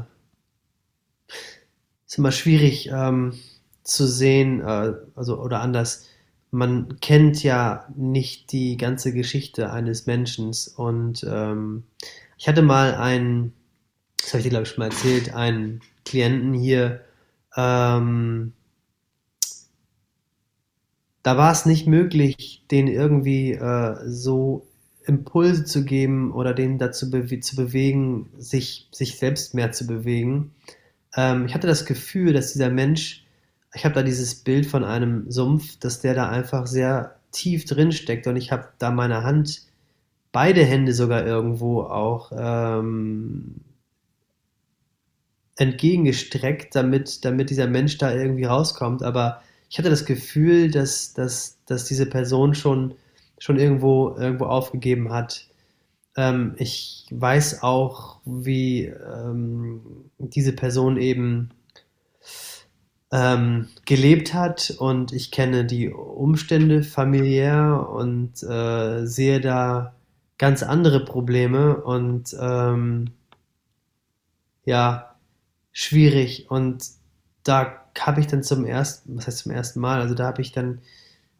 ist 2.06 2.18
immer 2.18 2.32
schwierig 2.32 2.90
ähm, 2.92 3.34
zu 3.82 4.06
sehen, 4.06 4.60
äh, 4.60 4.92
also 5.14 5.40
oder 5.40 5.60
anders 5.60 6.06
man 6.52 6.98
kennt 7.00 7.44
ja 7.44 7.86
nicht 7.94 8.50
die 8.50 8.76
ganze 8.76 9.12
Geschichte 9.12 9.70
eines 9.72 10.06
Menschen. 10.06 10.50
Und 10.76 11.24
ähm, 11.30 11.84
ich 12.38 12.48
hatte 12.48 12.62
mal 12.62 12.96
einen, 12.96 13.52
das 14.18 14.30
habe 14.30 14.38
ich 14.38 14.44
dir 14.44 14.50
glaube 14.50 14.64
ich 14.64 14.70
schon 14.70 14.80
mal 14.80 14.90
erzählt, 14.90 15.34
einen 15.34 15.80
Klienten 16.04 16.54
hier, 16.54 17.02
ähm, 17.56 18.52
da 21.22 21.36
war 21.36 21.52
es 21.52 21.66
nicht 21.66 21.86
möglich, 21.86 22.64
den 22.70 22.88
irgendwie 22.88 23.52
äh, 23.52 23.96
so 24.06 24.66
Impulse 25.06 25.64
zu 25.64 25.84
geben 25.84 26.32
oder 26.32 26.54
den 26.54 26.78
dazu 26.78 27.10
be 27.10 27.40
zu 27.40 27.56
bewegen, 27.56 28.30
sich, 28.38 28.88
sich 28.92 29.18
selbst 29.18 29.54
mehr 29.54 29.72
zu 29.72 29.86
bewegen. 29.86 30.52
Ähm, 31.16 31.46
ich 31.46 31.54
hatte 31.54 31.66
das 31.66 31.84
Gefühl, 31.86 32.32
dass 32.32 32.52
dieser 32.52 32.70
Mensch 32.70 33.24
ich 33.74 33.84
habe 33.84 33.94
da 33.94 34.02
dieses 34.02 34.34
Bild 34.34 34.66
von 34.66 34.84
einem 34.84 35.30
Sumpf, 35.30 35.78
dass 35.78 36.00
der 36.00 36.14
da 36.14 36.28
einfach 36.28 36.66
sehr 36.66 37.16
tief 37.30 37.64
drin 37.64 37.92
steckt 37.92 38.26
und 38.26 38.36
ich 38.36 38.50
habe 38.50 38.68
da 38.78 38.90
meine 38.90 39.22
Hand, 39.22 39.62
beide 40.32 40.64
Hände 40.64 40.92
sogar 40.92 41.24
irgendwo 41.24 41.82
auch 41.82 42.32
ähm, 42.36 43.60
entgegengestreckt, 45.56 46.74
damit, 46.74 47.24
damit 47.24 47.50
dieser 47.50 47.68
Mensch 47.68 47.98
da 47.98 48.12
irgendwie 48.12 48.44
rauskommt. 48.44 49.02
Aber 49.02 49.42
ich 49.70 49.78
hatte 49.78 49.88
das 49.88 50.04
Gefühl, 50.04 50.70
dass, 50.70 51.14
dass, 51.14 51.58
dass 51.64 51.84
diese 51.84 52.06
Person 52.06 52.54
schon, 52.54 52.94
schon 53.38 53.56
irgendwo, 53.58 54.16
irgendwo 54.16 54.46
aufgegeben 54.46 55.12
hat. 55.12 55.46
Ähm, 56.16 56.54
ich 56.58 57.06
weiß 57.12 57.62
auch, 57.62 58.18
wie 58.24 58.86
ähm, 58.86 60.10
diese 60.18 60.52
Person 60.52 60.96
eben 60.96 61.50
ähm, 63.12 63.68
gelebt 63.86 64.34
hat 64.34 64.74
und 64.76 65.12
ich 65.12 65.30
kenne 65.30 65.64
die 65.64 65.88
Umstände 65.88 66.82
familiär 66.82 67.88
und 67.88 68.42
äh, 68.42 69.06
sehe 69.06 69.40
da 69.40 69.94
ganz 70.36 70.64
andere 70.64 71.04
Probleme 71.04 71.80
und 71.80 72.36
ähm, 72.40 73.12
ja, 74.64 75.14
schwierig. 75.70 76.50
Und 76.50 76.84
da 77.44 77.79
habe 77.98 78.20
ich 78.20 78.26
dann 78.26 78.42
zum 78.42 78.64
ersten, 78.64 79.16
was 79.16 79.26
heißt 79.26 79.38
zum 79.40 79.52
ersten 79.52 79.80
Mal, 79.80 80.00
also 80.00 80.14
da 80.14 80.26
habe 80.26 80.42
ich 80.42 80.52
dann 80.52 80.80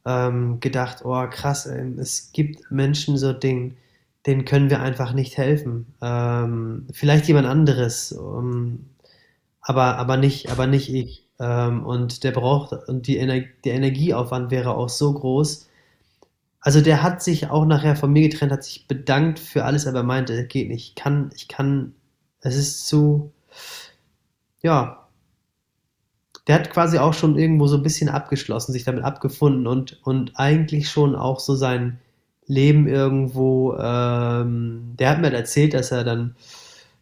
ähm, 0.04 0.60
gedacht, 0.60 1.04
oh 1.04 1.26
krass, 1.28 1.66
ey, 1.66 1.94
es 1.98 2.32
gibt 2.32 2.70
Menschen 2.70 3.16
so 3.16 3.32
Dinge, 3.32 3.72
denen 4.26 4.44
können 4.44 4.70
wir 4.70 4.80
einfach 4.80 5.12
nicht 5.12 5.36
helfen. 5.38 5.94
Ähm, 6.02 6.86
vielleicht 6.92 7.26
jemand 7.28 7.46
anderes, 7.46 8.12
um, 8.12 8.86
aber, 9.60 9.96
aber 9.98 10.16
nicht, 10.16 10.50
aber 10.50 10.66
nicht 10.66 10.92
ich. 10.92 11.26
Ähm, 11.38 11.84
und 11.86 12.24
der 12.24 12.32
braucht, 12.32 12.72
und 12.88 13.06
die 13.06 13.18
Ener 13.18 13.40
der 13.64 13.74
Energieaufwand 13.74 14.50
wäre 14.50 14.74
auch 14.76 14.88
so 14.88 15.12
groß. 15.12 15.68
Also 16.60 16.82
der 16.82 17.02
hat 17.02 17.22
sich 17.22 17.48
auch 17.48 17.64
nachher 17.64 17.96
von 17.96 18.12
mir 18.12 18.28
getrennt, 18.28 18.52
hat 18.52 18.64
sich 18.64 18.86
bedankt 18.86 19.38
für 19.38 19.64
alles, 19.64 19.86
aber 19.86 20.02
meinte, 20.02 20.46
geht 20.46 20.68
nicht. 20.68 20.88
Ich 20.90 20.94
kann, 20.94 21.30
ich 21.34 21.48
kann, 21.48 21.94
es 22.42 22.56
ist 22.56 22.86
zu, 22.86 23.32
ja, 24.62 24.99
der 26.50 26.58
hat 26.58 26.70
quasi 26.70 26.98
auch 26.98 27.14
schon 27.14 27.38
irgendwo 27.38 27.68
so 27.68 27.76
ein 27.76 27.84
bisschen 27.84 28.08
abgeschlossen, 28.08 28.72
sich 28.72 28.82
damit 28.82 29.04
abgefunden 29.04 29.68
und, 29.68 30.00
und 30.02 30.32
eigentlich 30.34 30.90
schon 30.90 31.14
auch 31.14 31.38
so 31.38 31.54
sein 31.54 32.00
Leben 32.44 32.88
irgendwo, 32.88 33.76
ähm, 33.76 34.96
der 34.98 35.10
hat 35.10 35.20
mir 35.20 35.32
erzählt, 35.32 35.74
dass 35.74 35.92
er 35.92 36.02
dann 36.02 36.34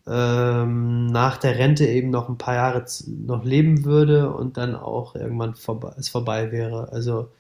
ähm, 0.07 1.07
nach 1.07 1.39
der 1.39 1.57
Rente 1.57 1.87
eben 1.87 2.11
noch 2.11 2.29
ein 2.29 2.37
paar 2.37 2.57
Jahre 2.57 2.85
noch 3.07 3.43
leben 3.43 3.87
würde 3.87 4.35
und 4.35 4.59
dann 4.59 4.77
auch 4.77 5.15
irgendwann 5.15 5.55
vorbei, 5.55 5.95
es 5.97 6.11
vorbei 6.11 6.53
wäre. 6.53 6.93
Also 6.93 7.31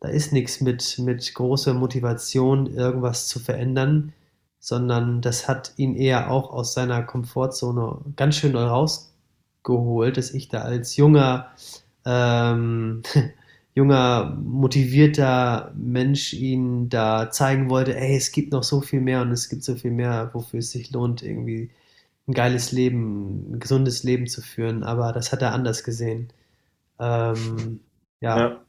da 0.00 0.08
ist 0.08 0.32
nichts 0.32 0.62
mit, 0.62 0.98
mit 0.98 1.34
großer 1.34 1.74
Motivation, 1.74 2.68
irgendwas 2.68 3.28
zu 3.28 3.38
verändern, 3.38 4.14
sondern 4.60 5.20
das 5.20 5.46
hat 5.46 5.74
ihn 5.76 5.94
eher 5.94 6.30
auch 6.30 6.54
aus 6.54 6.72
seiner 6.72 7.02
Komfortzone 7.02 7.98
ganz 8.16 8.36
schön 8.36 8.56
rausgeholt, 9.68 10.16
dass 10.16 10.32
ich 10.32 10.48
da 10.48 10.62
als 10.62 10.96
junger 10.96 11.50
ähm, 12.04 13.02
junger, 13.74 14.36
motivierter 14.42 15.72
Mensch 15.74 16.34
ihnen 16.34 16.90
da 16.90 17.30
zeigen 17.30 17.70
wollte, 17.70 17.96
ey, 17.96 18.16
es 18.16 18.30
gibt 18.32 18.52
noch 18.52 18.62
so 18.62 18.82
viel 18.82 19.00
mehr 19.00 19.22
und 19.22 19.30
es 19.30 19.48
gibt 19.48 19.64
so 19.64 19.74
viel 19.76 19.90
mehr, 19.90 20.30
wofür 20.34 20.58
es 20.58 20.72
sich 20.72 20.90
lohnt, 20.90 21.22
irgendwie 21.22 21.70
ein 22.28 22.34
geiles 22.34 22.72
Leben, 22.72 23.54
ein 23.54 23.60
gesundes 23.60 24.02
Leben 24.02 24.26
zu 24.26 24.42
führen. 24.42 24.82
Aber 24.82 25.12
das 25.12 25.32
hat 25.32 25.40
er 25.40 25.54
anders 25.54 25.84
gesehen. 25.84 26.32
Ähm, 27.00 27.80
ja. 28.20 28.38
ja. 28.38 28.64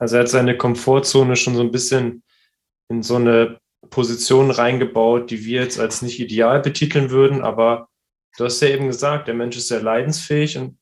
Also 0.00 0.16
er 0.16 0.22
hat 0.22 0.28
seine 0.28 0.56
Komfortzone 0.56 1.36
schon 1.36 1.54
so 1.54 1.62
ein 1.62 1.70
bisschen 1.70 2.22
in 2.88 3.04
so 3.04 3.16
eine 3.16 3.60
Position 3.90 4.50
reingebaut, 4.50 5.30
die 5.30 5.44
wir 5.44 5.62
jetzt 5.62 5.78
als 5.78 6.02
nicht 6.02 6.18
ideal 6.18 6.60
betiteln 6.60 7.10
würden, 7.10 7.40
aber 7.42 7.87
du 8.38 8.44
hast 8.44 8.60
ja 8.60 8.68
eben 8.68 8.86
gesagt, 8.86 9.28
der 9.28 9.34
Mensch 9.34 9.56
ist 9.56 9.68
sehr 9.68 9.82
leidensfähig 9.82 10.56
und 10.58 10.78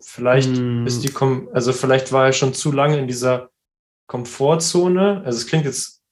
Vielleicht 0.00 0.50
mm. 0.50 0.86
ist 0.86 1.04
die, 1.04 1.10
Kom 1.10 1.48
also 1.52 1.72
vielleicht 1.72 2.10
war 2.12 2.26
er 2.26 2.32
schon 2.32 2.54
zu 2.54 2.72
lange 2.72 2.98
in 2.98 3.06
dieser 3.06 3.50
Komfortzone. 4.06 5.22
Also 5.24 5.38
es 5.38 5.46
klingt 5.46 5.66
jetzt, 5.66 6.02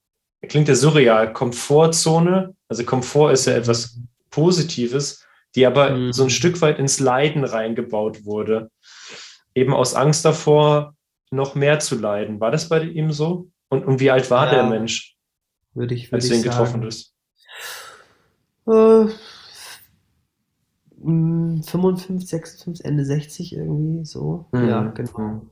klingt 0.46 0.68
ja 0.68 0.74
surreal, 0.74 1.32
Komfortzone. 1.32 2.54
Also 2.68 2.84
Komfort 2.84 3.32
ist 3.32 3.46
ja 3.46 3.54
etwas 3.54 3.98
Positives, 4.30 5.26
die 5.54 5.66
aber 5.66 5.90
mm. 5.90 6.12
so 6.12 6.24
ein 6.24 6.30
Stück 6.30 6.60
weit 6.60 6.78
ins 6.78 7.00
Leiden 7.00 7.44
reingebaut 7.44 8.24
wurde. 8.24 8.70
Eben 9.54 9.72
aus 9.72 9.94
Angst 9.94 10.24
davor, 10.24 10.94
noch 11.30 11.54
mehr 11.54 11.80
zu 11.80 11.98
leiden. 11.98 12.40
War 12.40 12.50
das 12.50 12.68
bei 12.68 12.82
ihm 12.82 13.10
so? 13.10 13.48
Und, 13.70 13.86
und 13.86 14.00
wie 14.00 14.10
alt 14.10 14.30
war 14.30 14.46
ja, 14.46 14.54
der 14.54 14.64
Mensch, 14.64 15.16
würde 15.72 15.94
ich, 15.94 16.12
würde 16.12 16.16
als 16.16 16.28
du 16.28 16.34
ihn 16.34 16.42
getroffen 16.42 16.84
hast? 16.84 17.14
Äh, 21.08 21.62
55, 21.62 22.28
56, 22.28 22.84
Ende 22.84 23.04
60 23.04 23.54
irgendwie 23.54 24.04
so. 24.04 24.46
Mhm. 24.52 24.68
Ja, 24.68 24.82
genau. 24.88 25.46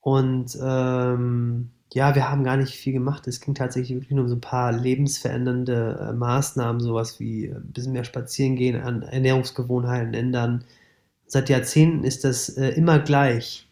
Und 0.00 0.58
ähm, 0.62 1.70
ja, 1.92 2.14
wir 2.14 2.30
haben 2.30 2.44
gar 2.44 2.56
nicht 2.56 2.74
viel 2.74 2.92
gemacht. 2.92 3.26
Es 3.26 3.40
ging 3.40 3.54
tatsächlich 3.54 3.96
wirklich 3.96 4.12
nur 4.12 4.24
um 4.24 4.28
so 4.28 4.36
ein 4.36 4.40
paar 4.40 4.72
lebensverändernde 4.72 6.08
äh, 6.10 6.12
Maßnahmen, 6.12 6.80
sowas 6.80 7.18
wie 7.18 7.46
äh, 7.46 7.54
ein 7.54 7.72
bisschen 7.72 7.92
mehr 7.92 8.04
spazieren 8.04 8.56
gehen, 8.56 8.80
an 8.80 9.02
Ernährungsgewohnheiten 9.02 10.14
ändern. 10.14 10.64
Seit 11.26 11.48
Jahrzehnten 11.48 12.04
ist 12.04 12.24
das 12.24 12.50
äh, 12.50 12.68
immer 12.70 12.98
gleich. 12.98 13.68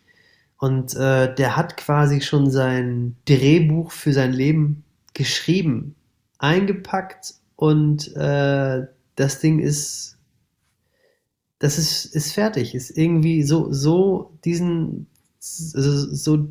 Und 0.59 0.95
äh, 0.95 1.35
der 1.35 1.57
hat 1.57 1.77
quasi 1.77 2.23
schon 2.23 2.51
sein 2.51 3.17
Drehbuch 3.27 3.93
für 3.93 4.15
sein 4.15 4.33
Leben 4.33 4.85
geschrieben, 5.13 5.95
eingepackt 6.39 7.35
und 7.57 8.15
äh, 8.17 8.87
das 9.17 9.41
Ding 9.41 9.59
ist, 9.59 10.16
das 11.59 11.79
ist, 11.79 12.05
ist 12.07 12.33
fertig, 12.33 12.75
ist 12.75 12.97
irgendwie 12.97 13.43
so, 13.43 13.73
so 13.73 14.39
diesen, 14.45 15.07
so, 15.39 16.15
so 16.15 16.49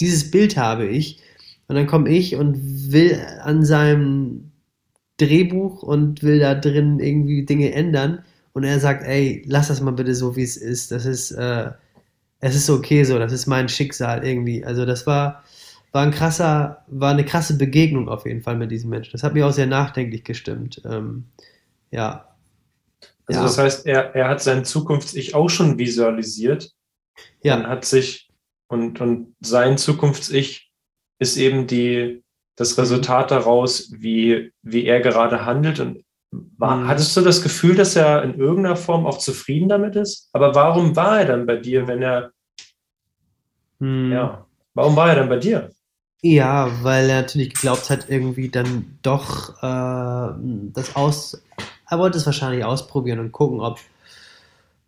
dieses 0.00 0.30
Bild 0.30 0.56
habe 0.56 0.86
ich. 0.86 1.20
Und 1.68 1.76
dann 1.76 1.86
komme 1.86 2.10
ich 2.10 2.36
und 2.36 2.92
will 2.92 3.18
an 3.40 3.64
seinem 3.64 4.52
Drehbuch 5.16 5.82
und 5.82 6.22
will 6.22 6.38
da 6.38 6.54
drin 6.54 7.00
irgendwie 7.00 7.44
Dinge 7.44 7.72
ändern. 7.72 8.24
Und 8.52 8.64
er 8.64 8.78
sagt, 8.80 9.04
ey, 9.04 9.42
lass 9.46 9.68
das 9.68 9.80
mal 9.80 9.92
bitte 9.92 10.14
so, 10.14 10.36
wie 10.36 10.42
es 10.42 10.56
ist. 10.56 10.92
Das 10.92 11.06
ist, 11.06 11.30
äh, 11.32 11.70
es 12.40 12.54
ist 12.54 12.68
okay 12.68 13.04
so, 13.04 13.18
das 13.18 13.32
ist 13.32 13.46
mein 13.46 13.68
Schicksal 13.68 14.24
irgendwie. 14.26 14.64
Also 14.64 14.84
das 14.84 15.06
war, 15.06 15.44
war 15.92 16.02
ein 16.02 16.10
krasser, 16.10 16.84
war 16.88 17.12
eine 17.12 17.24
krasse 17.24 17.56
Begegnung 17.56 18.08
auf 18.08 18.26
jeden 18.26 18.42
Fall 18.42 18.56
mit 18.56 18.70
diesem 18.70 18.90
Menschen. 18.90 19.12
Das 19.12 19.22
hat 19.22 19.34
mich 19.34 19.42
auch 19.42 19.52
sehr 19.52 19.66
nachdenklich 19.66 20.24
gestimmt. 20.24 20.82
Ähm, 20.84 21.24
ja. 21.90 22.31
Also 23.26 23.40
ja. 23.40 23.46
das 23.46 23.58
heißt, 23.58 23.86
er, 23.86 24.14
er 24.14 24.28
hat 24.28 24.42
sein 24.42 24.64
Zukunfts-Ich 24.64 25.34
auch 25.34 25.48
schon 25.48 25.78
visualisiert. 25.78 26.70
Ja. 27.42 27.56
Und 27.56 27.66
hat 27.66 27.84
sich, 27.84 28.30
und, 28.68 29.00
und 29.00 29.34
sein 29.40 29.78
Zukunfts-Ich 29.78 30.70
ist 31.18 31.36
eben 31.36 31.66
die, 31.66 32.22
das 32.56 32.78
Resultat 32.78 33.30
daraus, 33.30 33.92
wie, 33.92 34.52
wie 34.62 34.86
er 34.86 35.00
gerade 35.00 35.44
handelt. 35.44 35.80
Und 35.80 36.04
war, 36.32 36.76
mhm. 36.76 36.88
hattest 36.88 37.16
du 37.16 37.20
das 37.20 37.42
Gefühl, 37.42 37.76
dass 37.76 37.96
er 37.96 38.22
in 38.22 38.38
irgendeiner 38.38 38.76
Form 38.76 39.06
auch 39.06 39.18
zufrieden 39.18 39.68
damit 39.68 39.96
ist? 39.96 40.28
Aber 40.32 40.54
warum 40.54 40.96
war 40.96 41.20
er 41.20 41.26
dann 41.26 41.46
bei 41.46 41.56
dir, 41.56 41.86
wenn 41.86 42.02
er, 42.02 42.32
mhm. 43.78 44.12
ja, 44.12 44.46
warum 44.74 44.96
war 44.96 45.10
er 45.10 45.16
dann 45.16 45.28
bei 45.28 45.38
dir? 45.38 45.70
Ja, 46.24 46.70
weil 46.82 47.10
er 47.10 47.22
natürlich 47.22 47.54
geglaubt 47.54 47.90
hat, 47.90 48.08
irgendwie 48.08 48.48
dann 48.48 48.98
doch 49.02 49.60
äh, 49.60 50.34
das 50.72 50.94
aus. 50.94 51.42
Er 51.92 51.98
wollte 51.98 52.16
es 52.16 52.24
wahrscheinlich 52.24 52.64
ausprobieren 52.64 53.18
und 53.18 53.32
gucken, 53.32 53.60
ob, 53.60 53.78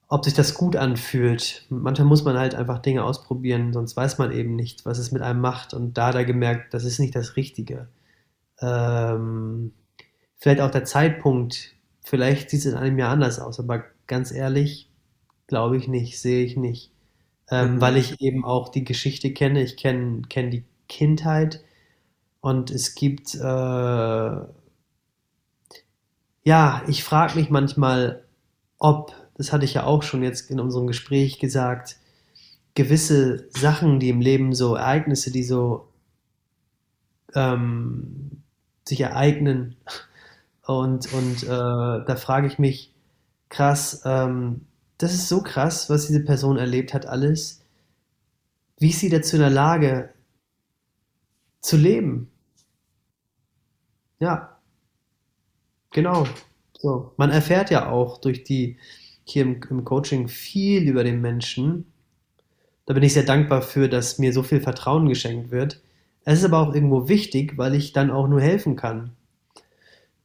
ob 0.08 0.24
sich 0.24 0.32
das 0.32 0.54
gut 0.54 0.74
anfühlt. 0.74 1.66
Manchmal 1.68 2.08
muss 2.08 2.24
man 2.24 2.38
halt 2.38 2.54
einfach 2.54 2.78
Dinge 2.78 3.04
ausprobieren, 3.04 3.74
sonst 3.74 3.94
weiß 3.94 4.16
man 4.16 4.32
eben 4.32 4.56
nicht, 4.56 4.86
was 4.86 4.96
es 4.96 5.12
mit 5.12 5.20
einem 5.20 5.42
macht. 5.42 5.74
Und 5.74 5.98
da 5.98 6.06
hat 6.06 6.14
er 6.14 6.24
gemerkt, 6.24 6.72
das 6.72 6.84
ist 6.84 6.98
nicht 7.00 7.14
das 7.14 7.36
Richtige. 7.36 7.88
Ähm, 8.58 9.72
vielleicht 10.38 10.62
auch 10.62 10.70
der 10.70 10.84
Zeitpunkt, 10.84 11.74
vielleicht 12.00 12.48
sieht 12.48 12.60
es 12.60 12.72
in 12.72 12.74
einem 12.74 12.98
Jahr 12.98 13.10
anders 13.10 13.38
aus, 13.38 13.60
aber 13.60 13.84
ganz 14.06 14.32
ehrlich, 14.32 14.88
glaube 15.46 15.76
ich 15.76 15.88
nicht, 15.88 16.18
sehe 16.18 16.42
ich 16.42 16.56
nicht. 16.56 16.90
Ähm, 17.50 17.74
mhm. 17.74 17.80
Weil 17.82 17.98
ich 17.98 18.18
eben 18.22 18.46
auch 18.46 18.70
die 18.70 18.84
Geschichte 18.84 19.34
kenne, 19.34 19.62
ich 19.62 19.76
kenne 19.76 20.22
kenn 20.30 20.50
die 20.50 20.64
Kindheit 20.88 21.62
und 22.40 22.70
es 22.70 22.94
gibt, 22.94 23.34
äh, 23.34 24.40
ja, 26.44 26.82
ich 26.86 27.04
frage 27.04 27.36
mich 27.36 27.50
manchmal, 27.50 28.24
ob, 28.78 29.12
das 29.36 29.52
hatte 29.52 29.64
ich 29.64 29.74
ja 29.74 29.84
auch 29.84 30.02
schon 30.02 30.22
jetzt 30.22 30.50
in 30.50 30.60
unserem 30.60 30.86
Gespräch 30.86 31.38
gesagt, 31.38 31.96
gewisse 32.74 33.48
Sachen, 33.50 34.00
die 34.00 34.10
im 34.10 34.20
Leben 34.20 34.54
so, 34.54 34.74
Ereignisse, 34.76 35.30
die 35.30 35.44
so 35.44 35.88
ähm, 37.34 38.42
sich 38.84 39.00
ereignen, 39.00 39.76
und, 40.66 41.12
und 41.12 41.42
äh, 41.42 41.46
da 41.46 42.16
frage 42.16 42.46
ich 42.46 42.58
mich, 42.58 42.94
krass, 43.50 44.02
ähm, 44.06 44.62
das 44.96 45.12
ist 45.12 45.28
so 45.28 45.42
krass, 45.42 45.90
was 45.90 46.06
diese 46.06 46.24
Person 46.24 46.56
erlebt 46.56 46.94
hat, 46.94 47.04
alles. 47.04 47.60
Wie 48.78 48.88
ist 48.88 49.00
sie 49.00 49.10
dazu 49.10 49.36
in 49.36 49.42
der 49.42 49.50
Lage, 49.50 50.14
zu 51.64 51.76
leben. 51.78 52.30
Ja, 54.20 54.53
genau. 55.94 56.26
So, 56.76 57.12
man 57.16 57.30
erfährt 57.30 57.70
ja 57.70 57.88
auch 57.88 58.18
durch 58.18 58.44
die 58.44 58.76
hier 59.24 59.44
im, 59.44 59.60
im 59.70 59.84
Coaching 59.84 60.28
viel 60.28 60.86
über 60.86 61.02
den 61.02 61.22
Menschen. 61.22 61.86
Da 62.84 62.92
bin 62.92 63.02
ich 63.02 63.14
sehr 63.14 63.22
dankbar 63.22 63.62
für, 63.62 63.88
dass 63.88 64.18
mir 64.18 64.34
so 64.34 64.42
viel 64.42 64.60
Vertrauen 64.60 65.08
geschenkt 65.08 65.50
wird. 65.50 65.80
Es 66.24 66.40
ist 66.40 66.44
aber 66.44 66.58
auch 66.58 66.74
irgendwo 66.74 67.08
wichtig, 67.08 67.56
weil 67.56 67.74
ich 67.74 67.94
dann 67.94 68.10
auch 68.10 68.28
nur 68.28 68.42
helfen 68.42 68.76
kann. 68.76 69.12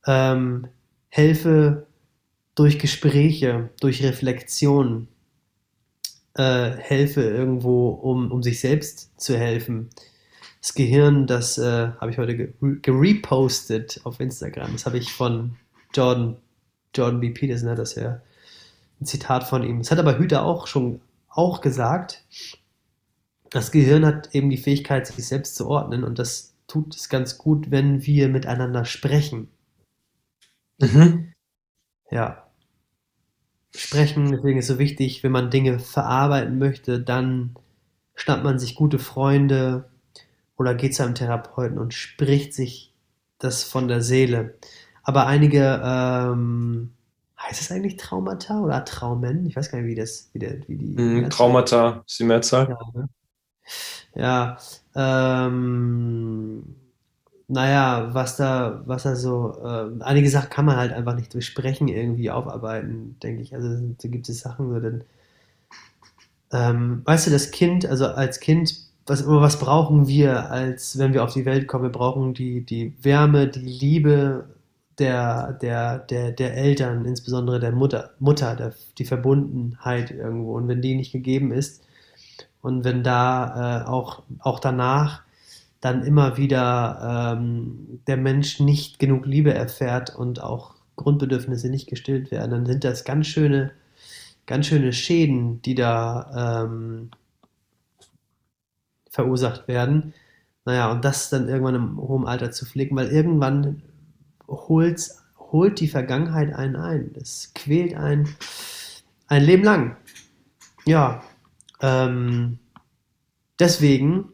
Ähm, 0.05 0.67
helfe 1.07 1.87
durch 2.55 2.77
Gespräche, 2.77 3.69
durch 3.79 4.03
Reflexion, 4.03 5.07
äh, 6.33 6.71
helfe 6.71 7.21
irgendwo, 7.21 7.89
um, 7.89 8.31
um 8.31 8.43
sich 8.43 8.59
selbst 8.59 9.17
zu 9.19 9.37
helfen 9.37 9.89
das 10.61 10.73
Gehirn, 10.73 11.25
das 11.25 11.57
äh, 11.57 11.91
habe 11.99 12.11
ich 12.11 12.17
heute 12.17 12.53
gerepostet 12.59 14.01
auf 14.03 14.19
Instagram. 14.19 14.73
Das 14.73 14.85
habe 14.85 14.97
ich 14.97 15.13
von 15.13 15.55
Jordan, 15.93 16.37
Jordan 16.93 17.21
B. 17.21 17.29
Peterson 17.29 17.69
hat 17.69 17.79
das 17.79 17.95
ja 17.95 18.21
ein 18.99 19.05
Zitat 19.05 19.45
von 19.45 19.63
ihm. 19.63 19.79
Das 19.79 19.91
hat 19.91 19.99
aber 19.99 20.17
Hüter 20.17 20.43
auch 20.43 20.67
schon 20.67 21.01
auch 21.29 21.61
gesagt. 21.61 22.25
Das 23.49 23.71
Gehirn 23.71 24.05
hat 24.05 24.35
eben 24.35 24.49
die 24.49 24.57
Fähigkeit, 24.57 25.07
sich 25.07 25.25
selbst 25.25 25.55
zu 25.55 25.67
ordnen 25.67 26.03
und 26.03 26.19
das 26.19 26.53
tut 26.67 26.95
es 26.95 27.09
ganz 27.09 27.37
gut, 27.37 27.71
wenn 27.71 28.05
wir 28.05 28.27
miteinander 28.27 28.85
sprechen. 28.85 29.49
Mhm. 30.79 31.33
Ja. 32.11 32.45
Sprechen, 33.75 34.31
deswegen 34.31 34.59
ist 34.59 34.67
so 34.67 34.79
wichtig, 34.79 35.23
wenn 35.23 35.31
man 35.31 35.51
Dinge 35.51 35.79
verarbeiten 35.79 36.57
möchte, 36.59 36.99
dann 36.99 37.55
schnappt 38.15 38.43
man 38.43 38.59
sich 38.59 38.75
gute 38.75 38.99
Freunde, 38.99 39.88
oder 40.59 40.75
geht 40.75 40.93
zu 40.93 41.03
einem 41.03 41.15
Therapeuten 41.15 41.79
und 41.79 41.93
spricht 41.93 42.53
sich 42.53 42.93
das 43.39 43.63
von 43.63 43.87
der 43.87 44.01
Seele. 44.01 44.55
Aber 45.03 45.25
einige, 45.25 45.81
ähm, 45.83 46.91
heißt 47.39 47.61
es 47.61 47.71
eigentlich 47.71 47.95
Traumata 47.95 48.59
oder 48.59 48.83
Traumen? 48.83 49.45
Ich 49.45 49.55
weiß 49.55 49.71
gar 49.71 49.79
nicht, 49.79 49.87
wie 49.87 49.95
das, 49.95 50.29
wie, 50.33 50.39
der, 50.39 50.67
wie 50.67 50.75
die. 50.75 51.01
Mm, 51.01 51.29
Traumata 51.29 52.03
ist 52.05 52.19
die 52.19 52.25
Mehrzahl. 52.25 52.69
Ja, 52.69 52.99
ne? 52.99 53.09
ja 54.15 54.57
ähm, 54.95 56.75
naja, 57.47 58.09
was 58.13 58.35
da, 58.35 58.83
was 58.85 59.03
da 59.03 59.15
so, 59.15 59.57
äh, 59.63 60.03
einige 60.03 60.29
Sachen 60.29 60.49
kann 60.49 60.65
man 60.65 60.75
halt 60.75 60.91
einfach 60.91 61.15
nicht 61.15 61.33
durchsprechen, 61.33 61.87
irgendwie 61.87 62.29
aufarbeiten, 62.29 63.17
denke 63.23 63.41
ich. 63.41 63.55
Also 63.55 63.69
da 63.69 64.07
gibt 64.09 64.27
es 64.27 64.41
Sachen, 64.41 64.69
so 64.69 64.79
denn, 64.79 65.05
ähm, 66.51 67.01
weißt 67.05 67.27
du, 67.27 67.31
das 67.31 67.51
Kind, 67.51 67.85
also 67.85 68.07
als 68.07 68.39
Kind 68.39 68.88
was, 69.09 69.27
was 69.27 69.59
brauchen 69.59 70.07
wir, 70.07 70.51
als 70.51 70.97
wenn 70.97 71.13
wir 71.13 71.23
auf 71.23 71.33
die 71.33 71.45
Welt 71.45 71.67
kommen? 71.67 71.85
Wir 71.85 71.91
brauchen 71.91 72.33
die, 72.33 72.65
die 72.65 72.93
Wärme, 73.01 73.47
die 73.47 73.59
Liebe 73.59 74.45
der, 74.99 75.53
der, 75.53 75.99
der, 75.99 76.31
der 76.31 76.55
Eltern, 76.55 77.05
insbesondere 77.05 77.59
der 77.59 77.71
Mutter, 77.71 78.11
Mutter 78.19 78.55
der, 78.55 78.73
die 78.97 79.05
Verbundenheit 79.05 80.11
irgendwo. 80.11 80.55
Und 80.55 80.67
wenn 80.67 80.81
die 80.81 80.95
nicht 80.95 81.11
gegeben 81.11 81.51
ist 81.51 81.83
und 82.61 82.83
wenn 82.83 83.03
da 83.03 83.83
äh, 83.83 83.87
auch, 83.87 84.23
auch 84.39 84.59
danach 84.59 85.23
dann 85.81 86.03
immer 86.03 86.37
wieder 86.37 87.35
ähm, 87.37 88.01
der 88.07 88.17
Mensch 88.17 88.59
nicht 88.59 88.99
genug 88.99 89.25
Liebe 89.25 89.53
erfährt 89.53 90.13
und 90.15 90.43
auch 90.43 90.75
Grundbedürfnisse 90.97 91.69
nicht 91.69 91.87
gestillt 91.87 92.31
werden, 92.31 92.51
dann 92.51 92.65
sind 92.65 92.83
das 92.83 93.05
ganz 93.05 93.27
schöne, 93.27 93.71
ganz 94.45 94.67
schöne 94.67 94.91
Schäden, 94.91 95.61
die 95.61 95.75
da 95.75 96.65
ähm, 96.65 97.11
verursacht 99.09 99.67
werden. 99.67 100.13
Naja, 100.65 100.91
und 100.91 101.03
das 101.03 101.29
dann 101.29 101.49
irgendwann 101.49 101.75
im 101.75 101.97
hohen 101.97 102.27
Alter 102.27 102.51
zu 102.51 102.65
pflegen, 102.65 102.95
weil 102.95 103.09
irgendwann 103.09 103.81
holt, 104.47 105.09
holt 105.37 105.79
die 105.79 105.87
Vergangenheit 105.87 106.53
einen 106.53 106.75
ein. 106.75 107.11
Es 107.19 107.51
quält 107.53 107.95
einen 107.95 108.35
ein 109.27 109.43
Leben 109.43 109.63
lang. 109.63 109.97
Ja, 110.85 111.23
ähm, 111.81 112.59
deswegen 113.59 114.33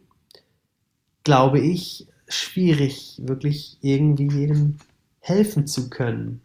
glaube 1.25 1.59
ich, 1.59 2.07
schwierig, 2.29 3.19
wirklich 3.21 3.77
irgendwie 3.81 4.29
jedem 4.33 4.77
helfen 5.19 5.67
zu 5.67 5.89
können. 5.89 6.41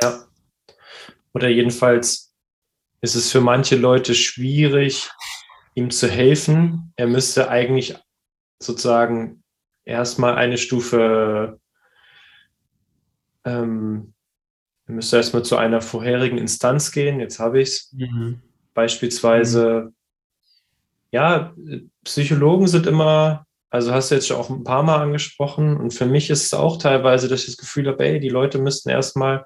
Ja. 0.00 0.26
Oder 1.34 1.48
jedenfalls 1.48 2.32
ist 3.00 3.16
es 3.16 3.32
für 3.32 3.40
manche 3.40 3.76
Leute 3.76 4.14
schwierig, 4.14 5.10
ihm 5.76 5.90
zu 5.90 6.08
helfen. 6.08 6.92
Er 6.96 7.06
müsste 7.06 7.48
eigentlich 7.48 7.94
sozusagen 8.58 9.44
erstmal 9.84 10.34
eine 10.34 10.56
Stufe, 10.58 11.60
ähm, 13.44 14.14
er 14.86 14.94
müsste 14.94 15.18
erstmal 15.18 15.44
zu 15.44 15.56
einer 15.56 15.80
vorherigen 15.80 16.38
Instanz 16.38 16.90
gehen. 16.92 17.20
Jetzt 17.20 17.38
habe 17.38 17.60
ich 17.60 17.68
es. 17.68 17.92
Mhm. 17.92 18.40
Beispielsweise, 18.72 19.90
mhm. 19.90 19.94
ja, 21.12 21.54
Psychologen 22.04 22.68
sind 22.68 22.86
immer, 22.86 23.46
also 23.68 23.92
hast 23.92 24.10
du 24.10 24.14
jetzt 24.14 24.28
schon 24.28 24.38
auch 24.38 24.48
ein 24.48 24.64
paar 24.64 24.82
Mal 24.82 25.02
angesprochen. 25.02 25.76
Und 25.76 25.92
für 25.92 26.06
mich 26.06 26.30
ist 26.30 26.46
es 26.46 26.54
auch 26.54 26.78
teilweise, 26.78 27.28
dass 27.28 27.40
ich 27.40 27.46
das 27.46 27.56
Gefühl 27.58 27.88
habe, 27.88 28.02
ey, 28.04 28.18
die 28.18 28.30
Leute 28.30 28.58
müssten 28.58 28.88
erstmal 28.88 29.44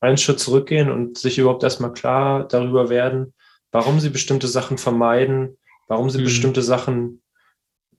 einen 0.00 0.18
Schritt 0.18 0.40
zurückgehen 0.40 0.90
und 0.90 1.16
sich 1.16 1.38
überhaupt 1.38 1.62
erstmal 1.62 1.92
klar 1.92 2.46
darüber 2.46 2.90
werden, 2.90 3.32
warum 3.70 4.00
sie 4.00 4.10
bestimmte 4.10 4.48
Sachen 4.48 4.76
vermeiden, 4.76 5.56
warum 5.90 6.08
sie 6.08 6.18
Mhm. 6.20 6.24
bestimmte 6.24 6.62
Sachen 6.62 7.20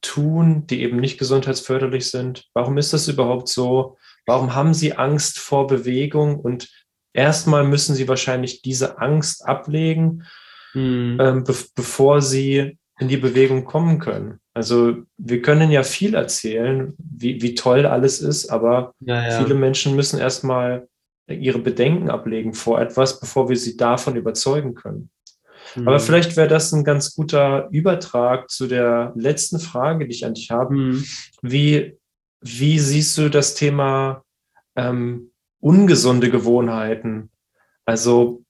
tun, 0.02 0.66
die 0.68 0.82
eben 0.82 0.98
nicht 0.98 1.20
gesundheitsförderlich 1.20 2.10
sind. 2.10 2.46
Warum 2.54 2.78
ist 2.78 2.94
das 2.94 3.08
überhaupt 3.08 3.48
so? 3.50 3.98
Warum 4.26 4.56
haben 4.56 4.74
sie 4.74 4.94
Angst 4.94 5.38
vor 5.40 5.68
Bewegung? 5.68 6.40
Und 6.40 6.70
erstmal 7.14 7.64
müssen 7.66 7.94
sie 7.96 8.08
wahrscheinlich 8.08 8.62
diese 8.64 8.98
Angst 9.00 9.46
ablegen, 9.46 10.24
Mhm. 10.74 11.18
ähm, 11.22 11.44
be 11.44 11.54
bevor 11.76 12.22
sie 12.22 12.78
in 13.00 13.10
die 13.10 13.18
Bewegung 13.18 13.66
kommen 13.66 14.00
können. 14.00 14.40
Also 14.54 14.96
wir 15.18 15.42
können 15.42 15.70
ja 15.72 15.84
viel 15.84 16.14
erzählen, 16.16 16.94
wie, 16.98 17.42
wie 17.42 17.56
toll 17.56 17.86
alles 17.86 18.22
ist, 18.22 18.50
aber 18.50 18.94
Ja, 19.02 19.22
ja. 19.28 19.44
viele 19.44 19.56
Menschen 19.56 19.96
müssen 19.96 20.20
erstmal 20.20 20.88
ihre 21.28 21.60
Bedenken 21.60 22.10
ablegen 22.10 22.54
vor 22.54 22.80
etwas, 22.82 23.20
bevor 23.20 23.50
wir 23.50 23.56
sie 23.58 23.76
davon 23.78 24.16
überzeugen 24.16 24.74
können. 24.76 25.10
Aber 25.76 25.96
Mhm. 25.98 26.02
vielleicht 26.02 26.36
wäre 26.38 26.48
das 26.48 26.72
ein 26.72 26.84
ganz 26.84 27.16
guter 27.16 27.70
Übertrag 27.72 28.50
zu 28.50 28.68
der 28.68 29.14
letzten 29.16 29.60
Frage, 29.60 30.06
die 30.08 30.14
ich 30.14 30.26
an 30.26 30.34
dich 30.34 30.52
habe. 30.52 30.74
Mhm. 30.74 31.06
Wie, 31.42 31.98
wie 32.42 32.80
siehst 32.80 33.18
du 33.18 33.30
das 33.30 33.56
Thema 33.56 34.24
ähm, 34.76 35.32
ungesunde 35.60 36.30
Gewohnheiten? 36.30 37.30
Also 37.86 38.44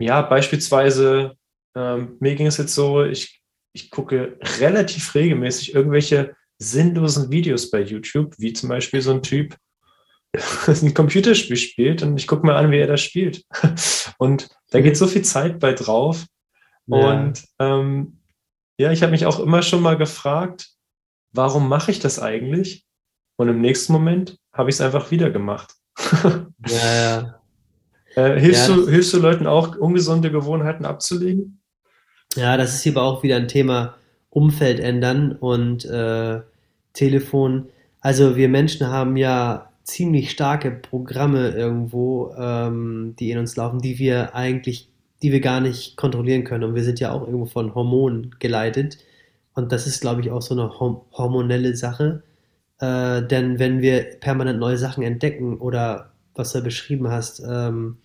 ja, 0.00 0.22
beispielsweise, 0.22 1.34
ähm, 1.74 2.16
mir 2.20 2.34
ging 2.36 2.46
es 2.46 2.58
jetzt 2.58 2.74
so, 2.74 3.04
ich, 3.04 3.42
ich 3.72 3.90
gucke 3.90 4.38
relativ 4.60 5.14
regelmäßig 5.14 5.74
irgendwelche 5.74 6.34
sinnlosen 6.58 7.30
Videos 7.30 7.70
bei 7.70 7.80
YouTube, 7.80 8.34
wie 8.38 8.52
zum 8.52 8.68
Beispiel 8.68 9.00
so 9.00 9.12
ein 9.12 9.22
Typ, 9.22 9.56
ein 10.66 10.94
Computerspiel 10.94 11.56
spielt 11.56 12.02
und 12.02 12.18
ich 12.18 12.26
gucke 12.26 12.46
mir 12.46 12.54
an, 12.54 12.70
wie 12.70 12.78
er 12.78 12.86
das 12.86 13.00
spielt. 13.00 13.44
Und 14.18 14.48
da 14.70 14.80
geht 14.80 14.96
so 14.96 15.06
viel 15.06 15.22
Zeit 15.22 15.58
bei 15.58 15.72
drauf. 15.72 16.26
Ja. 16.88 17.10
Und 17.10 17.44
ähm, 17.58 18.18
ja, 18.78 18.92
ich 18.92 19.02
habe 19.02 19.12
mich 19.12 19.26
auch 19.26 19.40
immer 19.40 19.62
schon 19.62 19.82
mal 19.82 19.96
gefragt, 19.96 20.70
warum 21.32 21.68
mache 21.68 21.90
ich 21.90 22.00
das 22.00 22.18
eigentlich? 22.18 22.86
Und 23.36 23.48
im 23.48 23.60
nächsten 23.60 23.92
Moment 23.92 24.38
habe 24.52 24.70
ich 24.70 24.76
es 24.76 24.80
einfach 24.80 25.10
wieder 25.10 25.30
gemacht. 25.30 25.74
Ja, 26.66 26.94
ja. 26.94 27.40
Äh, 28.16 28.40
hilfst, 28.40 28.68
Ja, 28.68 28.74
du, 28.74 28.88
hilfst 28.88 29.14
du 29.14 29.20
Leuten 29.20 29.46
auch, 29.46 29.76
ungesunde 29.76 30.30
Gewohnheiten 30.30 30.84
abzulegen? 30.84 31.60
Ja, 32.34 32.56
das 32.56 32.74
ist 32.74 32.82
hier 32.82 32.92
aber 32.92 33.02
auch 33.02 33.22
wieder 33.22 33.36
ein 33.36 33.48
Thema 33.48 33.94
Umfeld 34.28 34.80
ändern 34.80 35.32
und 35.32 35.84
äh, 35.84 36.40
Telefon. 36.92 37.68
Also 38.00 38.36
wir 38.36 38.48
Menschen 38.48 38.88
haben 38.88 39.16
ja 39.16 39.70
ziemlich 39.84 40.30
starke 40.30 40.70
Programme 40.70 41.50
irgendwo, 41.50 42.34
ähm, 42.36 43.14
die 43.18 43.30
in 43.30 43.38
uns 43.38 43.56
laufen, 43.56 43.80
die 43.80 43.98
wir 43.98 44.34
eigentlich, 44.34 44.90
die 45.22 45.32
wir 45.32 45.40
gar 45.40 45.60
nicht 45.60 45.96
kontrollieren 45.96 46.44
können. 46.44 46.64
Und 46.64 46.74
wir 46.74 46.84
sind 46.84 47.00
ja 47.00 47.12
auch 47.12 47.22
irgendwo 47.22 47.46
von 47.46 47.74
Hormonen 47.74 48.36
geleitet. 48.38 48.98
Und 49.54 49.72
das 49.72 49.86
ist, 49.86 50.00
glaube 50.00 50.20
ich, 50.20 50.30
auch 50.30 50.42
so 50.42 50.54
eine 50.54 50.78
hormonelle 50.78 51.76
Sache. 51.76 52.22
Äh, 52.80 53.22
denn 53.22 53.58
wenn 53.58 53.82
wir 53.82 54.02
permanent 54.20 54.60
neue 54.60 54.78
Sachen 54.78 55.02
entdecken 55.02 55.58
oder 55.58 56.12
was 56.34 56.52
du 56.52 56.62
beschrieben 56.62 57.08
hast, 57.08 57.42
ähm, 57.48 57.96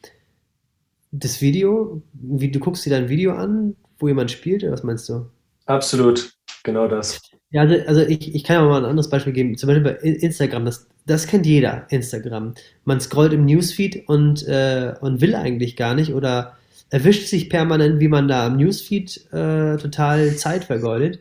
das 1.11 1.41
Video, 1.41 2.01
wie 2.13 2.49
du 2.49 2.59
guckst 2.59 2.85
dir 2.85 2.89
dein 2.89 3.07
Video 3.07 3.33
an, 3.33 3.75
wo 3.99 4.07
jemand 4.07 4.31
spielt, 4.31 4.63
oder 4.63 4.71
was 4.71 4.81
meinst 4.81 5.07
du? 5.09 5.27
Absolut, 5.67 6.33
genau 6.63 6.87
das. 6.87 7.21
Ja, 7.51 7.61
also, 7.61 7.75
also 7.85 8.01
ich, 8.01 8.33
ich 8.33 8.43
kann 8.43 8.55
ja 8.55 8.65
mal 8.67 8.79
ein 8.79 8.89
anderes 8.89 9.11
Beispiel 9.11 9.31
geben. 9.31 9.55
Zum 9.55 9.67
Beispiel 9.67 9.83
bei 9.83 9.99
In- 9.99 10.15
Instagram, 10.15 10.65
das, 10.65 10.87
das 11.05 11.27
kennt 11.27 11.45
jeder, 11.45 11.85
Instagram. 11.91 12.55
Man 12.83 12.99
scrollt 12.99 13.31
im 13.31 13.45
Newsfeed 13.45 14.09
und, 14.09 14.47
äh, 14.47 14.95
und 15.01 15.21
will 15.21 15.35
eigentlich 15.35 15.75
gar 15.75 15.93
nicht 15.93 16.15
oder 16.15 16.57
erwischt 16.93 17.27
sich 17.27 17.49
permanent, 17.49 17.99
wie 17.99 18.07
man 18.07 18.27
da 18.27 18.45
im 18.45 18.57
Newsfeed 18.57 19.33
äh, 19.33 19.77
total 19.77 20.35
Zeit 20.35 20.65
vergeudet. 20.65 21.19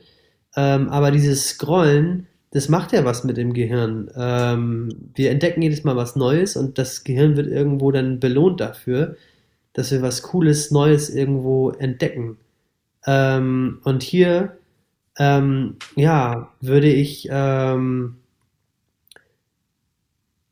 Ähm, 0.54 0.90
aber 0.90 1.10
dieses 1.10 1.48
Scrollen, 1.48 2.26
das 2.50 2.68
macht 2.68 2.92
ja 2.92 3.06
was 3.06 3.24
mit 3.24 3.38
dem 3.38 3.54
Gehirn. 3.54 4.10
Ähm, 4.14 5.10
wir 5.14 5.30
entdecken 5.30 5.62
jedes 5.62 5.82
Mal 5.82 5.96
was 5.96 6.14
Neues 6.14 6.56
und 6.56 6.76
das 6.76 7.04
Gehirn 7.04 7.38
wird 7.38 7.46
irgendwo 7.46 7.90
dann 7.90 8.20
belohnt 8.20 8.60
dafür, 8.60 9.16
dass 9.72 9.90
wir 9.90 10.02
was 10.02 10.20
Cooles, 10.20 10.72
Neues 10.72 11.08
irgendwo 11.08 11.70
entdecken. 11.70 12.36
Ähm, 13.06 13.80
und 13.82 14.02
hier, 14.02 14.58
ähm, 15.18 15.76
ja, 15.96 16.52
würde 16.60 16.92
ich 16.92 17.28
ähm, 17.30 18.16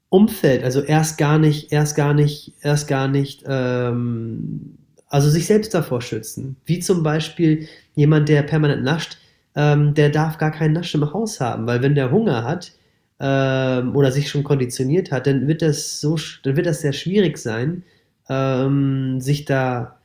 Umfeld, 0.08 0.64
also 0.64 0.80
erst 0.80 1.18
gar 1.18 1.38
nicht, 1.38 1.72
erst 1.72 1.94
gar 1.94 2.14
nicht, 2.14 2.54
erst 2.62 2.88
gar 2.88 3.06
nicht, 3.06 3.44
ähm, 3.46 4.78
also 5.11 5.28
sich 5.28 5.46
selbst 5.46 5.74
davor 5.74 6.00
schützen. 6.00 6.56
Wie 6.64 6.78
zum 6.78 7.02
Beispiel 7.02 7.68
jemand, 7.94 8.28
der 8.28 8.42
permanent 8.42 8.82
nascht, 8.82 9.18
ähm, 9.54 9.92
der 9.94 10.08
darf 10.08 10.38
gar 10.38 10.52
keinen 10.52 10.72
Nasch 10.72 10.94
im 10.94 11.12
Haus 11.12 11.40
haben, 11.40 11.66
weil 11.66 11.82
wenn 11.82 11.94
der 11.96 12.11
Hunger 12.11 12.44
hat 12.44 12.72
ähm, 13.18 13.94
oder 13.94 14.12
sich 14.12 14.30
schon 14.30 14.44
konditioniert 14.44 15.11
hat, 15.12 15.26
dann 15.26 15.48
wird 15.48 15.62
das 15.62 16.00
so, 16.00 16.16
dann 16.44 16.56
wird 16.56 16.66
das 16.66 16.80
sehr 16.80 16.92
schwierig 16.92 17.36
sein, 17.38 17.82
ähm, 18.28 19.20
sich 19.20 19.44
da, 19.44 19.98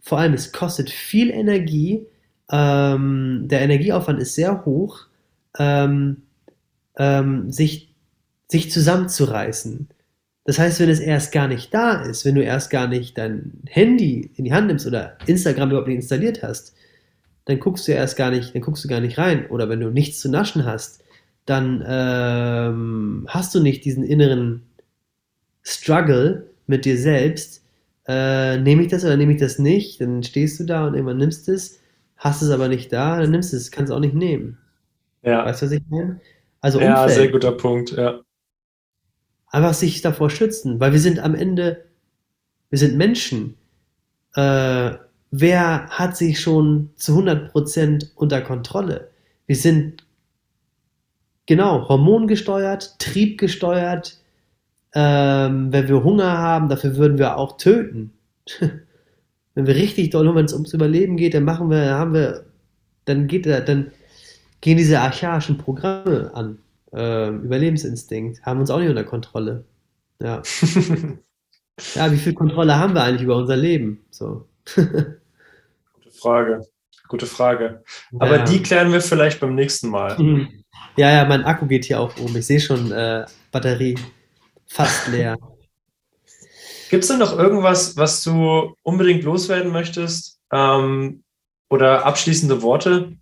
vor 0.00 0.18
allem 0.18 0.32
es 0.32 0.52
kostet 0.52 0.90
viel 0.90 1.30
Energie, 1.30 2.06
ähm, 2.50 3.44
der 3.44 3.60
Energieaufwand 3.60 4.20
ist 4.20 4.34
sehr 4.34 4.64
hoch, 4.64 5.06
ähm, 5.58 6.22
ähm, 6.96 7.50
sich, 7.50 7.94
sich 8.48 8.70
zusammenzureißen. 8.70 9.88
Das 10.46 10.60
heißt, 10.60 10.78
wenn 10.78 10.88
es 10.88 11.00
erst 11.00 11.32
gar 11.32 11.48
nicht 11.48 11.74
da 11.74 12.02
ist, 12.02 12.24
wenn 12.24 12.36
du 12.36 12.42
erst 12.42 12.70
gar 12.70 12.86
nicht 12.86 13.18
dein 13.18 13.52
Handy 13.66 14.30
in 14.36 14.44
die 14.44 14.52
Hand 14.52 14.68
nimmst 14.68 14.86
oder 14.86 15.18
Instagram 15.26 15.70
überhaupt 15.70 15.88
nicht 15.88 15.96
installiert 15.96 16.44
hast, 16.44 16.72
dann 17.46 17.58
guckst 17.58 17.88
du 17.88 17.92
erst 17.92 18.16
gar 18.16 18.30
nicht, 18.30 18.54
dann 18.54 18.62
guckst 18.62 18.84
du 18.84 18.88
gar 18.88 19.00
nicht 19.00 19.18
rein. 19.18 19.46
Oder 19.50 19.68
wenn 19.68 19.80
du 19.80 19.90
nichts 19.90 20.20
zu 20.20 20.30
naschen 20.30 20.64
hast, 20.64 21.02
dann 21.46 21.84
ähm, 21.86 23.26
hast 23.28 23.56
du 23.56 23.60
nicht 23.60 23.84
diesen 23.84 24.04
inneren 24.04 24.62
Struggle 25.64 26.46
mit 26.68 26.84
dir 26.84 26.96
selbst. 26.96 27.64
Äh, 28.06 28.58
nehme 28.58 28.82
ich 28.82 28.88
das 28.88 29.04
oder 29.04 29.16
nehme 29.16 29.32
ich 29.32 29.40
das 29.40 29.58
nicht? 29.58 30.00
Dann 30.00 30.22
stehst 30.22 30.60
du 30.60 30.64
da 30.64 30.86
und 30.86 30.94
irgendwann 30.94 31.18
nimmst 31.18 31.48
es, 31.48 31.80
hast 32.16 32.40
es 32.42 32.50
aber 32.50 32.68
nicht 32.68 32.92
da, 32.92 33.20
dann 33.20 33.32
nimmst 33.32 33.52
du 33.52 33.56
es, 33.56 33.72
kannst 33.72 33.90
es 33.90 33.96
auch 33.96 34.00
nicht 34.00 34.14
nehmen. 34.14 34.58
Ja, 35.22 35.44
Weißt 35.44 35.62
du, 35.62 35.66
was 35.66 35.72
ich 35.72 35.82
meine? 35.88 36.20
Also 36.60 36.80
ja 36.80 37.02
Umfeld 37.02 37.18
sehr 37.18 37.32
guter 37.32 37.52
Punkt. 37.52 37.90
Ja. 37.92 38.20
Einfach 39.56 39.72
sich 39.72 40.02
davor 40.02 40.28
schützen, 40.28 40.80
weil 40.80 40.92
wir 40.92 41.00
sind 41.00 41.18
am 41.18 41.34
Ende, 41.34 41.84
wir 42.68 42.78
sind 42.78 42.96
Menschen. 42.96 43.56
Äh, 44.34 44.92
wer 45.30 45.88
hat 45.88 46.14
sich 46.14 46.40
schon 46.40 46.90
zu 46.96 47.18
100% 47.18 48.10
unter 48.16 48.42
Kontrolle? 48.42 49.08
Wir 49.46 49.56
sind 49.56 50.04
genau 51.46 51.88
hormongesteuert, 51.88 52.98
triebgesteuert. 52.98 54.20
Ähm, 54.94 55.72
wenn 55.72 55.88
wir 55.88 56.04
Hunger 56.04 56.36
haben, 56.36 56.68
dafür 56.68 56.96
würden 56.96 57.16
wir 57.16 57.38
auch 57.38 57.56
töten. 57.56 58.12
wenn 59.54 59.66
wir 59.66 59.74
richtig 59.74 60.10
doll, 60.10 60.34
wenn 60.34 60.44
es 60.44 60.52
ums 60.52 60.74
Überleben 60.74 61.16
geht, 61.16 61.32
dann 61.32 61.44
machen 61.44 61.70
wir, 61.70 61.94
haben 61.94 62.12
wir, 62.12 62.44
dann 63.06 63.26
geht 63.26 63.46
da, 63.46 63.60
dann 63.60 63.90
gehen 64.60 64.76
diese 64.76 65.00
archaischen 65.00 65.56
Programme 65.56 66.30
an. 66.34 66.58
Ähm, 66.92 67.42
Überlebensinstinkt 67.42 68.42
haben 68.42 68.58
wir 68.58 68.62
uns 68.62 68.70
auch 68.70 68.78
nicht 68.78 68.90
unter 68.90 69.04
Kontrolle. 69.04 69.64
Ja. 70.20 70.42
Ja, 71.94 72.10
wie 72.10 72.16
viel 72.16 72.34
Kontrolle 72.34 72.76
haben 72.76 72.94
wir 72.94 73.02
eigentlich 73.02 73.22
über 73.22 73.36
unser 73.36 73.56
Leben? 73.56 74.04
So. 74.10 74.48
Gute 74.74 75.20
Frage. 76.10 76.66
Gute 77.08 77.26
Frage. 77.26 77.84
Aber 78.18 78.38
ja. 78.38 78.44
die 78.44 78.62
klären 78.62 78.92
wir 78.92 79.00
vielleicht 79.00 79.40
beim 79.40 79.54
nächsten 79.54 79.90
Mal. 79.90 80.18
Mhm. 80.18 80.64
Ja, 80.96 81.12
ja, 81.12 81.24
mein 81.26 81.44
Akku 81.44 81.66
geht 81.66 81.84
hier 81.84 82.00
auch 82.00 82.16
um. 82.18 82.34
Ich 82.34 82.46
sehe 82.46 82.60
schon 82.60 82.90
äh, 82.90 83.26
Batterie 83.52 83.98
fast 84.66 85.08
leer. 85.08 85.36
Gibt 86.90 87.02
es 87.02 87.08
denn 87.08 87.18
noch 87.18 87.38
irgendwas, 87.38 87.96
was 87.96 88.22
du 88.22 88.74
unbedingt 88.82 89.24
loswerden 89.24 89.70
möchtest? 89.70 90.40
Ähm, 90.52 91.22
oder 91.68 92.06
abschließende 92.06 92.62
Worte? 92.62 93.16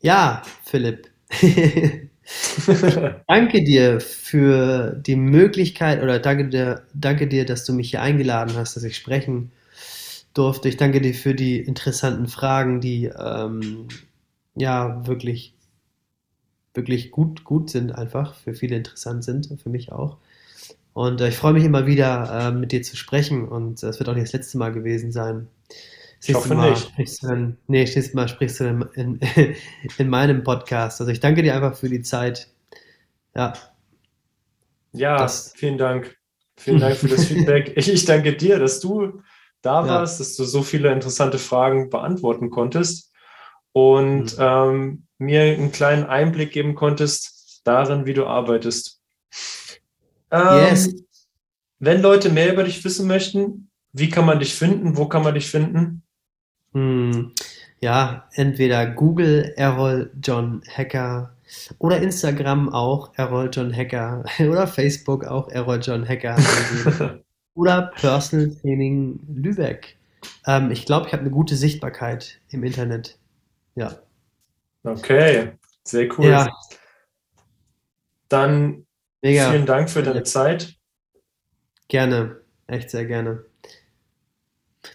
Ja, 0.00 0.42
Philipp. 0.64 1.10
danke 3.26 3.64
dir 3.64 4.00
für 4.00 4.92
die 4.94 5.16
Möglichkeit 5.16 6.02
oder 6.02 6.18
danke 6.18 6.48
dir, 6.48 6.82
danke 6.94 7.26
dir, 7.26 7.44
dass 7.46 7.64
du 7.64 7.72
mich 7.72 7.90
hier 7.90 8.02
eingeladen 8.02 8.54
hast, 8.56 8.76
dass 8.76 8.84
ich 8.84 8.96
sprechen 8.96 9.50
durfte. 10.34 10.68
Ich 10.68 10.76
danke 10.76 11.00
dir 11.00 11.14
für 11.14 11.34
die 11.34 11.58
interessanten 11.58 12.28
Fragen, 12.28 12.80
die 12.80 13.06
ähm, 13.06 13.88
ja 14.56 15.06
wirklich, 15.06 15.54
wirklich 16.74 17.10
gut, 17.10 17.44
gut 17.44 17.70
sind, 17.70 17.92
einfach 17.92 18.34
für 18.34 18.54
viele 18.54 18.76
interessant 18.76 19.24
sind, 19.24 19.48
für 19.60 19.70
mich 19.70 19.92
auch. 19.92 20.18
Und 20.94 21.20
äh, 21.20 21.28
ich 21.28 21.36
freue 21.36 21.54
mich 21.54 21.64
immer 21.64 21.86
wieder, 21.86 22.48
äh, 22.48 22.52
mit 22.52 22.72
dir 22.72 22.82
zu 22.82 22.96
sprechen 22.96 23.48
und 23.48 23.82
es 23.82 23.98
wird 24.00 24.08
auch 24.08 24.14
nicht 24.14 24.26
das 24.26 24.34
letzte 24.34 24.58
Mal 24.58 24.72
gewesen 24.72 25.12
sein. 25.12 25.48
Ich 26.26 26.34
hoffe 26.34 26.54
Mal 26.54 26.70
nicht. 26.70 26.88
Sprichst 26.88 27.22
du 27.22 27.28
dann, 27.28 27.56
nee, 27.68 27.84
das 27.84 27.94
nächste 27.94 28.16
Mal 28.16 28.28
sprichst 28.28 28.60
du 28.60 28.64
dann 28.64 28.82
in, 28.94 29.20
in 29.98 30.08
meinem 30.08 30.42
Podcast. 30.42 31.00
Also 31.00 31.12
ich 31.12 31.20
danke 31.20 31.42
dir 31.42 31.54
einfach 31.54 31.76
für 31.76 31.88
die 31.88 32.02
Zeit. 32.02 32.48
Ja, 33.34 33.52
Ja, 34.92 35.18
Das- 35.18 35.52
vielen 35.56 35.78
Dank. 35.78 36.16
Vielen 36.56 36.80
Dank 36.80 36.96
für 36.96 37.06
das 37.08 37.24
Feedback. 37.28 37.72
Ich, 37.76 37.88
ich 37.88 38.04
danke 38.04 38.36
dir, 38.36 38.58
dass 38.58 38.80
du 38.80 39.22
da 39.62 39.82
Ja. 39.82 39.88
warst, 39.88 40.18
dass 40.18 40.34
du 40.36 40.44
so 40.44 40.62
viele 40.62 40.92
interessante 40.92 41.38
Fragen 41.38 41.88
beantworten 41.90 42.50
konntest. 42.50 43.12
und 43.72 44.36
mhm. 44.36 44.42
ähm, 44.42 45.02
mir 45.18 45.42
einen 45.42 45.70
kleinen 45.72 46.04
Einblick 46.04 46.52
geben 46.52 46.74
konntest 46.74 47.60
darin, 47.64 48.06
wie 48.06 48.14
du 48.14 48.26
arbeitest. 48.26 49.00
Ähm, 50.30 50.66
yes. 50.70 50.94
Wenn 51.78 52.02
Leute 52.02 52.30
mehr 52.30 52.52
über 52.52 52.64
dich 52.64 52.84
wissen 52.84 53.06
möchten, 53.06 53.70
wie 53.92 54.08
kann 54.08 54.24
man 54.26 54.40
dich 54.40 54.54
finden? 54.54 54.96
Wo 54.96 55.06
kann 55.06 55.22
man 55.22 55.34
dich 55.34 55.48
finden? 55.50 56.02
Hm, 56.72 57.32
ja, 57.80 58.28
entweder 58.32 58.86
Google 58.86 59.52
Errol 59.56 60.10
John 60.22 60.62
Hacker 60.68 61.34
oder 61.78 62.00
Instagram 62.00 62.68
auch 62.72 63.12
Errol 63.16 63.48
John 63.52 63.74
Hacker 63.74 64.24
oder 64.38 64.66
Facebook 64.66 65.24
auch 65.24 65.48
Errol 65.48 65.80
John 65.80 66.06
Hacker 66.06 66.36
oder 67.54 67.90
Personal 67.96 68.54
Training 68.60 69.20
Lübeck. 69.28 69.96
Ähm, 70.46 70.70
ich 70.70 70.84
glaube, 70.84 71.06
ich 71.06 71.12
habe 71.12 71.22
eine 71.22 71.30
gute 71.30 71.56
Sichtbarkeit 71.56 72.40
im 72.50 72.64
Internet. 72.64 73.18
Ja. 73.74 73.96
Okay, 74.84 75.52
sehr 75.84 76.08
cool. 76.18 76.26
Ja. 76.26 76.48
Dann 78.28 78.86
Mega. 79.22 79.50
vielen 79.50 79.66
Dank 79.66 79.88
für 79.90 80.02
deine 80.02 80.22
Zeit. 80.22 80.74
Gerne, 81.88 82.40
echt 82.66 82.90
sehr 82.90 83.06
gerne. 83.06 83.44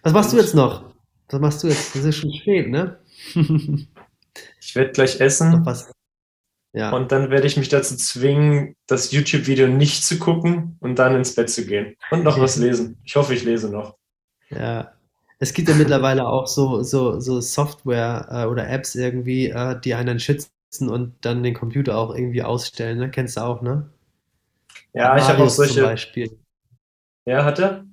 Was 0.04 0.14
machst 0.14 0.34
du 0.34 0.38
jetzt 0.38 0.54
noch? 0.54 0.93
Was 1.34 1.42
machst 1.42 1.64
du 1.64 1.68
jetzt? 1.68 1.96
Es 1.96 2.06
ist 2.06 2.18
schon 2.18 2.32
spät, 2.32 2.70
ne? 2.70 3.00
ich 3.34 4.76
werde 4.76 4.92
gleich 4.92 5.20
essen. 5.20 5.66
Ja. 6.74 6.92
Und 6.92 7.12
dann 7.12 7.32
werde 7.32 7.48
ich 7.48 7.58
mich 7.58 7.70
dazu 7.70 7.98
zwingen, 7.98 8.76
das 8.86 9.12
YouTube-Video 9.12 9.68
nicht 9.68 10.04
zu 10.06 10.20
gucken 10.20 10.78
und 10.80 11.00
dann 11.00 11.16
ins 11.16 11.34
Bett 11.34 11.50
zu 11.50 11.66
gehen. 11.66 11.96
Und 12.12 12.24
noch 12.24 12.40
was 12.40 12.58
lesen. 12.58 13.00
Ich 13.04 13.16
hoffe, 13.16 13.34
ich 13.34 13.44
lese 13.44 13.70
noch. 13.72 13.98
Ja. 14.52 14.94
Es 15.40 15.54
gibt 15.54 15.70
ja 15.70 15.76
mittlerweile 15.76 16.28
auch 16.28 16.46
so, 16.46 16.84
so, 16.84 17.20
so 17.20 17.42
Software 17.42 18.28
äh, 18.30 18.46
oder 18.46 18.70
Apps 18.70 18.94
irgendwie, 18.94 19.50
äh, 19.50 19.80
die 19.80 19.96
einen 19.96 20.20
schützen 20.20 20.52
und 20.88 21.16
dann 21.22 21.42
den 21.42 21.56
Computer 21.56 21.98
auch 21.98 22.14
irgendwie 22.14 22.44
ausstellen. 22.44 23.00
Ne? 23.00 23.10
Kennst 23.10 23.38
du 23.38 23.42
auch, 23.42 23.64
ne? 23.64 23.90
Ja, 24.94 25.18
ich 25.18 25.24
habe 25.24 25.44
auch 25.44 25.50
solche. 25.50 25.74
Zum 25.74 25.84
Beispiel. 25.84 26.40
Ja, 27.26 27.44
hat 27.44 27.58
er? 27.58 27.86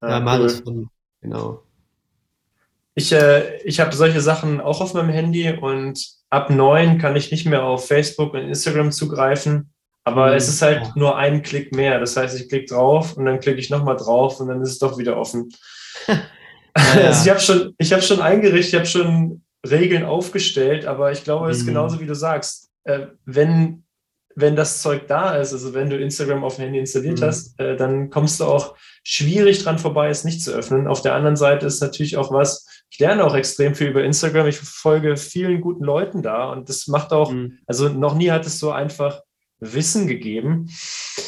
Ah, 0.00 0.10
ja, 0.10 0.20
Marius 0.20 0.60
cool. 0.60 0.64
von, 0.64 0.90
genau. 1.20 1.63
Ich, 2.94 3.12
äh, 3.12 3.56
ich 3.64 3.80
habe 3.80 3.94
solche 3.94 4.20
Sachen 4.20 4.60
auch 4.60 4.80
auf 4.80 4.94
meinem 4.94 5.08
Handy 5.08 5.50
und 5.50 6.00
ab 6.30 6.50
neun 6.50 6.98
kann 6.98 7.16
ich 7.16 7.30
nicht 7.30 7.46
mehr 7.46 7.64
auf 7.64 7.88
Facebook 7.88 8.34
und 8.34 8.40
Instagram 8.40 8.92
zugreifen. 8.92 9.72
Aber 10.04 10.28
mhm. 10.28 10.34
es 10.34 10.48
ist 10.48 10.62
halt 10.62 10.96
nur 10.96 11.16
ein 11.16 11.42
Klick 11.42 11.74
mehr. 11.74 11.98
Das 11.98 12.16
heißt, 12.16 12.38
ich 12.38 12.48
klicke 12.48 12.74
drauf 12.74 13.16
und 13.16 13.24
dann 13.24 13.40
klicke 13.40 13.58
ich 13.58 13.70
nochmal 13.70 13.96
drauf 13.96 14.38
und 14.40 14.48
dann 14.48 14.60
ist 14.62 14.70
es 14.70 14.78
doch 14.78 14.98
wieder 14.98 15.16
offen. 15.16 15.48
ja, 16.06 16.14
ja. 16.76 17.06
Also 17.08 17.24
ich 17.24 17.30
habe 17.30 17.40
schon, 17.40 17.74
hab 17.80 18.02
schon 18.02 18.20
eingerichtet, 18.20 18.68
ich 18.68 18.74
habe 18.74 18.86
schon 18.86 19.42
Regeln 19.66 20.04
aufgestellt, 20.04 20.84
aber 20.84 21.10
ich 21.10 21.24
glaube, 21.24 21.50
es 21.50 21.58
ist 21.58 21.62
mhm. 21.62 21.68
genauso 21.68 22.00
wie 22.00 22.06
du 22.06 22.14
sagst. 22.14 22.70
Äh, 22.84 23.06
wenn 23.24 23.84
wenn 24.36 24.56
das 24.56 24.82
Zeug 24.82 25.06
da 25.06 25.36
ist, 25.36 25.52
also 25.52 25.74
wenn 25.74 25.90
du 25.90 25.96
Instagram 25.96 26.44
auf 26.44 26.56
dem 26.56 26.64
Handy 26.64 26.78
installiert 26.80 27.20
mhm. 27.20 27.24
hast, 27.24 27.58
äh, 27.60 27.76
dann 27.76 28.10
kommst 28.10 28.40
du 28.40 28.44
auch 28.44 28.76
schwierig 29.04 29.62
dran 29.62 29.78
vorbei, 29.78 30.08
es 30.08 30.24
nicht 30.24 30.42
zu 30.42 30.52
öffnen. 30.52 30.88
Auf 30.88 31.02
der 31.02 31.14
anderen 31.14 31.36
Seite 31.36 31.66
ist 31.66 31.80
natürlich 31.80 32.16
auch 32.16 32.32
was, 32.32 32.66
ich 32.94 33.00
lerne 33.00 33.24
auch 33.24 33.34
extrem 33.34 33.74
viel 33.74 33.88
über 33.88 34.04
Instagram. 34.04 34.46
Ich 34.46 34.58
folge 34.60 35.16
vielen 35.16 35.60
guten 35.60 35.82
Leuten 35.82 36.22
da 36.22 36.52
und 36.52 36.68
das 36.68 36.86
macht 36.86 37.12
auch, 37.12 37.32
mhm. 37.32 37.58
also 37.66 37.88
noch 37.88 38.14
nie 38.14 38.30
hat 38.30 38.46
es 38.46 38.60
so 38.60 38.70
einfach 38.70 39.20
Wissen 39.58 40.06
gegeben. 40.06 40.70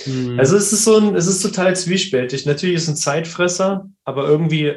Mhm. 0.07 0.39
Also 0.39 0.57
es 0.57 0.73
ist 0.73 0.85
so 0.85 0.97
ein, 0.97 1.17
es 1.17 1.27
ist 1.27 1.43
total 1.43 1.75
zwiespältig. 1.75 2.47
Natürlich 2.47 2.77
ist 2.77 2.85
es 2.85 2.91
ein 2.91 2.97
Zeitfresser, 2.97 3.91
aber 4.05 4.29
irgendwie 4.29 4.75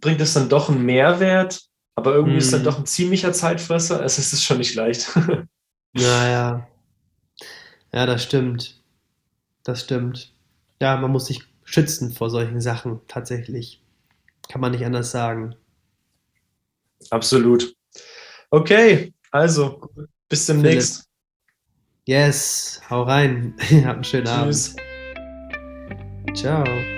bringt 0.00 0.22
es 0.22 0.32
dann 0.32 0.48
doch 0.48 0.70
einen 0.70 0.86
Mehrwert, 0.86 1.60
aber 1.94 2.14
irgendwie 2.14 2.38
ist 2.38 2.46
es 2.46 2.52
dann 2.52 2.62
mhm. 2.62 2.64
doch 2.64 2.78
ein 2.78 2.86
ziemlicher 2.86 3.34
Zeitfresser. 3.34 4.00
Also 4.00 4.22
es 4.22 4.32
ist 4.32 4.44
schon 4.44 4.58
nicht 4.58 4.74
leicht. 4.74 5.10
Naja, 5.96 6.66
ja, 7.92 8.04
das 8.04 8.24
stimmt. 8.24 8.82
Das 9.62 9.82
stimmt. 9.82 10.34
Ja, 10.82 10.96
man 10.96 11.12
muss 11.12 11.26
sich 11.26 11.42
schützen 11.62 12.10
vor 12.10 12.30
solchen 12.30 12.60
Sachen, 12.60 13.00
tatsächlich. 13.06 13.80
Kann 14.48 14.60
man 14.60 14.72
nicht 14.72 14.84
anders 14.84 15.12
sagen. 15.12 15.54
Absolut. 17.10 17.74
Okay, 18.50 19.12
also 19.30 19.80
bis 20.28 20.46
demnächst. 20.46 21.04
Yes, 22.06 22.80
hau 22.90 23.02
rein. 23.02 23.54
Habt 23.60 23.74
einen 23.86 24.04
schönen 24.04 24.26
Tschüss. 24.26 24.76
Abend. 24.76 26.36
Ciao. 26.36 26.93